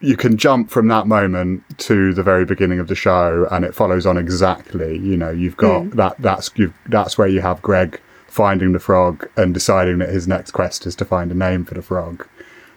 you 0.00 0.16
can 0.16 0.36
jump 0.36 0.70
from 0.70 0.88
that 0.88 1.06
moment 1.06 1.62
to 1.78 2.12
the 2.12 2.22
very 2.22 2.44
beginning 2.44 2.78
of 2.78 2.88
the 2.88 2.94
show 2.94 3.46
and 3.50 3.64
it 3.64 3.74
follows 3.74 4.06
on 4.06 4.16
exactly 4.16 4.98
you 4.98 5.16
know 5.16 5.30
you've 5.30 5.56
got 5.56 5.90
that 5.90 6.14
that's 6.18 6.50
you 6.56 6.72
that's 6.86 7.18
where 7.18 7.28
you 7.28 7.40
have 7.40 7.60
greg 7.62 8.00
finding 8.28 8.72
the 8.72 8.78
frog 8.78 9.28
and 9.36 9.52
deciding 9.52 9.98
that 9.98 10.08
his 10.08 10.26
next 10.26 10.52
quest 10.52 10.86
is 10.86 10.94
to 10.96 11.04
find 11.04 11.30
a 11.30 11.34
name 11.34 11.64
for 11.64 11.74
the 11.74 11.82
frog 11.82 12.26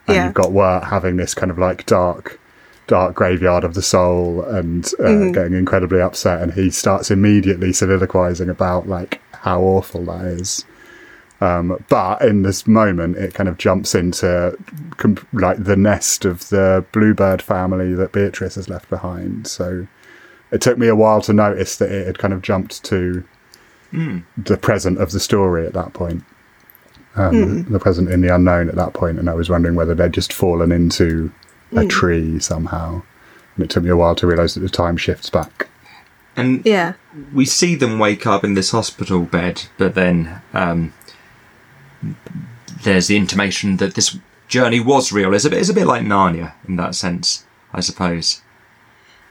and 0.07 0.15
Yeah. 0.15 0.25
you've 0.25 0.33
got 0.33 0.51
Wirt 0.51 0.85
having 0.85 1.17
this 1.17 1.33
kind 1.33 1.51
of 1.51 1.57
like 1.57 1.85
dark 1.85 2.39
dark 2.87 3.15
graveyard 3.15 3.63
of 3.63 3.73
the 3.73 3.81
soul 3.81 4.43
and 4.43 4.91
uh, 4.99 5.31
getting 5.31 5.53
incredibly 5.53 5.99
upset 6.01 6.41
and 6.41 6.53
he 6.53 6.69
starts 6.69 7.09
immediately 7.09 7.73
soliloquizing 7.73 8.49
about 8.49 8.87
like 8.87 9.21
how 9.45 9.61
awful 9.61 10.03
that 10.03 10.25
is 10.25 10.65
um, 11.41 11.83
but 11.89 12.21
in 12.21 12.43
this 12.43 12.65
moment, 12.65 13.17
it 13.17 13.33
kind 13.33 13.49
of 13.49 13.57
jumps 13.57 13.93
into 13.93 14.57
com- 14.97 15.27
like 15.33 15.63
the 15.63 15.75
nest 15.75 16.23
of 16.23 16.49
the 16.49 16.85
bluebird 16.93 17.41
family 17.41 17.93
that 17.93 18.13
Beatrice 18.13 18.55
has 18.55 18.69
left 18.69 18.89
behind. 18.89 19.47
So 19.47 19.85
it 20.51 20.61
took 20.61 20.77
me 20.77 20.87
a 20.87 20.95
while 20.95 21.21
to 21.21 21.33
notice 21.33 21.75
that 21.77 21.91
it 21.91 22.07
had 22.07 22.17
kind 22.17 22.33
of 22.33 22.41
jumped 22.41 22.83
to 22.85 23.23
the 24.37 24.57
present 24.57 24.97
of 24.99 25.11
the 25.11 25.19
story 25.19 25.65
at 25.65 25.73
that 25.73 25.93
point. 25.93 26.23
Um, 27.15 27.63
The 27.71 27.79
present 27.79 28.09
in 28.09 28.21
the 28.21 28.33
unknown 28.33 28.67
at 28.69 28.75
that 28.75 28.93
point, 28.93 29.19
and 29.19 29.29
I 29.29 29.33
was 29.33 29.49
wondering 29.49 29.75
whether 29.75 29.93
they'd 29.93 30.13
just 30.13 30.33
fallen 30.33 30.71
into 30.71 31.31
a 31.75 31.85
tree 31.85 32.39
somehow. 32.39 33.01
And 33.55 33.63
it 33.63 33.69
took 33.69 33.83
me 33.83 33.89
a 33.89 33.97
while 33.97 34.15
to 34.15 34.27
realise 34.27 34.53
that 34.55 34.61
the 34.61 34.69
time 34.69 34.97
shifts 34.97 35.29
back. 35.29 35.67
And 36.35 36.65
yeah, 36.65 36.93
we 37.33 37.45
see 37.45 37.75
them 37.75 37.99
wake 37.99 38.25
up 38.27 38.43
in 38.43 38.53
this 38.53 38.71
hospital 38.71 39.21
bed, 39.21 39.63
but 39.77 39.95
then 39.95 40.41
um, 40.53 40.93
there's 42.83 43.07
the 43.07 43.17
intimation 43.17 43.77
that 43.77 43.95
this 43.95 44.17
journey 44.47 44.79
was 44.79 45.11
real. 45.11 45.33
It's 45.33 45.45
a 45.45 45.49
bit, 45.49 45.59
it's 45.59 45.69
a 45.69 45.73
bit 45.73 45.87
like 45.87 46.03
Narnia 46.03 46.53
in 46.67 46.75
that 46.75 46.95
sense, 46.95 47.45
I 47.73 47.79
suppose. 47.79 48.41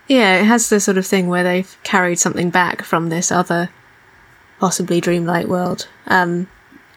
Yeah, 0.09 0.41
it 0.41 0.45
has 0.45 0.68
the 0.68 0.80
sort 0.80 0.99
of 0.99 1.07
thing 1.07 1.28
where 1.28 1.45
they've 1.45 1.76
carried 1.82 2.18
something 2.18 2.51
back 2.51 2.82
from 2.82 3.09
this 3.09 3.32
other, 3.32 3.70
possibly 4.59 5.01
dreamlike 5.01 5.47
world, 5.47 5.89
um, 6.07 6.49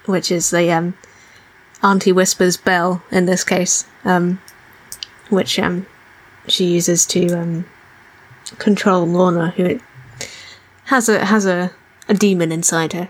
which 0.06 0.32
is 0.32 0.50
the 0.50 0.72
um, 0.72 0.98
Auntie 1.84 2.12
Whispers 2.12 2.58
bell 2.58 3.02
in 3.12 3.26
this 3.26 3.44
case, 3.44 3.86
um, 4.04 4.42
which 5.30 5.58
um, 5.60 5.86
she 6.48 6.66
uses 6.66 7.06
to 7.08 7.28
um, 7.34 7.66
control 8.58 9.06
Lorna, 9.06 9.52
who 9.52 9.80
has 10.88 11.10
a 11.10 11.26
has 11.26 11.46
a, 11.46 11.72
a 12.10 12.14
demon 12.14 12.52
inside 12.52 12.94
her. 12.94 13.10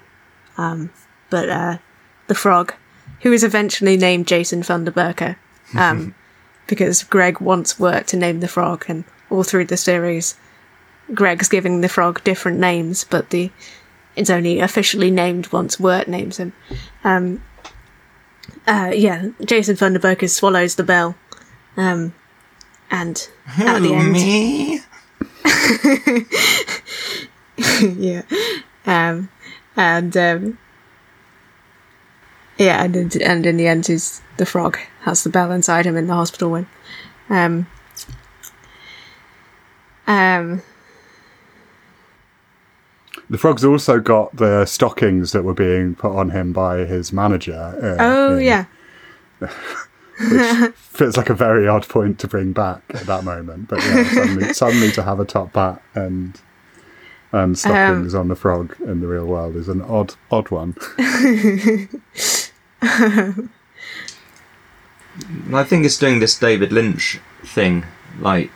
Um, 0.58 0.92
but 1.30 1.50
uh, 1.50 1.78
the 2.28 2.36
frog, 2.36 2.74
who 3.22 3.32
is 3.32 3.44
eventually 3.44 3.98
named 3.98 4.28
Jason 4.28 4.62
Funderburker, 4.62 5.38
um, 5.78 6.16
because 6.68 7.04
Greg 7.04 7.40
wants 7.40 7.80
Wirt 7.80 8.08
to 8.08 8.18
name 8.18 8.40
the 8.40 8.48
frog, 8.48 8.86
and 8.88 9.04
all 9.30 9.44
through 9.44 9.66
the 9.66 9.78
series, 9.78 10.36
Greg's 11.14 11.50
giving 11.50 11.82
the 11.82 11.90
frog 11.90 12.24
different 12.24 12.60
names, 12.60 13.04
but 13.04 13.30
the 13.30 13.52
it's 14.16 14.30
only 14.32 14.60
officially 14.60 15.12
named 15.12 15.52
once 15.52 15.80
Wirt 15.80 16.08
names 16.08 16.38
him. 16.38 16.54
Um, 17.04 17.44
uh, 18.66 18.92
yeah, 18.94 19.30
Jason 19.46 19.76
Funderburker 19.76 20.30
swallows 20.30 20.76
the 20.76 20.84
bell, 20.84 21.16
um, 21.78 22.16
and 22.90 23.30
at 23.60 23.82
the 23.82 23.94
end, 23.94 24.12
Me? 24.14 24.82
yeah, 27.82 28.22
um, 28.86 29.30
and 29.76 30.16
um, 30.16 30.58
yeah, 32.58 32.84
and 32.84 32.96
in, 32.96 33.22
and 33.22 33.46
in 33.46 33.58
the 33.58 33.68
end, 33.68 33.90
is 33.90 34.22
the 34.38 34.46
frog 34.46 34.78
has 35.02 35.24
the 35.24 35.30
bell 35.30 35.52
inside 35.52 35.86
him 35.86 35.96
in 35.98 36.08
the 36.08 36.14
hospital 36.14 36.52
when, 36.52 36.68
um, 37.30 37.68
um, 40.08 40.62
The 43.30 43.38
frog's 43.38 43.66
also 43.66 44.00
got 44.00 44.36
the 44.36 44.66
stockings 44.66 45.34
that 45.34 45.44
were 45.44 45.54
being 45.54 45.96
put 45.96 46.16
on 46.16 46.30
him 46.30 46.54
by 46.54 46.86
his 46.86 47.12
manager. 47.12 47.76
uh, 47.82 47.98
oh 48.00 48.38
in- 48.38 48.44
yeah, 48.44 48.66
which 49.40 50.74
feels 50.76 51.18
like 51.18 51.30
a 51.30 51.34
very 51.34 51.68
odd 51.68 51.88
point 51.90 52.20
to 52.20 52.28
bring 52.28 52.54
back 52.54 52.82
at 52.90 53.06
that 53.06 53.26
moment. 53.26 53.68
But 53.68 53.80
yeah, 53.80 54.04
suddenly, 54.14 54.54
suddenly 54.54 54.92
to 54.92 55.04
have 55.04 55.20
a 55.20 55.26
top 55.26 55.52
bat 55.52 55.82
and 55.94 56.40
and 57.32 57.58
stockings 57.58 58.16
Um, 58.16 58.22
on 58.22 58.28
the 58.30 58.36
frog 58.36 58.76
in 58.80 59.02
the 59.02 59.08
real 59.08 59.26
world 59.26 59.56
is 59.56 59.68
an 59.68 59.82
odd 59.82 60.16
odd 60.32 60.50
one. 60.50 60.76
I 65.54 65.64
think 65.64 65.86
it's 65.86 65.98
doing 65.98 66.20
this 66.20 66.38
David 66.38 66.72
Lynch 66.72 67.20
thing, 67.44 67.86
like 68.20 68.52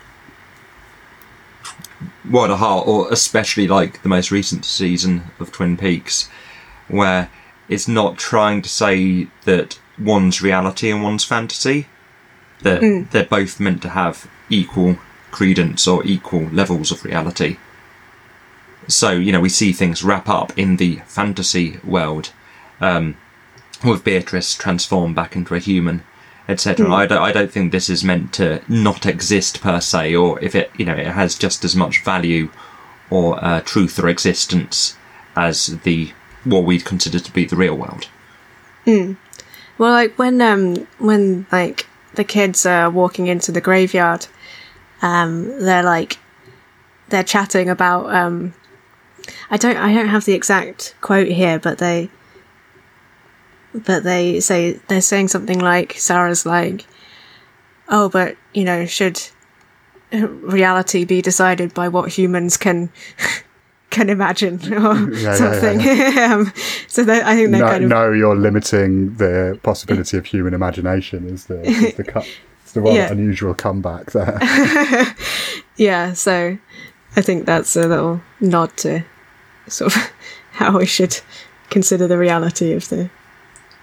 what 2.30 2.50
a 2.52 2.56
heart, 2.58 2.88
or 2.88 3.12
especially 3.12 3.68
like 3.68 4.04
the 4.04 4.10
most 4.10 4.32
recent 4.32 4.64
season 4.66 5.24
of 5.40 5.52
Twin 5.52 5.76
Peaks, 5.76 6.30
where 6.88 7.30
it's 7.68 7.88
not 7.88 8.18
trying 8.18 8.62
to 8.62 8.70
say 8.70 9.28
that 9.46 9.80
one's 9.98 10.42
reality 10.42 10.92
and 10.92 11.04
one's 11.04 11.24
fantasy, 11.24 11.88
that 12.62 13.08
they're 13.12 13.26
both 13.26 13.60
meant 13.60 13.82
to 13.82 13.90
have 13.90 14.30
equal 14.50 14.98
credence 15.32 15.88
or 15.88 16.04
equal 16.06 16.44
levels 16.50 16.92
of 16.92 17.04
reality. 17.04 17.58
So 18.94 19.12
you 19.12 19.32
know 19.32 19.42
we 19.42 19.50
see 19.50 19.72
things 19.74 20.04
wrap 20.04 20.30
up 20.30 20.58
in 20.58 20.78
the 20.78 21.02
fantasy 21.06 21.80
world, 21.84 22.32
um, 22.80 23.18
with 23.84 24.04
Beatrice 24.04 24.56
transformed 24.56 25.16
back 25.16 25.36
into 25.36 25.56
a 25.56 25.60
human 25.60 26.04
etc. 26.52 26.92
I 26.94 27.06
don't 27.06 27.22
I 27.22 27.32
don't 27.32 27.52
think 27.52 27.72
this 27.72 27.90
is 27.90 28.04
meant 28.04 28.34
to 28.34 28.62
not 28.68 29.06
exist 29.06 29.62
per 29.62 29.80
se, 29.80 30.16
or 30.16 30.40
if 30.44 30.56
it 30.56 30.72
you 30.78 30.86
know 30.86 30.96
it 30.96 31.08
has 31.08 31.36
just 31.36 31.64
as 31.64 31.76
much 31.76 32.04
value 32.04 32.52
or 33.10 33.44
uh, 33.44 33.62
truth 33.62 34.00
or 34.00 34.08
existence 34.08 34.98
as 35.36 35.68
the 35.84 36.12
what 36.44 36.64
we'd 36.64 36.86
consider 36.86 37.20
to 37.20 37.32
be 37.32 37.46
the 37.46 37.56
real 37.56 37.76
world. 37.76 38.08
Well, 39.78 39.92
like 39.92 40.18
when 40.18 40.42
um 40.42 40.88
when 41.00 41.48
like 41.52 41.88
the 42.14 42.24
kids 42.24 42.66
are 42.66 42.90
walking 42.90 43.28
into 43.28 43.52
the 43.52 43.62
graveyard, 43.62 44.28
um 45.02 45.60
they're 45.60 45.84
like 45.84 46.18
they're 47.10 47.24
chatting 47.24 47.70
about 47.70 48.14
um 48.14 48.54
I 49.50 49.58
don't 49.58 49.78
I 49.78 49.94
don't 49.94 50.08
have 50.10 50.26
the 50.26 50.34
exact 50.34 50.96
quote 51.02 51.28
here, 51.28 51.60
but 51.60 51.78
they 51.78 52.10
but 53.74 54.04
they 54.04 54.40
say 54.40 54.74
they're 54.88 55.02
saying 55.02 55.30
something 55.30 55.60
like 55.60 55.94
Sarah's 55.94 56.46
like, 56.46 56.86
oh, 57.90 58.10
but 58.10 58.36
you 58.54 58.64
know 58.64 58.86
should 58.86 59.22
reality 60.12 61.06
be 61.06 61.22
decided 61.22 61.74
by 61.74 61.88
what 61.88 62.10
humans 62.12 62.58
can. 62.58 62.90
Can 63.92 64.10
imagine 64.10 64.56
or 64.74 64.96
Yeah, 65.12 65.20
yeah, 65.20 65.36
something. 65.36 65.80
yeah, 65.82 66.34
um, 66.34 66.54
so 66.88 67.04
they, 67.04 67.22
I 67.22 67.36
think 67.36 67.52
they're 67.52 67.60
No, 67.60 67.68
kind 67.68 67.84
of 67.84 67.90
no, 67.90 68.12
you're 68.14 68.38
limiting 68.38 69.16
the 69.16 69.60
possibility 69.64 70.16
of 70.16 70.26
human 70.26 70.54
imagination. 70.54 71.28
Is 71.28 71.48
the 71.48 71.60
is 71.64 71.96
the, 71.98 72.26
it's 72.64 72.72
the 72.72 72.80
rather 72.80 72.96
Yeah. 72.96 73.12
unusual 73.12 73.54
comeback 73.54 74.12
there. 74.12 74.40
Yeah, 75.76 76.14
so 76.14 76.58
I 77.18 77.22
think 77.22 77.46
that's 77.46 77.76
a 77.76 77.86
little 77.86 78.22
nod 78.40 78.78
to 78.78 79.04
sort 79.68 79.96
of 79.96 80.12
how 80.54 80.78
we 80.78 80.86
should 80.86 81.20
consider 81.70 82.08
the 82.08 82.18
reality 82.18 82.74
of 82.74 82.90
the 82.90 83.10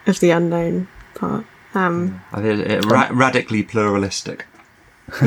of 0.07 0.21
the 0.21 0.31
unknown 0.31 0.89
part. 1.15 1.45
Um, 1.75 2.23
I 2.33 2.41
think 2.41 2.67
it, 2.67 2.85
ra- 2.87 3.11
radically 3.13 3.63
pluralistic. 3.63 4.47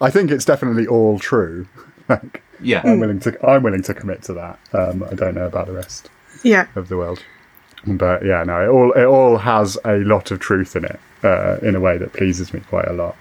I 0.00 0.10
think 0.10 0.30
it's 0.30 0.44
definitely 0.44 0.86
all 0.86 1.18
true. 1.18 1.68
like, 2.08 2.42
Yeah, 2.60 2.82
I'm 2.84 3.00
willing 3.00 3.20
to 3.20 3.46
I'm 3.46 3.62
willing 3.62 3.82
to 3.82 3.94
commit 3.94 4.22
to 4.24 4.32
that. 4.34 4.58
Um, 4.72 5.04
I 5.04 5.14
don't 5.14 5.34
know 5.34 5.46
about 5.46 5.66
the 5.66 5.74
rest 5.74 6.10
yeah, 6.42 6.66
of 6.74 6.88
the 6.88 6.96
world, 6.96 7.22
but 7.86 8.24
yeah, 8.24 8.42
no, 8.44 8.62
it 8.62 8.68
all 8.68 8.92
it 8.92 9.04
all 9.04 9.38
has 9.38 9.78
a 9.84 9.98
lot 9.98 10.30
of 10.30 10.40
truth 10.40 10.74
in 10.76 10.84
it 10.84 11.00
uh, 11.22 11.58
in 11.62 11.74
a 11.74 11.80
way 11.80 11.98
that 11.98 12.12
pleases 12.12 12.52
me 12.52 12.60
quite 12.60 12.88
a 12.88 12.92
lot. 12.92 13.16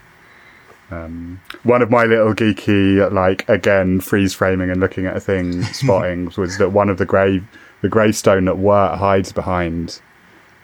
Um, 0.92 1.40
one 1.64 1.82
of 1.82 1.90
my 1.90 2.04
little 2.04 2.34
geeky, 2.34 3.12
like 3.12 3.48
again, 3.48 4.02
freeze 4.02 4.34
framing 4.34 4.70
and 4.70 4.80
looking 4.80 5.06
at 5.06 5.16
a 5.16 5.20
thing 5.20 5.64
spottings 5.74 6.38
was 6.38 6.58
that 6.58 6.70
one 6.72 6.90
of 6.90 6.98
the 6.98 7.06
grave, 7.06 7.46
the 7.82 7.90
gravestone 7.90 8.46
that 8.46 8.58
Wirt 8.58 8.98
hides 8.98 9.32
behind 9.32 10.02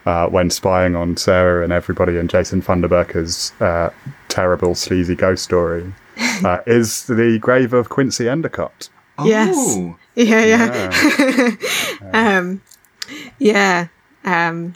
uh, 0.06 0.28
when 0.28 0.50
spying 0.50 0.96
on 0.96 1.18
Sarah 1.18 1.64
and 1.64 1.74
everybody 1.74 2.18
and 2.18 2.30
Jason 2.30 2.62
Funderburker's 2.62 3.54
uh, 3.62 3.90
terrible 4.30 4.76
sleazy 4.76 5.16
ghost 5.16 5.44
story 5.44 5.94
uh, 6.44 6.60
is 6.68 7.08
the 7.08 7.40
grave 7.40 7.74
of 7.74 7.90
Quincy 7.90 8.30
Endicott. 8.30 8.90
Yes. 9.24 9.56
Oh, 9.58 9.98
yeah, 10.16 10.46
yeah, 10.46 11.56
um, 12.14 12.62
yeah. 13.40 13.88
Um, 14.24 14.76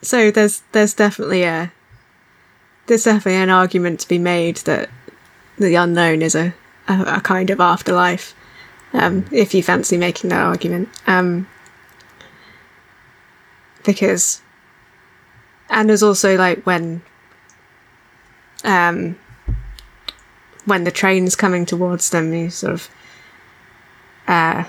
so 0.00 0.30
there's 0.30 0.62
there's 0.72 0.94
definitely 0.94 1.42
a 1.42 1.72
there's 2.88 3.04
definitely 3.04 3.36
an 3.36 3.50
argument 3.50 4.00
to 4.00 4.08
be 4.08 4.18
made 4.18 4.56
that 4.58 4.90
the 5.58 5.74
unknown 5.76 6.22
is 6.22 6.34
a 6.34 6.54
a, 6.88 7.16
a 7.16 7.20
kind 7.20 7.50
of 7.50 7.60
afterlife. 7.60 8.34
Um, 8.94 9.26
if 9.30 9.54
you 9.54 9.62
fancy 9.62 9.98
making 9.98 10.30
that 10.30 10.42
argument, 10.42 10.88
um, 11.06 11.46
because 13.84 14.40
and 15.68 15.88
there's 15.88 16.02
also 16.02 16.36
like 16.36 16.64
when 16.64 17.02
um 18.64 19.18
when 20.64 20.84
the 20.84 20.90
train's 20.90 21.36
coming 21.36 21.66
towards 21.66 22.10
them, 22.10 22.32
you 22.32 22.48
sort 22.48 22.72
of 22.72 22.90
uh 24.26 24.64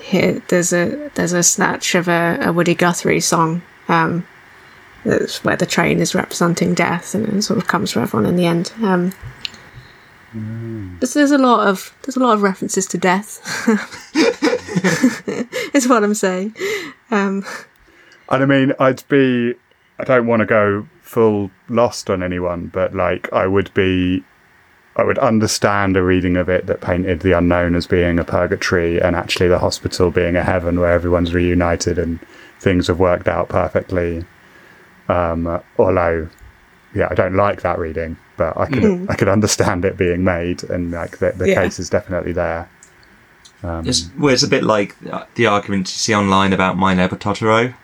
here 0.00 0.42
there's 0.48 0.72
a 0.72 1.10
there's 1.14 1.32
a 1.32 1.42
snatch 1.44 1.94
of 1.94 2.08
a, 2.08 2.38
a 2.42 2.52
Woody 2.52 2.74
Guthrie 2.74 3.20
song 3.20 3.62
um 3.88 4.26
that's 5.04 5.44
where 5.44 5.56
the 5.56 5.66
train 5.66 6.00
is 6.00 6.14
representing 6.14 6.74
death 6.74 7.14
and 7.14 7.28
it 7.28 7.42
sort 7.42 7.58
of 7.58 7.66
comes 7.66 7.92
for 7.92 8.00
everyone 8.00 8.26
in 8.26 8.36
the 8.36 8.46
end 8.46 8.72
um 8.82 9.12
there's, 10.98 11.14
there's 11.14 11.30
a 11.30 11.38
lot 11.38 11.66
of 11.68 11.94
there's 12.02 12.16
a 12.16 12.20
lot 12.20 12.34
of 12.34 12.42
references 12.42 12.86
to 12.86 12.98
death 12.98 13.40
is 15.74 15.86
what 15.88 16.02
i'm 16.02 16.14
saying 16.14 16.54
um 17.10 17.44
And 18.30 18.42
I 18.42 18.46
mean, 18.46 18.72
I'd 18.80 19.06
be. 19.08 19.54
I 19.98 20.04
don't 20.04 20.26
want 20.26 20.40
to 20.40 20.46
go 20.46 20.88
full 21.02 21.50
lost 21.68 22.10
on 22.10 22.22
anyone, 22.22 22.66
but 22.68 22.94
like, 22.94 23.32
I 23.32 23.46
would 23.46 23.72
be. 23.74 24.24
I 24.96 25.02
would 25.04 25.18
understand 25.18 25.96
a 25.96 26.02
reading 26.02 26.36
of 26.36 26.48
it 26.48 26.66
that 26.66 26.80
painted 26.80 27.20
the 27.20 27.32
unknown 27.32 27.74
as 27.74 27.86
being 27.86 28.18
a 28.18 28.24
purgatory 28.24 29.00
and 29.02 29.16
actually 29.16 29.48
the 29.48 29.58
hospital 29.58 30.10
being 30.10 30.36
a 30.36 30.42
heaven 30.44 30.78
where 30.78 30.92
everyone's 30.92 31.34
reunited 31.34 31.98
and 31.98 32.20
things 32.60 32.86
have 32.86 33.00
worked 33.00 33.26
out 33.28 33.48
perfectly. 33.48 34.24
Um, 35.08 35.60
although, 35.78 36.28
yeah, 36.94 37.08
I 37.10 37.14
don't 37.14 37.34
like 37.34 37.62
that 37.62 37.78
reading, 37.78 38.16
but 38.36 38.56
I 38.56 38.66
could 38.66 39.06
I 39.10 39.14
could 39.14 39.28
understand 39.28 39.84
it 39.84 39.96
being 39.96 40.24
made 40.24 40.62
and 40.64 40.90
like 40.90 41.18
the, 41.18 41.32
the 41.32 41.48
Yeah. 41.48 41.62
case 41.62 41.78
is 41.78 41.90
definitely 41.90 42.32
there. 42.32 42.68
It's, 43.86 44.10
well, 44.18 44.32
it's 44.34 44.42
a 44.42 44.48
bit 44.48 44.62
like 44.62 44.94
uh, 45.10 45.24
the 45.36 45.46
argument 45.46 45.88
you 45.88 45.96
see 45.96 46.14
online 46.14 46.52
about 46.52 46.76
My 46.76 46.92
Neighbor 46.94 47.16
Totoro, 47.16 47.74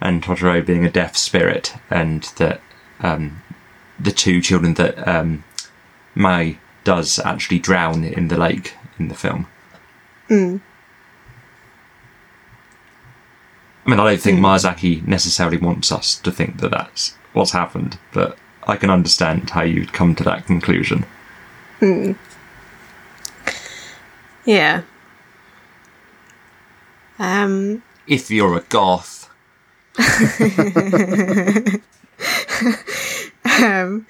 and 0.00 0.22
Totoro 0.22 0.64
being 0.64 0.84
a 0.84 0.90
deaf 0.90 1.16
spirit, 1.16 1.74
and 1.90 2.22
that 2.36 2.60
um, 3.00 3.42
the 3.98 4.12
two 4.12 4.42
children 4.42 4.74
that 4.74 5.08
um, 5.08 5.42
Mei 6.14 6.58
does 6.84 7.18
actually 7.18 7.58
drown 7.58 8.04
in 8.04 8.28
the 8.28 8.36
lake 8.36 8.74
in 8.98 9.08
the 9.08 9.14
film. 9.14 9.46
I 13.86 13.90
mean, 13.90 14.00
I 14.00 14.10
don't 14.10 14.20
think 14.20 14.40
Miyazaki 14.40 15.06
necessarily 15.06 15.58
wants 15.58 15.92
us 15.92 16.16
to 16.16 16.32
think 16.32 16.58
that 16.58 16.72
that's 16.72 17.14
what's 17.34 17.52
happened, 17.52 17.98
but 18.12 18.36
I 18.64 18.74
can 18.76 18.90
understand 18.90 19.50
how 19.50 19.62
you'd 19.62 19.92
come 19.92 20.16
to 20.16 20.24
that 20.24 20.44
conclusion. 20.44 21.06
Yeah. 24.44 24.82
Um, 27.20 27.82
If 28.08 28.28
you're 28.30 28.56
a 28.56 28.60
goth, 28.62 29.30
um, 33.62 34.04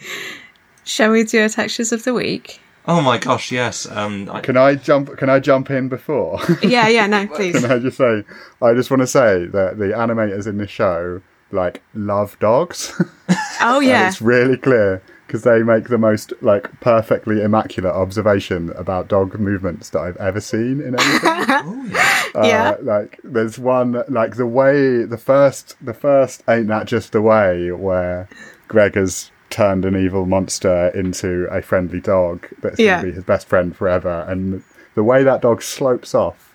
shall 0.85 1.11
we 1.11 1.24
do 1.24 1.43
our 1.43 1.49
textures 1.51 1.93
of 1.93 2.05
the 2.05 2.14
week? 2.14 2.61
Oh 2.87 3.01
my 3.01 3.18
gosh, 3.18 3.53
yes. 3.53 3.87
Um, 3.91 4.28
I, 4.30 4.41
Can 4.41 4.57
I 4.57 4.74
jump? 4.74 5.16
Can 5.16 5.28
I 5.28 5.41
jump 5.41 5.70
in 5.70 5.89
before? 5.89 6.41
Yeah, 6.62 6.89
yeah, 6.89 7.07
no, 7.07 7.26
please. 7.26 7.61
Can 7.61 7.70
I 7.70 7.78
just 7.78 7.97
say? 7.99 8.24
I 8.62 8.74
just 8.74 8.91
want 8.91 9.03
to 9.03 9.07
say 9.07 9.47
that 9.47 9.78
the 9.78 9.87
animators 9.87 10.47
in 10.47 10.59
the 10.59 10.66
show 10.66 11.22
like 11.51 11.82
love 11.95 12.39
dogs. 12.39 12.93
Oh, 13.59 13.80
yeah. 13.80 14.09
it's 14.09 14.20
really 14.20 14.59
clear 14.59 15.03
because 15.26 15.43
they 15.43 15.62
make 15.62 15.89
the 15.89 15.97
most 15.97 16.34
like 16.43 16.78
perfectly 16.80 17.41
immaculate 17.41 17.95
observation 17.95 18.70
about 18.76 19.09
dog 19.09 19.41
movements 19.41 19.89
that 19.91 20.01
I've 20.01 20.16
ever 20.18 20.43
seen 20.43 20.82
in 20.82 20.95
anything. 20.95 21.20
oh, 21.22 21.89
yeah. 21.89 22.45
Yeah. 22.45 22.68
Uh, 22.68 22.76
like 22.82 23.18
there's 23.24 23.59
one 23.59 24.03
like 24.09 24.37
the 24.37 24.47
way 24.47 25.05
the 25.05 25.16
first 25.16 25.74
the 25.80 25.95
first 25.95 26.45
ain't 26.49 26.68
that 26.68 26.87
just 26.87 27.12
the 27.12 27.22
way 27.22 27.72
where 27.72 28.28
Greg 28.68 28.95
has 28.95 29.30
turned 29.51 29.85
an 29.85 29.97
evil 29.97 30.27
monster 30.27 30.89
into 30.95 31.47
a 31.51 31.63
friendly 31.63 32.01
dog 32.01 32.47
that's 32.63 32.79
Yeah. 32.79 32.97
gonna 32.97 33.09
be 33.09 33.15
his 33.15 33.25
best 33.25 33.47
friend 33.49 33.75
forever. 33.77 34.25
And 34.29 34.63
the 34.95 35.03
way 35.05 35.23
that 35.25 35.43
dog 35.43 35.63
slopes 35.63 36.15
off 36.15 36.55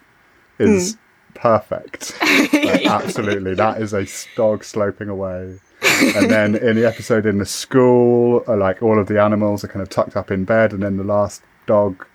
is 0.59 0.97
perfect. 1.33 2.17
Like, 2.53 2.85
absolutely. 2.85 3.55
That 3.55 3.81
is 3.81 3.93
a 3.93 4.05
dog 4.35 4.63
sloping 4.63 5.09
away. 5.09 5.59
And 6.15 6.29
then 6.29 6.55
in 6.55 6.75
the 6.75 6.85
episode 6.87 7.25
in 7.25 7.37
the 7.39 7.45
school 7.45 8.43
uh, 8.47 8.55
like 8.55 8.81
all 8.83 8.99
of 8.99 9.07
the 9.07 9.19
animals 9.21 9.63
are 9.63 9.67
kind 9.67 9.81
of 9.81 9.89
tucked 9.89 10.15
up 10.15 10.29
in 10.31 10.45
bed 10.45 10.73
and 10.73 10.83
then 10.83 10.97
the 10.97 11.03
last 11.03 11.41
dog 11.65 12.05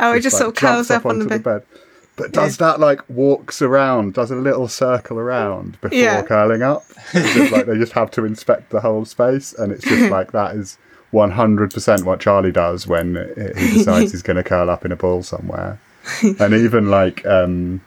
Oh, 0.00 0.12
it 0.14 0.20
just 0.20 0.34
like, 0.34 0.40
sort 0.42 0.48
of 0.48 0.54
curls 0.60 0.88
jumps 0.88 0.90
up 0.90 1.06
on 1.06 1.18
the 1.20 1.24
onto 1.26 1.38
bed. 1.38 1.62
But 2.16 2.32
does 2.32 2.58
that 2.58 2.78
like 2.78 3.00
walks 3.08 3.62
around, 3.62 4.14
does 4.14 4.30
a 4.30 4.36
little 4.36 4.68
circle 4.68 5.18
around 5.18 5.80
before 5.80 5.96
Yeah. 5.98 6.22
curling 6.22 6.62
up? 6.62 6.84
Just 7.12 7.52
like 7.52 7.66
they 7.66 7.76
just 7.78 7.92
have 7.92 8.10
to 8.12 8.24
inspect 8.24 8.70
the 8.70 8.80
whole 8.80 9.04
space, 9.04 9.52
and 9.54 9.72
it's 9.72 9.84
just 9.84 10.10
like 10.10 10.32
that 10.32 10.54
is 10.54 10.76
one 11.10 11.30
hundred 11.30 11.72
percent 11.72 12.04
what 12.04 12.20
Charlie 12.20 12.52
does 12.52 12.86
when 12.86 13.14
he 13.56 13.72
decides 13.78 14.12
he's 14.12 14.22
going 14.22 14.36
to 14.36 14.42
curl 14.44 14.68
up 14.70 14.84
in 14.84 14.92
a 14.92 14.96
ball 14.96 15.22
somewhere. 15.22 15.80
And 16.38 16.52
even 16.54 16.90
like 16.90 17.24
um, 17.26 17.80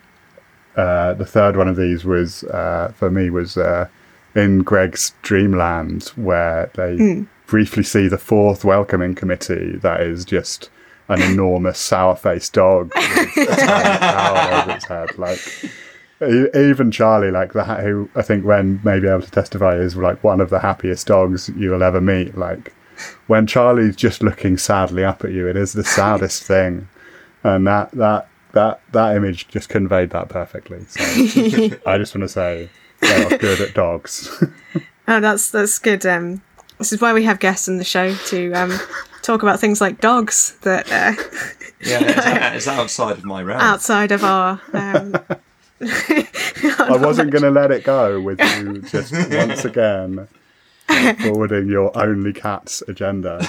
uh, 0.75 1.13
the 1.13 1.25
third 1.25 1.55
one 1.55 1.67
of 1.67 1.75
these 1.75 2.03
was 2.03 2.43
uh, 2.45 2.93
for 2.95 3.11
me 3.11 3.29
was 3.29 3.57
uh, 3.57 3.87
in 4.35 4.63
Greg's 4.63 5.13
Dreamland, 5.21 6.09
where 6.15 6.69
they 6.75 7.25
briefly 7.47 7.83
see 7.83 8.07
the 8.07 8.17
fourth 8.17 8.65
welcoming 8.65 9.13
committee. 9.15 9.77
That 9.77 10.01
is 10.01 10.25
just 10.25 10.69
an 11.07 11.21
enormous 11.21 11.77
sour-faced 11.79 12.53
dog 12.53 12.91
with 12.95 13.35
tiny 13.59 14.63
over 14.63 14.71
its 14.71 14.85
head. 14.85 15.17
Like 15.17 15.39
even 16.21 16.91
Charlie, 16.91 17.31
like 17.31 17.53
the 17.53 17.63
who 17.63 18.09
I 18.15 18.21
think 18.21 18.45
Ren 18.45 18.79
may 18.83 18.99
be 18.99 19.07
able 19.07 19.21
to 19.21 19.31
testify 19.31 19.75
is 19.75 19.95
like 19.95 20.23
one 20.23 20.41
of 20.41 20.49
the 20.49 20.59
happiest 20.59 21.07
dogs 21.07 21.49
you 21.55 21.71
will 21.71 21.83
ever 21.83 22.01
meet. 22.01 22.37
Like 22.37 22.73
when 23.27 23.45
Charlie's 23.47 23.95
just 23.95 24.23
looking 24.23 24.57
sadly 24.57 25.03
up 25.03 25.23
at 25.23 25.31
you, 25.31 25.47
it 25.47 25.57
is 25.57 25.73
the 25.73 25.83
saddest 25.83 26.43
thing, 26.47 26.87
and 27.43 27.67
that 27.67 27.91
that 27.91 28.27
that 28.53 28.81
that 28.93 29.15
image 29.15 29.47
just 29.47 29.69
conveyed 29.69 30.11
that 30.11 30.29
perfectly. 30.29 30.85
So 30.85 31.03
I 31.85 31.97
just 31.97 32.15
want 32.15 32.23
to 32.23 32.29
say 32.29 32.69
they 33.01 33.25
are 33.25 33.37
good 33.37 33.61
at 33.61 33.73
dogs. 33.73 34.43
Oh, 35.07 35.19
that's 35.19 35.51
that's 35.51 35.77
good. 35.77 36.05
Um, 36.05 36.41
this 36.77 36.91
is 36.91 37.01
why 37.01 37.13
we 37.13 37.23
have 37.25 37.39
guests 37.39 37.67
in 37.67 37.77
the 37.77 37.83
show 37.83 38.15
to 38.15 38.53
um, 38.53 38.79
talk 39.25 39.41
about 39.41 39.59
things 39.59 39.81
like 39.81 39.99
dogs 39.99 40.57
that 40.61 40.85
uh, 40.91 41.13
Yeah, 41.81 41.99
it's, 42.01 42.65
it's 42.67 42.67
outside 42.67 43.17
of 43.17 43.25
my 43.25 43.41
realm. 43.41 43.59
outside 43.59 44.11
of 44.11 44.23
our. 44.23 44.61
Um, 44.73 45.15
I 45.81 46.97
wasn't 46.97 47.31
going 47.31 47.43
to 47.43 47.51
let 47.51 47.71
it 47.71 47.83
go 47.83 48.21
with 48.21 48.39
you 48.39 48.81
just 48.83 49.11
once 49.31 49.65
again 49.65 50.27
uh, 50.87 51.13
forwarding 51.15 51.67
your 51.67 51.91
only 51.97 52.31
cat's 52.31 52.81
agenda. 52.87 53.39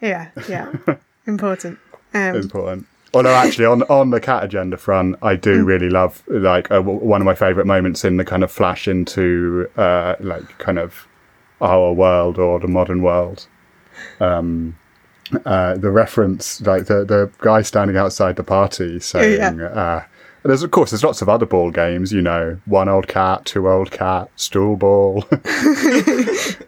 yeah, 0.00 0.30
yeah, 0.48 0.72
important. 1.26 1.78
Um, 2.14 2.36
important. 2.36 2.86
Although 3.14 3.34
actually, 3.34 3.66
on 3.66 3.82
on 3.84 4.10
the 4.10 4.20
cat 4.20 4.42
agenda 4.42 4.76
front, 4.78 5.16
I 5.22 5.36
do 5.36 5.64
really 5.64 5.90
love 5.90 6.22
like 6.28 6.70
uh, 6.70 6.76
w- 6.76 6.98
one 6.98 7.20
of 7.20 7.26
my 7.26 7.34
favourite 7.34 7.66
moments 7.66 8.04
in 8.04 8.16
the 8.16 8.24
kind 8.24 8.42
of 8.42 8.50
flash 8.50 8.88
into 8.88 9.68
uh, 9.76 10.14
like 10.20 10.58
kind 10.58 10.78
of 10.78 11.06
our 11.60 11.92
world 11.92 12.38
or 12.38 12.58
the 12.58 12.68
modern 12.68 13.02
world. 13.02 13.46
Um, 14.18 14.78
uh, 15.44 15.74
the 15.76 15.90
reference, 15.90 16.60
like 16.62 16.86
the 16.86 17.04
the 17.04 17.30
guy 17.38 17.60
standing 17.62 17.96
outside 17.98 18.36
the 18.36 18.44
party 18.44 18.98
saying, 19.00 19.60
uh, 19.60 20.04
"There's 20.42 20.62
of 20.62 20.70
course 20.70 20.90
there's 20.90 21.04
lots 21.04 21.20
of 21.20 21.28
other 21.28 21.46
ball 21.46 21.70
games, 21.70 22.12
you 22.12 22.22
know, 22.22 22.58
one 22.64 22.88
old 22.88 23.08
cat, 23.08 23.44
two 23.44 23.68
old 23.68 23.90
cat, 23.90 24.30
stool 24.36 24.76
ball, 24.76 25.24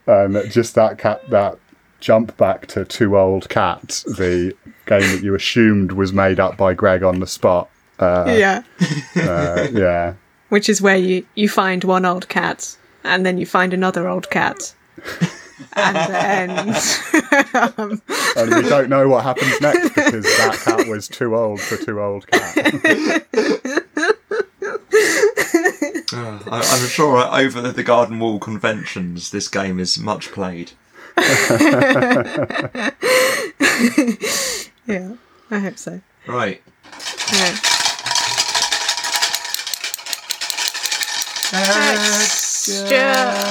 and 0.06 0.42
just 0.50 0.74
that 0.74 0.96
cat 0.98 1.22
that." 1.30 1.58
Jump 2.04 2.36
back 2.36 2.66
to 2.66 2.84
two 2.84 3.16
old 3.16 3.48
cats, 3.48 4.02
the 4.02 4.54
game 4.84 5.00
that 5.00 5.22
you 5.22 5.34
assumed 5.34 5.92
was 5.92 6.12
made 6.12 6.38
up 6.38 6.54
by 6.54 6.74
Greg 6.74 7.02
on 7.02 7.20
the 7.20 7.26
spot. 7.26 7.70
Uh, 7.98 8.26
yeah, 8.36 8.62
uh, 9.16 9.68
yeah, 9.72 10.12
which 10.50 10.68
is 10.68 10.82
where 10.82 10.98
you 10.98 11.24
you 11.34 11.48
find 11.48 11.82
one 11.82 12.04
old 12.04 12.28
cat 12.28 12.76
and 13.04 13.24
then 13.24 13.38
you 13.38 13.46
find 13.46 13.72
another 13.72 14.06
old 14.06 14.28
cat, 14.28 14.74
and 15.76 15.96
then 15.96 16.58
and 18.36 18.54
we 18.54 18.68
don't 18.68 18.90
know 18.90 19.08
what 19.08 19.24
happens 19.24 19.58
next 19.62 19.94
because 19.94 20.24
that 20.24 20.60
cat 20.62 20.86
was 20.86 21.08
too 21.08 21.34
old 21.34 21.58
for 21.58 21.78
two 21.78 22.02
old 22.02 22.26
cat. 22.26 23.24
Uh, 26.12 26.38
I'm 26.52 26.86
sure 26.86 27.16
over 27.34 27.72
the 27.72 27.82
garden 27.82 28.20
wall 28.20 28.38
conventions, 28.38 29.30
this 29.30 29.48
game 29.48 29.80
is 29.80 29.98
much 29.98 30.30
played. 30.32 30.72
yeah, 34.86 35.14
I 35.50 35.58
hope 35.58 35.78
so. 35.78 36.00
Right. 36.26 36.60
Yeah. 37.32 37.56
Texture 41.50 42.96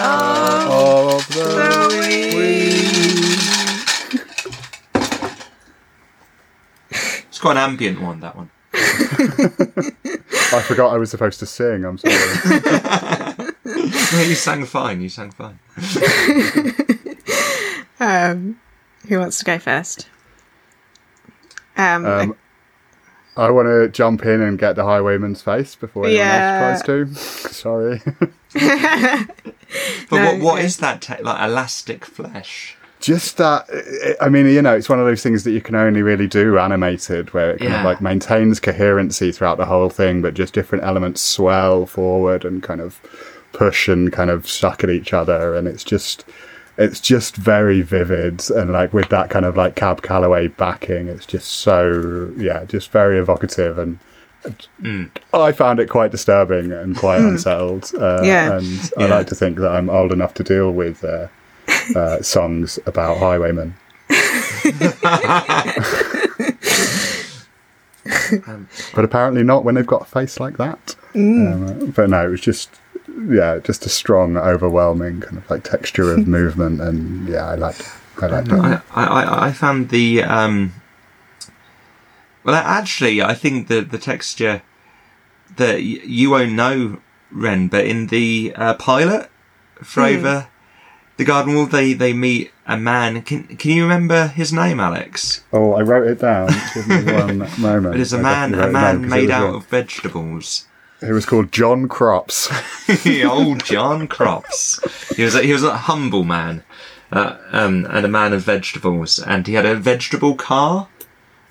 of 0.02 0.68
of 0.68 1.28
the 1.30 1.44
the 1.44 2.44
It's 6.90 7.40
quite 7.40 7.52
an 7.54 7.58
ambient 7.58 8.02
one, 8.02 8.20
that 8.20 8.36
one. 8.36 8.50
I 8.74 10.62
forgot 10.62 10.94
I 10.94 10.98
was 10.98 11.10
supposed 11.12 11.40
to 11.40 11.46
sing. 11.46 11.86
I'm 11.86 11.98
sorry. 11.98 12.14
No, 14.14 14.20
you 14.22 14.36
sang 14.36 14.66
fine, 14.66 15.02
you 15.02 15.10
sang 15.10 15.32
fine. 15.32 15.58
Um, 18.04 18.60
who 19.08 19.20
wants 19.20 19.40
to 19.40 19.46
go 19.46 19.60
first? 19.60 20.08
Um, 21.78 22.06
Um, 22.06 22.36
I 23.36 23.50
want 23.50 23.68
to 23.68 23.90
jump 23.90 24.26
in 24.26 24.42
and 24.42 24.60
get 24.60 24.76
the 24.76 24.84
highwayman's 24.84 25.42
face 25.42 25.76
before 25.76 26.06
anyone 26.06 26.26
Yeah. 26.26 26.70
else 26.72 26.84
tries 26.84 27.08
to. 27.08 27.16
Sorry. 27.54 28.02
But 30.10 30.18
No, 30.18 30.26
what, 30.34 30.40
what 30.42 30.60
yeah. 30.60 30.66
is 30.66 30.78
that, 30.78 31.02
te- 31.02 31.24
like, 31.24 31.42
elastic 31.50 32.06
flesh? 32.06 32.78
Just 33.00 33.38
that, 33.38 33.68
I 34.22 34.30
mean, 34.30 34.46
you 34.46 34.62
know, 34.62 34.76
it's 34.76 34.88
one 34.88 35.00
of 35.00 35.06
those 35.06 35.24
things 35.24 35.44
that 35.46 35.52
you 35.52 35.62
can 35.62 35.74
only 35.74 36.04
really 36.04 36.28
do 36.28 36.60
animated, 36.60 37.34
where 37.34 37.52
it 37.52 37.60
kind 37.60 37.74
of 37.74 37.84
like 37.84 38.00
maintains 38.00 38.60
coherency 38.60 39.32
throughout 39.32 39.58
the 39.58 39.66
whole 39.66 39.90
thing, 39.90 40.22
but 40.22 40.36
just 40.36 40.54
different 40.54 40.84
elements 40.84 41.22
swell 41.22 41.86
forward 41.88 42.46
and 42.46 42.62
kind 42.62 42.80
of 42.82 43.02
push 43.52 43.88
and 43.90 44.14
kind 44.14 44.30
of 44.30 44.48
suck 44.48 44.84
at 44.84 44.90
each 44.92 45.12
other, 45.12 45.56
and 45.56 45.68
it's 45.68 45.84
just, 45.84 46.24
it's 46.78 47.00
just 47.00 47.36
very 47.36 47.82
vivid, 47.82 48.50
and 48.52 48.72
like 48.72 48.94
with 48.94 49.10
that 49.10 49.30
kind 49.30 49.46
of 49.46 49.56
like 49.58 49.76
Cab 49.76 50.02
Calloway 50.02 50.48
backing, 50.48 51.08
it's 51.08 51.26
just 51.26 51.48
so 51.52 52.32
yeah, 52.38 52.66
just 52.66 52.92
very 52.92 53.18
evocative 53.20 53.78
and. 53.78 54.00
I 55.34 55.54
found 55.54 55.80
it 55.80 55.90
quite 55.90 56.12
disturbing 56.12 56.74
and 56.74 56.98
quite 56.98 57.22
unsettled. 57.22 57.90
Uh, 57.98 58.24
Yeah. 58.26 58.58
And 58.58 58.92
I 58.98 59.04
Yeah. 59.04 59.16
like 59.16 59.28
to 59.28 59.36
think 59.36 59.58
that 59.60 59.72
I'm 59.72 59.90
old 59.90 60.12
enough 60.12 60.34
to 60.34 60.44
deal 60.44 60.70
with 60.74 61.02
uh, 61.06 61.28
uh, 61.96 62.22
songs 62.22 62.78
about 62.86 63.20
highwaymen. 63.20 63.74
but 68.94 69.06
apparently 69.06 69.44
not 69.44 69.64
when 69.64 69.76
they've 69.76 69.86
got 69.88 70.02
a 70.02 70.06
face 70.06 70.40
like 70.40 70.58
that. 70.58 70.96
Um, 71.16 71.92
but 71.96 72.10
no, 72.10 72.26
it 72.26 72.30
was 72.30 72.42
just 72.42 72.70
yeah, 73.30 73.60
just 73.60 73.86
a 73.86 73.90
strong, 73.90 74.38
overwhelming 74.38 75.22
kind 75.22 75.38
of 75.38 75.50
like 75.50 75.64
texture 75.64 76.12
of 76.14 76.28
movement, 76.40 76.82
and 76.82 77.28
yeah, 77.28 77.48
I 77.48 77.56
liked 77.56 77.82
it. 77.82 78.24
I 78.24 78.28
liked 78.28 78.48
it. 78.50 78.54
I, 78.54 78.82
I, 78.94 79.48
I 79.48 79.52
found 79.52 79.90
the 79.90 80.24
um, 80.24 80.74
well, 82.44 82.56
actually, 82.56 83.22
I 83.22 83.34
think 83.34 83.68
the 83.68 83.82
the 83.82 83.98
texture 83.98 84.62
that 85.56 85.84
you 85.84 86.30
won't 86.32 86.54
know, 86.54 87.00
Ren, 87.32 87.68
but 87.68 87.86
in 87.86 88.08
the 88.08 88.54
uh, 88.56 88.74
pilot 88.76 89.30
for 89.76 90.04
over 90.04 90.48
the 91.18 91.26
Garden 91.26 91.56
Wall, 91.56 91.66
they 91.66 91.94
they 91.94 92.14
meet 92.14 92.52
a 92.68 92.78
man. 92.78 93.22
Can 93.22 93.44
can 93.56 93.72
you 93.72 93.84
remember 93.84 94.28
his 94.28 94.52
name, 94.52 94.80
Alex? 94.80 95.44
Oh, 95.54 95.74
I 95.74 95.82
wrote 95.82 96.08
it 96.08 96.20
down. 96.20 96.50
Give 96.74 96.88
me 96.88 97.14
one 97.14 97.38
moment. 97.60 97.96
It 97.96 98.02
is 98.02 98.14
a 98.14 98.18
man, 98.18 98.54
a 98.54 98.58
wrote 98.58 98.70
it 98.70 98.74
down 98.74 99.02
man 99.02 99.10
made 99.10 99.32
out 99.32 99.56
of 99.56 99.66
vegetables. 99.68 100.68
It 101.04 101.12
was 101.12 101.26
called 101.26 101.52
John 101.52 101.90
Crops. 101.90 102.50
Old 103.26 103.66
John 103.66 104.08
Crops. 104.08 104.80
He 105.16 105.24
was 105.24 105.36
a, 105.36 105.44
he 105.44 105.52
was 105.52 105.64
a 105.64 105.76
humble 105.76 106.24
man, 106.24 106.64
uh, 107.12 107.38
um, 107.52 107.86
and 107.90 108.06
a 108.06 108.10
man 108.10 108.32
of 108.32 108.44
vegetables, 108.44 109.20
and 109.20 109.46
he 109.46 109.56
had 109.56 109.66
a 109.66 109.76
vegetable 109.76 110.36
car, 110.36 110.88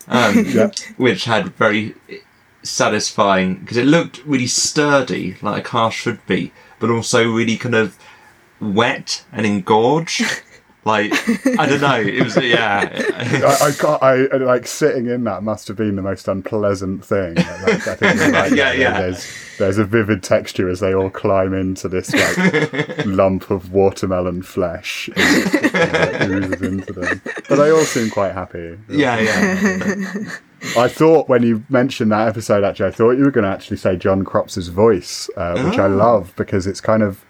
um, 0.08 0.44
yeah. 0.48 0.70
which 0.96 1.26
had 1.26 1.54
very 1.56 1.94
satisfying 2.62 3.56
because 3.56 3.76
it 3.76 3.84
looked 3.84 4.24
really 4.24 4.46
sturdy, 4.46 5.36
like 5.42 5.60
a 5.60 5.68
car 5.68 5.90
should 5.90 6.24
be, 6.26 6.50
but 6.78 6.88
also 6.88 7.30
really 7.30 7.58
kind 7.58 7.74
of 7.74 7.98
wet 8.58 9.22
and 9.32 9.44
engorged. 9.44 10.42
Like 10.84 11.12
I 11.60 11.66
don't 11.66 11.80
know, 11.80 12.00
it 12.00 12.22
was 12.24 12.36
yeah. 12.36 12.90
I, 13.16 13.66
I 13.66 13.70
got 13.78 14.02
I 14.02 14.16
like 14.38 14.66
sitting 14.66 15.06
in 15.06 15.22
that 15.24 15.44
must 15.44 15.68
have 15.68 15.76
been 15.76 15.94
the 15.94 16.02
most 16.02 16.26
unpleasant 16.26 17.04
thing. 17.04 17.36
Like, 17.36 17.86
I 17.86 17.94
think 17.94 18.16
you're 18.16 18.32
Yeah, 18.56 18.72
yeah. 18.72 19.00
There's 19.00 19.26
there's 19.58 19.78
a 19.78 19.84
vivid 19.84 20.24
texture 20.24 20.68
as 20.68 20.80
they 20.80 20.92
all 20.92 21.08
climb 21.10 21.54
into 21.54 21.88
this 21.88 22.12
like 22.12 22.36
lump 23.06 23.50
of 23.50 23.70
watermelon 23.72 24.42
flesh 24.42 25.08
and, 25.14 25.74
uh, 25.74 26.26
oozes 26.28 26.62
into 26.62 26.92
them. 26.92 27.22
But 27.48 27.56
they 27.56 27.70
all 27.70 27.84
seem 27.84 28.10
quite 28.10 28.32
happy. 28.32 28.76
yeah, 28.88 29.20
yeah. 29.20 30.14
I 30.76 30.88
thought 30.88 31.28
when 31.28 31.42
you 31.44 31.64
mentioned 31.68 32.10
that 32.12 32.28
episode, 32.28 32.64
actually, 32.64 32.86
I 32.86 32.92
thought 32.92 33.12
you 33.12 33.24
were 33.24 33.30
going 33.32 33.44
to 33.44 33.50
actually 33.50 33.76
say 33.76 33.96
John 33.96 34.24
Crops's 34.24 34.68
voice, 34.68 35.28
uh, 35.36 35.60
which 35.62 35.78
I 35.78 35.86
Oh. 35.86 35.88
love 35.90 36.32
because 36.36 36.66
it's 36.66 36.80
kind 36.80 37.02
of 37.02 37.24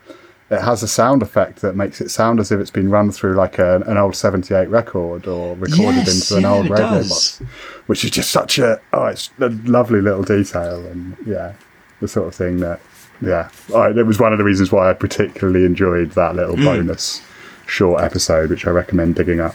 it 0.53 0.61
has 0.61 0.83
a 0.83 0.89
sound 0.89 1.23
effect 1.23 1.63
that 1.63 1.75
makes 1.75 2.01
it 2.01 2.11
sound 2.11 2.39
as 2.39 2.53
if 2.53 2.61
it's 2.61 2.71
been 2.71 2.91
run 2.91 3.11
through 3.11 3.35
like 3.35 3.59
a, 3.59 3.81
an 3.87 3.97
old 3.97 4.15
78 4.15 4.69
record 4.69 5.27
or 5.27 5.57
recorded 5.57 6.07
Yes, 6.07 6.31
into 6.31 6.37
an 6.37 6.43
yeah, 6.43 6.53
old 6.53 6.67
it 6.67 6.71
radio 6.71 6.87
does. 6.89 7.09
box, 7.39 7.39
which 7.87 8.05
is 8.05 8.11
just 8.11 8.31
such 8.31 8.59
a 8.59 8.81
oh, 8.93 9.07
it's 9.07 9.31
a 9.41 9.49
lovely 9.49 10.01
little 10.01 10.23
detail 10.23 10.85
and 10.87 11.17
yeah, 11.27 11.55
the 12.01 12.09
sort 12.09 12.29
of 12.29 12.35
thing 12.35 12.61
that 12.61 12.81
yeah, 13.21 13.49
I, 13.75 13.89
it 13.91 14.07
was 14.07 14.19
one 14.21 14.33
of 14.33 14.39
the 14.39 14.45
reasons 14.45 14.71
why 14.73 14.91
I 14.91 14.95
particularly 14.95 15.65
enjoyed 15.65 16.11
that 16.13 16.35
little 16.37 16.57
Hmm. 16.57 16.65
bonus 16.65 17.23
short 17.67 18.03
episode, 18.03 18.51
which 18.51 18.67
I 18.67 18.71
recommend 18.71 19.15
digging 19.15 19.41
up. 19.41 19.55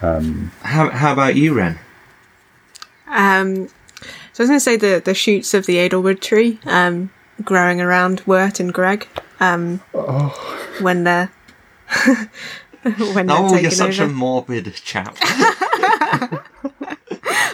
How 0.00 0.90
how 0.90 1.12
about 1.12 1.36
you, 1.36 1.54
Ren? 1.54 1.78
Um, 3.06 3.68
so 4.32 4.42
I 4.42 4.42
was 4.44 4.48
going 4.48 4.56
to 4.56 4.60
say 4.60 4.76
the 4.76 5.00
the 5.04 5.14
shoots 5.14 5.54
of 5.54 5.66
the 5.66 5.76
Edelwood 5.76 6.20
tree 6.20 6.58
um, 6.66 7.10
growing 7.44 7.80
around 7.80 8.20
Wirt 8.26 8.60
and 8.60 8.72
Greg 8.72 9.06
um, 9.40 9.78
when 10.80 11.04
they're 11.04 11.30
when 13.12 13.26
they're 13.26 13.36
Oh, 13.36 13.48
taking 13.48 13.62
you're 13.62 13.70
such 13.70 14.00
over. 14.00 14.10
a 14.10 14.14
morbid 14.14 14.72
chap. 14.74 15.16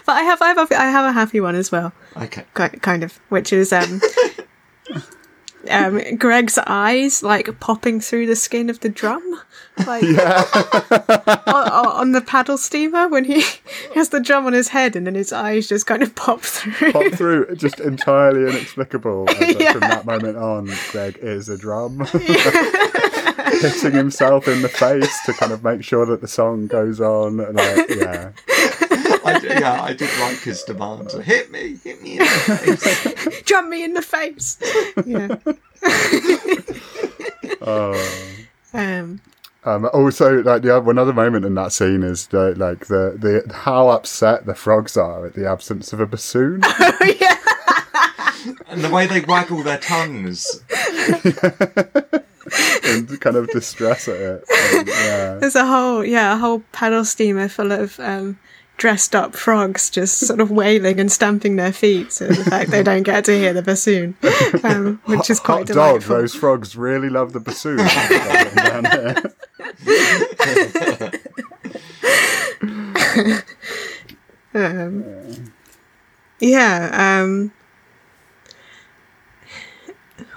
But 0.06 0.12
I 0.12 0.22
have 0.22 0.40
I 0.40 0.48
have 0.54 0.70
a, 0.70 0.78
I 0.80 0.84
have 0.86 1.04
a 1.10 1.12
happy 1.12 1.40
one 1.40 1.56
as 1.56 1.72
well, 1.72 1.92
Okay. 2.16 2.44
ki- 2.56 2.78
kind 2.78 3.02
of, 3.02 3.18
which 3.28 3.52
is 3.52 3.72
um. 3.72 4.00
Um, 5.68 6.00
Greg's 6.16 6.58
eyes 6.64 7.24
like 7.24 7.58
popping 7.58 7.98
through 8.00 8.26
the 8.28 8.36
skin 8.36 8.70
of 8.70 8.78
the 8.78 8.88
drum, 8.88 9.40
like 9.84 10.02
on, 11.46 11.86
on 11.86 12.12
the 12.12 12.20
paddle 12.20 12.56
steamer 12.56 13.08
when 13.08 13.24
he 13.24 13.42
has 13.94 14.08
the 14.08 14.20
drum 14.20 14.46
on 14.46 14.52
his 14.52 14.68
head 14.68 14.96
and 14.96 15.06
then 15.06 15.14
his 15.14 15.32
eyes 15.32 15.68
just 15.68 15.86
kind 15.86 16.02
of 16.02 16.14
pop 16.14 16.40
through. 16.40 16.92
pop 16.92 17.12
through, 17.12 17.54
just 17.56 17.80
entirely 17.80 18.48
inexplicable. 18.48 19.26
Yeah. 19.38 19.72
From 19.72 19.80
that 19.80 20.06
moment 20.06 20.36
on, 20.36 20.70
Greg 20.92 21.18
is 21.20 21.48
a 21.48 21.58
drum, 21.58 22.00
hitting 23.60 23.92
himself 23.92 24.48
in 24.48 24.62
the 24.62 24.68
face 24.68 25.14
to 25.26 25.32
kind 25.34 25.52
of 25.52 25.62
make 25.62 25.84
sure 25.84 26.06
that 26.06 26.20
the 26.20 26.28
song 26.28 26.66
goes 26.66 27.00
on. 27.00 27.40
And 27.40 27.56
like, 27.56 27.90
yeah, 27.90 28.32
I, 29.24 29.38
d- 29.40 29.48
yeah, 29.48 29.82
I 29.82 29.92
did 29.92 30.10
like 30.20 30.38
his 30.38 30.62
demands. 30.62 31.14
Hit 31.14 31.50
me, 31.50 31.76
hit 31.84 32.02
me 32.02 32.12
in 32.12 32.18
the 32.18 32.26
face. 32.26 33.42
drum 33.42 33.68
me 33.68 33.84
in 33.84 33.94
the 33.94 34.02
face. 34.02 34.58
Yeah. 35.04 35.36
oh. 37.62 38.25
Um, 39.66 39.90
also, 39.92 40.42
like 40.42 40.62
the 40.62 40.76
other, 40.76 40.84
one 40.84 40.96
other 40.96 41.12
moment 41.12 41.44
in 41.44 41.54
that 41.56 41.72
scene 41.72 42.04
is 42.04 42.28
the, 42.28 42.54
like 42.56 42.86
the, 42.86 43.16
the 43.18 43.52
how 43.52 43.88
upset 43.88 44.46
the 44.46 44.54
frogs 44.54 44.96
are 44.96 45.26
at 45.26 45.34
the 45.34 45.48
absence 45.48 45.92
of 45.92 45.98
a 45.98 46.06
bassoon. 46.06 46.60
oh, 46.64 47.14
yeah. 47.20 48.54
And 48.68 48.82
the 48.82 48.90
way 48.90 49.08
they 49.08 49.22
waggle 49.22 49.64
their 49.64 49.78
tongues. 49.78 50.62
and 52.84 53.20
kind 53.20 53.34
of 53.34 53.48
distress 53.48 54.06
at 54.06 54.14
it. 54.14 54.44
And, 54.72 54.86
yeah. 54.86 55.34
There's 55.40 55.56
a 55.56 55.66
whole 55.66 56.04
yeah, 56.04 56.34
a 56.34 56.36
whole 56.36 56.62
paddle 56.70 57.04
steamer 57.04 57.48
full 57.48 57.72
of 57.72 57.98
um, 57.98 58.38
dressed 58.76 59.16
up 59.16 59.34
frogs 59.34 59.90
just 59.90 60.18
sort 60.18 60.40
of 60.40 60.50
wailing 60.50 61.00
and 61.00 61.10
stamping 61.10 61.56
their 61.56 61.72
feet 61.72 62.12
so 62.12 62.28
the 62.28 62.44
fact 62.44 62.70
they 62.70 62.82
don't 62.82 63.04
get 63.04 63.24
to 63.24 63.36
hear 63.36 63.52
the 63.52 63.62
bassoon, 63.62 64.16
um, 64.62 65.00
which 65.06 65.30
is 65.30 65.40
quite 65.40 65.58
Hot 65.58 65.66
dog, 65.66 65.74
delightful. 65.74 66.16
those 66.16 66.34
frogs 66.34 66.76
really 66.76 67.08
love 67.08 67.32
the 67.32 67.40
bassoon. 67.40 67.78
Um, 74.54 75.52
yeah. 76.40 77.20
Um, 77.22 77.52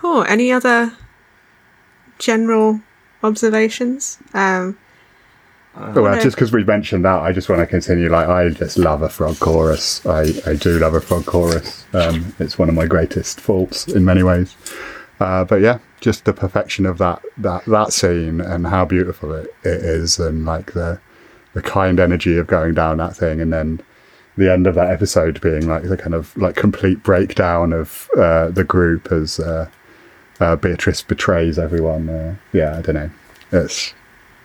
oh, 0.04 0.22
any 0.24 0.52
other 0.52 0.94
general 2.18 2.82
observations? 3.24 4.18
Um, 4.34 4.78
Oh, 5.76 6.02
well, 6.02 6.20
just 6.20 6.36
because 6.36 6.52
we 6.52 6.64
mentioned 6.66 7.06
that, 7.06 7.22
I 7.22 7.32
just 7.32 7.48
want 7.48 7.62
to 7.62 7.66
continue. 7.68 8.10
Like, 8.10 8.28
I 8.28 8.50
just 8.50 8.78
love 8.78 9.02
a 9.02 9.08
frog 9.08 9.40
chorus. 9.40 10.06
I, 10.06 10.34
I 10.46 10.56
do 10.56 10.78
love 10.78 10.94
a 10.94 11.00
frog 11.00 11.26
chorus. 11.26 11.86
Um, 11.94 12.36
it's 12.40 12.58
one 12.58 12.68
of 12.68 12.76
my 12.76 12.86
greatest 12.86 13.40
faults 13.40 13.88
in 13.88 14.04
many 14.04 14.22
ways. 14.24 14.58
Uh, 15.22 15.46
but 15.46 15.62
yeah, 15.62 15.78
just 16.00 16.26
the 16.26 16.34
perfection 16.34 16.86
of 16.86 16.97
that 16.97 17.22
that 17.38 17.66
that 17.66 17.93
scene 17.93 18.41
and 18.41 18.68
how 18.68 18.86
beautiful 18.86 19.34
it, 19.34 19.47
it 19.64 19.82
is, 19.84 20.20
and 20.20 20.45
like 20.45 20.74
the 20.74 21.00
the 21.54 21.62
kind 21.62 22.00
energy 22.00 22.38
of 22.38 22.47
going 22.47 22.74
down 22.74 22.97
that 22.97 23.16
thing, 23.16 23.41
and 23.41 23.52
then 23.52 23.82
the 24.38 24.52
end 24.52 24.68
of 24.68 24.76
that 24.76 24.89
episode 24.89 25.41
being 25.41 25.68
like 25.68 25.84
the 25.84 25.97
kind 25.97 26.14
of 26.14 26.36
like 26.38 26.56
complete 26.56 27.04
breakdown 27.04 27.74
of 27.74 28.10
uh, 28.18 28.50
the 28.50 28.64
group 28.64 29.12
as 29.12 29.39
uh, 29.39 29.70
uh, 30.39 30.56
Beatrice 30.56 31.02
betrays 31.02 31.60
everyone. 31.60 32.10
Uh, 32.10 32.36
yeah, 32.54 32.78
I 32.78 32.82
don't 32.82 32.95
know. 32.95 33.10
It's 33.52 33.93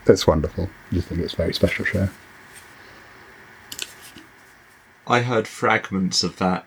it's 0.07 0.27
wonderful. 0.27 0.69
I 0.93 1.01
think 1.01 1.21
it's 1.21 1.35
a 1.35 1.37
very 1.37 1.55
special 1.55 1.85
show. 1.85 2.09
I 5.07 5.21
heard 5.21 5.47
fragments 5.47 6.23
of 6.23 6.37
that. 6.39 6.67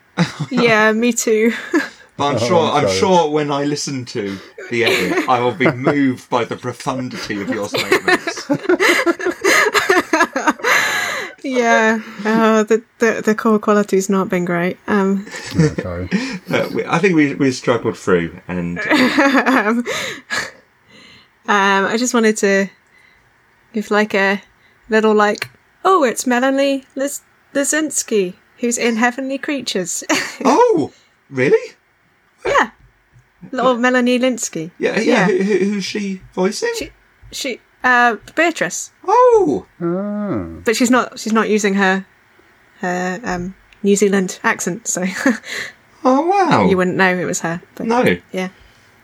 yeah, 0.52 0.92
me 0.92 1.12
too. 1.12 1.54
But 2.18 2.26
I'm 2.26 2.36
Oh, 2.42 2.48
sure 2.48 2.72
I'm 2.72 2.86
I'm 2.86 2.92
sure 2.92 3.30
when 3.30 3.52
I 3.52 3.64
listen 3.64 4.06
to 4.06 4.38
the 4.70 4.84
edit 4.86 5.30
I 5.30 5.40
will 5.40 5.54
be 5.54 5.72
moved 5.72 6.30
by 6.30 6.44
the 6.46 6.58
profundity 6.58 7.42
of 7.42 7.50
your 7.50 7.68
statements. 7.70 8.50
yeah, 11.44 12.00
oh, 12.26 12.64
the, 12.64 12.84
the 13.00 13.22
the 13.24 13.36
core 13.36 13.60
quality's 13.60 14.10
not 14.10 14.30
been 14.30 14.46
great. 14.46 14.78
Um, 14.88 15.26
Yeah, 15.56 15.74
sorry. 15.76 16.10
We, 16.74 16.86
I 16.86 17.00
think 17.00 17.16
we 17.16 17.36
we 17.36 17.52
struggled 17.52 17.98
through 17.98 18.40
and 18.48 18.80
um, 18.80 19.84
I 21.48 21.96
just 21.98 22.14
wanted 22.14 22.38
to 22.38 22.68
give 23.74 23.92
like 23.92 24.14
a 24.16 24.42
little 24.90 25.14
like, 25.14 25.50
oh, 25.84 26.04
it's 26.04 26.26
Melanie 26.26 26.86
Liz- 26.96 27.22
Lizinski 27.54 28.34
who's 28.60 28.78
in 28.78 28.96
Heavenly 28.96 29.38
Creatures. 29.38 30.04
Oh 30.44 30.92
really? 31.30 31.76
Yeah, 32.48 32.72
little 33.52 33.76
Melanie 33.78 34.20
Lynskey. 34.20 34.72
Yeah, 34.80 35.00
yeah. 35.00 35.02
Yeah. 35.02 35.26
Who, 35.28 35.44
who, 35.44 35.58
who's 35.74 35.84
she 35.86 36.22
voicing? 36.34 36.72
She, 36.78 36.92
she, 37.32 37.60
uh, 37.84 38.18
Beatrice, 38.36 38.92
Oh, 39.06 39.66
Oh. 39.82 40.62
but 40.66 40.76
she's 40.76 40.92
not. 40.92 41.20
She's 41.20 41.34
not 41.34 41.50
using 41.50 41.76
her 41.76 42.06
her 42.82 43.20
um 43.24 43.56
New 43.84 43.96
Zealand 43.96 44.40
accent, 44.44 44.88
so 44.88 45.04
oh 46.04 46.22
wow. 46.28 46.68
you 46.70 46.78
wouldn't 46.78 46.98
know 46.98 47.16
it 47.16 47.26
was 47.26 47.42
her. 47.42 47.62
But 47.76 47.88
no. 47.88 48.18
yeah. 48.32 48.50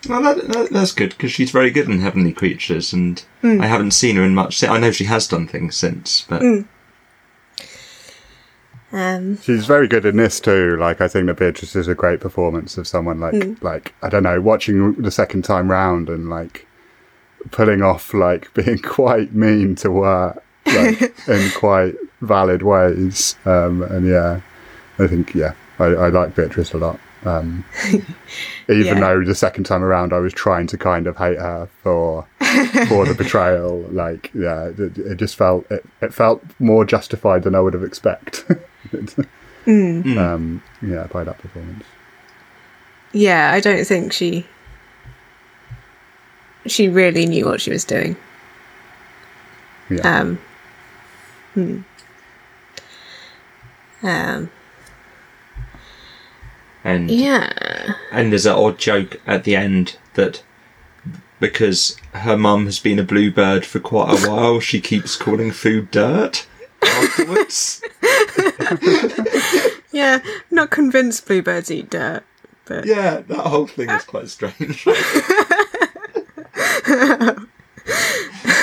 Well, 0.09 0.21
that, 0.21 0.47
that, 0.49 0.69
that's 0.71 0.91
good 0.91 1.11
because 1.11 1.31
she's 1.31 1.51
very 1.51 1.71
good 1.71 1.87
in 1.87 2.01
Heavenly 2.01 2.33
Creatures, 2.33 2.91
and 2.91 3.23
Hmm. 3.41 3.61
I 3.61 3.67
haven't 3.67 3.91
seen 3.91 4.15
her 4.17 4.23
in 4.23 4.35
much. 4.35 4.61
I 4.63 4.77
know 4.77 4.91
she 4.91 5.05
has 5.05 5.27
done 5.27 5.47
things 5.47 5.75
since, 5.77 6.25
but 6.27 6.41
Um, 8.93 9.39
She's 9.41 9.65
very 9.65 9.87
good 9.87 10.05
in 10.05 10.17
this 10.17 10.39
too. 10.39 10.77
Like 10.77 11.01
I 11.01 11.07
think 11.07 11.25
that 11.25 11.37
Beatrice 11.37 11.75
is 11.75 11.87
a 11.87 11.95
great 11.95 12.19
performance 12.21 12.77
of 12.77 12.87
someone 12.87 13.19
like 13.19 13.61
like 13.63 13.93
I 14.03 14.09
don't 14.09 14.23
know, 14.23 14.39
watching 14.39 14.93
the 14.93 15.09
second 15.11 15.41
time 15.43 15.69
round 15.71 16.09
and 16.09 16.29
like 16.29 16.67
pulling 17.51 17.81
off 17.81 18.13
like 18.13 18.53
being 18.53 18.77
quite 18.79 19.33
mean 19.33 19.75
to 19.77 20.03
her 20.03 20.41
like 20.67 21.01
in 21.27 21.49
quite 21.55 21.95
valid 22.21 22.61
ways. 22.61 23.35
Um, 23.45 23.81
and 23.81 24.07
yeah, 24.07 24.41
I 24.99 25.07
think 25.07 25.33
yeah, 25.33 25.55
I, 25.79 25.85
I 25.85 26.09
like 26.09 26.35
Beatrice 26.35 26.73
a 26.73 26.77
lot. 26.77 26.99
Um, 27.25 27.65
even 28.69 28.85
Yeah. 28.97 28.99
though 28.99 29.23
the 29.23 29.33
second 29.33 29.63
time 29.63 29.83
around 29.83 30.13
I 30.13 30.19
was 30.19 30.33
trying 30.33 30.67
to 30.67 30.77
kind 30.77 31.07
of 31.07 31.17
hate 31.17 31.39
her 31.39 31.67
for 31.81 32.27
for 32.89 33.05
the 33.07 33.15
betrayal, 33.17 33.79
like 33.91 34.29
yeah, 34.35 34.65
it, 34.77 34.97
it 34.99 35.15
just 35.17 35.35
felt 35.35 35.65
it, 35.71 35.83
it 36.01 36.13
felt 36.13 36.43
more 36.59 36.85
justified 36.85 37.41
than 37.43 37.55
I 37.55 37.59
would 37.59 37.73
have 37.73 37.83
expected. 37.83 38.61
Um, 39.65 40.61
yeah, 40.81 41.07
by 41.07 41.23
that 41.23 41.37
performance. 41.37 41.85
yeah, 43.13 43.51
I 43.53 43.59
don't 43.59 43.85
think 43.85 44.11
she 44.11 44.45
she 46.65 46.89
really 46.89 47.25
knew 47.25 47.45
what 47.45 47.61
she 47.61 47.71
was 47.71 47.85
doing. 47.85 48.15
Yeah. 49.89 50.19
Um, 50.19 50.39
hmm. 51.53 51.81
um, 54.01 54.49
And 56.83 57.09
yeah, 57.11 57.93
and 58.11 58.31
there's 58.31 58.45
an 58.45 58.55
odd 58.55 58.77
joke 58.77 59.21
at 59.25 59.43
the 59.45 59.55
end 59.55 59.97
that 60.15 60.43
because 61.39 61.97
her 62.13 62.37
mum 62.37 62.65
has 62.65 62.79
been 62.79 62.99
a 62.99 63.03
bluebird 63.03 63.65
for 63.65 63.79
quite 63.79 64.23
a 64.23 64.29
while, 64.29 64.59
she 64.59 64.79
keeps 64.79 65.15
calling 65.15 65.51
food 65.51 65.91
dirt 65.91 66.47
afterwards. 66.87 67.81
yeah. 69.91 70.19
Not 70.51 70.69
convinced 70.71 71.25
bluebirds 71.25 71.71
eat 71.71 71.89
dirt, 71.89 72.23
but 72.65 72.85
yeah, 72.85 73.21
that 73.27 73.39
whole 73.39 73.67
thing 73.67 73.89
is 73.89 74.03
quite 74.03 74.29
strange. 74.29 74.85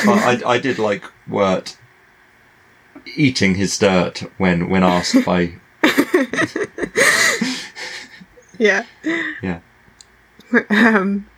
But 0.04 0.18
I, 0.18 0.40
I 0.54 0.58
did 0.58 0.78
like 0.78 1.04
Wirt 1.28 1.76
eating 3.16 3.54
his 3.56 3.78
dirt 3.78 4.22
when 4.38 4.70
when 4.70 4.82
asked 4.82 5.24
by 5.24 5.54
yeah. 8.58 8.84
yeah. 9.42 9.60
Um, 10.70 11.28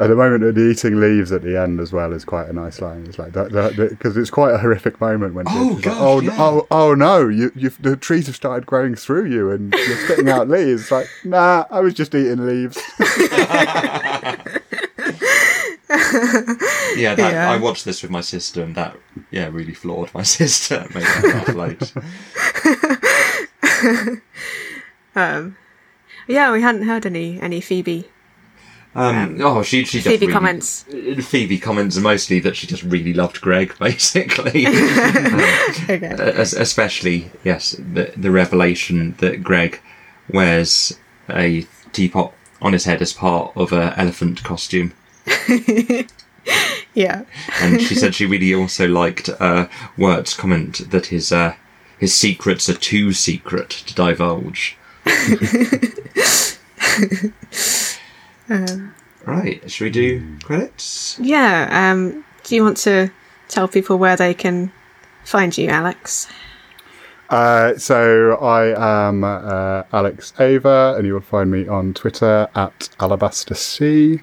At 0.00 0.08
the 0.08 0.16
moment 0.16 0.42
of 0.42 0.54
the 0.56 0.68
eating 0.70 0.98
leaves 0.98 1.30
at 1.30 1.42
the 1.42 1.56
end 1.60 1.78
as 1.78 1.92
well 1.92 2.12
is 2.12 2.24
quite 2.24 2.48
a 2.48 2.52
nice 2.52 2.80
line. 2.80 3.04
It's 3.08 3.18
like 3.20 3.32
that 3.34 3.76
because 3.76 4.16
it's 4.16 4.30
quite 4.30 4.52
a 4.52 4.58
horrific 4.58 5.00
moment 5.00 5.34
when 5.34 5.44
Oh, 5.48 5.76
it's 5.76 5.86
like, 5.86 5.96
oh, 5.96 6.20
yeah. 6.20 6.36
oh, 6.38 6.66
oh 6.72 6.94
no, 6.94 7.28
you, 7.28 7.52
you've, 7.54 7.80
the 7.80 7.96
trees 7.96 8.26
have 8.26 8.34
started 8.34 8.66
growing 8.66 8.96
through 8.96 9.26
you 9.30 9.52
and 9.52 9.72
you're 9.72 9.96
spitting 10.04 10.28
out 10.28 10.48
leaves. 10.56 10.82
It's 10.82 10.90
like, 10.90 11.06
nah, 11.24 11.66
I 11.70 11.78
was 11.80 11.94
just 11.94 12.14
eating 12.14 12.44
leaves. 12.46 12.78
Yeah, 16.96 17.14
that, 17.14 17.32
Yeah. 17.32 17.50
I 17.50 17.56
watched 17.58 17.84
this 17.84 18.02
with 18.02 18.10
my 18.10 18.20
sister, 18.20 18.62
and 18.62 18.74
that 18.76 18.96
yeah 19.30 19.48
really 19.48 19.74
floored 19.74 20.12
my 20.14 20.22
sister. 20.38 20.86
Made 20.94 21.04
her 21.04 21.28
laugh 21.28 21.48
loads. 21.54 21.92
um, 25.14 25.56
yeah, 26.26 26.52
we 26.52 26.62
hadn't 26.62 26.82
heard 26.84 27.04
any 27.06 27.40
any 27.40 27.60
Phoebe 27.60 28.08
Um, 28.94 29.38
oh, 29.40 29.62
she 29.62 29.84
she 29.84 29.98
just 30.00 30.06
Phoebe 30.08 30.26
really, 30.26 30.32
comments. 30.34 30.82
Phoebe 31.22 31.58
comments 31.58 31.96
mostly 31.96 32.40
that 32.40 32.56
she 32.56 32.66
just 32.66 32.82
really 32.82 33.14
loved 33.14 33.40
Greg, 33.40 33.74
basically. 33.80 34.66
Um, 34.66 35.40
Okay. 35.88 36.14
especially 36.36 37.30
yes, 37.44 37.72
the 37.78 38.12
the 38.16 38.30
revelation 38.30 39.14
that 39.18 39.42
Greg 39.42 39.80
wears 40.28 40.98
a 41.30 41.66
teapot 41.92 42.32
on 42.60 42.72
his 42.74 42.84
head 42.84 43.00
as 43.02 43.12
part 43.12 43.52
of 43.56 43.72
a 43.72 43.94
elephant 43.98 44.42
costume. 44.44 44.92
Yeah. 46.94 47.22
and 47.62 47.80
she 47.80 47.94
said 47.94 48.14
she 48.14 48.26
really 48.26 48.52
also 48.52 48.86
liked 48.86 49.30
uh, 49.40 49.68
Wirt's 49.96 50.34
comment 50.34 50.90
that 50.90 51.06
his 51.06 51.32
uh, 51.32 51.54
his 51.98 52.12
secrets 52.14 52.68
are 52.68 52.74
too 52.74 53.12
secret 53.14 53.70
to 53.70 53.94
divulge. 53.94 54.76
Right, 59.24 59.70
should 59.70 59.84
we 59.84 59.90
do 59.90 60.38
credits? 60.40 61.18
Yeah. 61.20 61.68
Um, 61.70 62.24
do 62.44 62.54
you 62.54 62.62
want 62.62 62.76
to 62.78 63.10
tell 63.48 63.68
people 63.68 63.98
where 63.98 64.16
they 64.16 64.34
can 64.34 64.72
find 65.24 65.56
you, 65.56 65.68
Alex? 65.68 66.28
Uh, 67.30 67.76
so 67.78 68.34
I 68.36 69.06
am 69.08 69.24
uh, 69.24 69.84
Alex 69.92 70.34
Ava, 70.38 70.94
and 70.98 71.06
you 71.06 71.14
will 71.14 71.22
find 71.22 71.50
me 71.50 71.66
on 71.66 71.94
Twitter 71.94 72.48
at 72.54 72.90
Alabaster 73.00 73.54
C, 73.54 74.20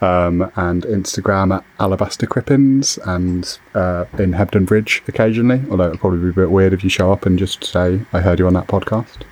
um, 0.00 0.50
and 0.54 0.84
Instagram 0.84 1.56
at 1.56 1.64
Alabaster 1.80 2.26
Crippins, 2.26 2.98
and 3.04 3.58
uh, 3.74 4.04
in 4.22 4.32
Hebden 4.32 4.64
Bridge 4.64 5.02
occasionally. 5.08 5.60
Although 5.70 5.86
it'll 5.86 5.98
probably 5.98 6.20
be 6.20 6.28
a 6.28 6.44
bit 6.44 6.50
weird 6.52 6.72
if 6.72 6.84
you 6.84 6.90
show 6.90 7.12
up 7.12 7.26
and 7.26 7.36
just 7.36 7.64
say 7.64 8.00
I 8.12 8.20
heard 8.20 8.38
you 8.38 8.46
on 8.46 8.54
that 8.54 8.68
podcast, 8.68 9.22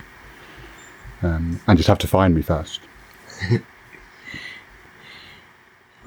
um, 1.23 1.61
and 1.69 1.77
just 1.77 1.89
have 1.89 1.99
to 1.99 2.09
find 2.09 2.35
me 2.35 2.43
first. 2.43 2.81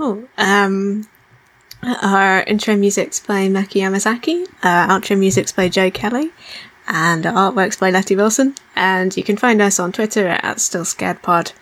Oh, 0.04 0.28
um, 0.40 1.08
our 1.84 2.42
intro 2.44 2.76
music's 2.76 3.20
by 3.20 3.48
Maki 3.48 3.82
Yamazaki, 3.82 4.48
our 4.64 4.88
outro 4.88 5.16
music's 5.16 5.52
by 5.52 5.70
Joe 5.70 5.92
Kelly, 5.92 6.32
and 6.88 7.24
our 7.28 7.52
artwork's 7.52 7.78
by 7.78 7.92
Letty 7.92 8.16
Wilson. 8.16 8.56
And 8.76 9.16
you 9.16 9.22
can 9.24 9.38
find 9.38 9.62
us 9.62 9.80
on 9.80 9.92
Twitter 9.92 10.28
at 10.28 10.58
StillScaredPod, 10.58 11.54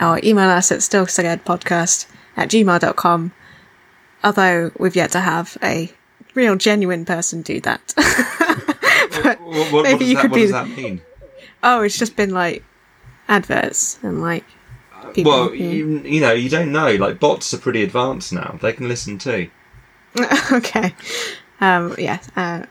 or 0.00 0.20
email 0.22 0.48
us 0.48 0.70
at 0.70 0.78
stillscaredpodcast 0.78 2.06
at 2.36 2.48
gmail.com. 2.50 3.32
Although 4.22 4.70
we've 4.78 4.94
yet 4.94 5.10
to 5.10 5.20
have 5.20 5.58
a 5.60 5.92
real 6.34 6.54
genuine 6.54 7.04
person 7.04 7.42
do 7.42 7.60
that. 7.62 7.94
What, 9.22 9.40
what, 9.42 9.72
what 9.72 9.82
Maybe 9.82 10.06
you 10.06 10.14
that, 10.14 10.22
could 10.22 10.32
be- 10.32 10.42
does 10.42 10.52
that 10.52 10.68
mean? 10.68 11.02
oh, 11.62 11.82
it's 11.82 11.98
just 11.98 12.16
been 12.16 12.30
like 12.30 12.64
adverts 13.28 13.98
and 14.02 14.22
like 14.22 14.44
people. 15.14 15.32
Well, 15.32 15.48
who- 15.48 15.54
you, 15.56 15.98
you 16.04 16.20
know, 16.20 16.32
you 16.32 16.48
don't 16.48 16.72
know. 16.72 16.94
Like 16.94 17.18
bots 17.20 17.52
are 17.54 17.58
pretty 17.58 17.82
advanced 17.82 18.32
now; 18.32 18.58
they 18.60 18.72
can 18.72 18.88
listen 18.88 19.18
too. 19.18 19.50
okay. 20.52 20.94
Um, 21.60 21.94
yeah. 21.98 22.18
Uh, 22.36 22.64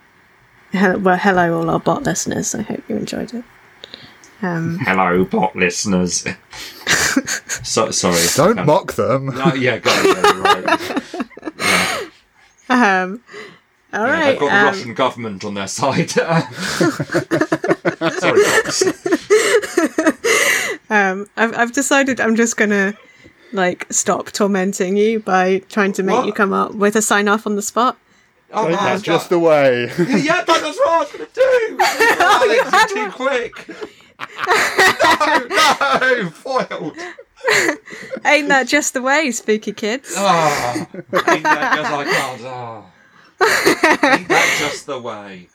hello, 0.71 0.97
well, 0.99 1.17
hello, 1.17 1.57
all 1.59 1.69
our 1.69 1.79
bot 1.79 2.03
listeners. 2.03 2.53
I 2.55 2.61
hope 2.63 2.83
you 2.87 2.97
enjoyed 2.97 3.33
it. 3.33 3.43
Um, 4.43 4.79
Hello, 4.81 5.23
bot 5.23 5.55
listeners. 5.55 6.25
so, 7.63 7.91
sorry. 7.91 8.17
Don't 8.35 8.57
Um, 8.59 8.65
mock 8.65 8.93
them. 8.93 9.29
Oh, 9.35 9.53
yeah, 9.53 9.77
got 9.77 10.03
it. 10.03 10.17
yeah, 10.17 10.39
right. 10.41 10.65
Yeah. 12.69 13.03
um, 13.03 13.21
all 13.93 14.07
Yeah, 14.07 14.11
right. 14.13 14.25
they've 14.31 14.39
got 14.39 14.49
the 14.49 14.55
um, 14.57 14.65
Russian 14.65 14.93
government 14.95 15.45
on 15.45 15.53
their 15.53 15.67
side. 15.67 16.09
Sorry, 16.09 16.41
bots. 18.43 18.83
Um, 20.91 21.27
I've, 21.37 21.57
I've 21.57 21.71
decided 21.71 22.19
I'm 22.21 22.35
just 22.35 22.55
gonna 22.57 22.93
like 23.53 23.85
stop 23.91 24.31
tormenting 24.31 24.95
you 24.97 25.19
by 25.19 25.59
trying 25.69 25.93
to 25.93 26.03
make 26.03 26.15
What? 26.17 26.25
you 26.27 26.33
come 26.33 26.53
up 26.53 26.75
with 26.75 26.95
a 26.95 27.01
sign 27.01 27.27
off 27.27 27.47
on 27.47 27.55
the 27.55 27.61
spot. 27.61 27.97
Oh, 28.53 28.63
Ain't 28.67 28.71
man, 28.75 28.97
that 28.97 29.01
just 29.03 29.29
the 29.29 29.39
way? 29.39 29.83
Yeah, 29.97 30.43
that- 30.43 30.45
that's 30.45 30.77
what 30.77 30.89
I 30.89 30.99
was 30.99 31.11
going 31.11 31.25
to 31.25 31.33
do. 31.33 31.77
Alex, 32.21 32.93
you're 32.93 33.05
too 33.05 33.11
quick. 33.11 33.67
no, 35.49 36.23
no, 36.23 36.29
foiled. 36.31 36.97
Ain't 38.25 38.49
that 38.49 38.65
just 38.67 38.93
the 38.93 39.01
way, 39.01 39.31
spooky 39.31 39.71
kids? 39.73 40.13
Oh, 40.17 40.85
ain't 40.93 41.43
that 41.43 41.75
just 41.77 41.91
I 41.91 42.03
can't. 42.03 42.41
Oh. 42.43 42.85
Ain't 44.03 44.27
that 44.27 44.57
just 44.59 44.85
the 44.85 44.99
way? 44.99 45.47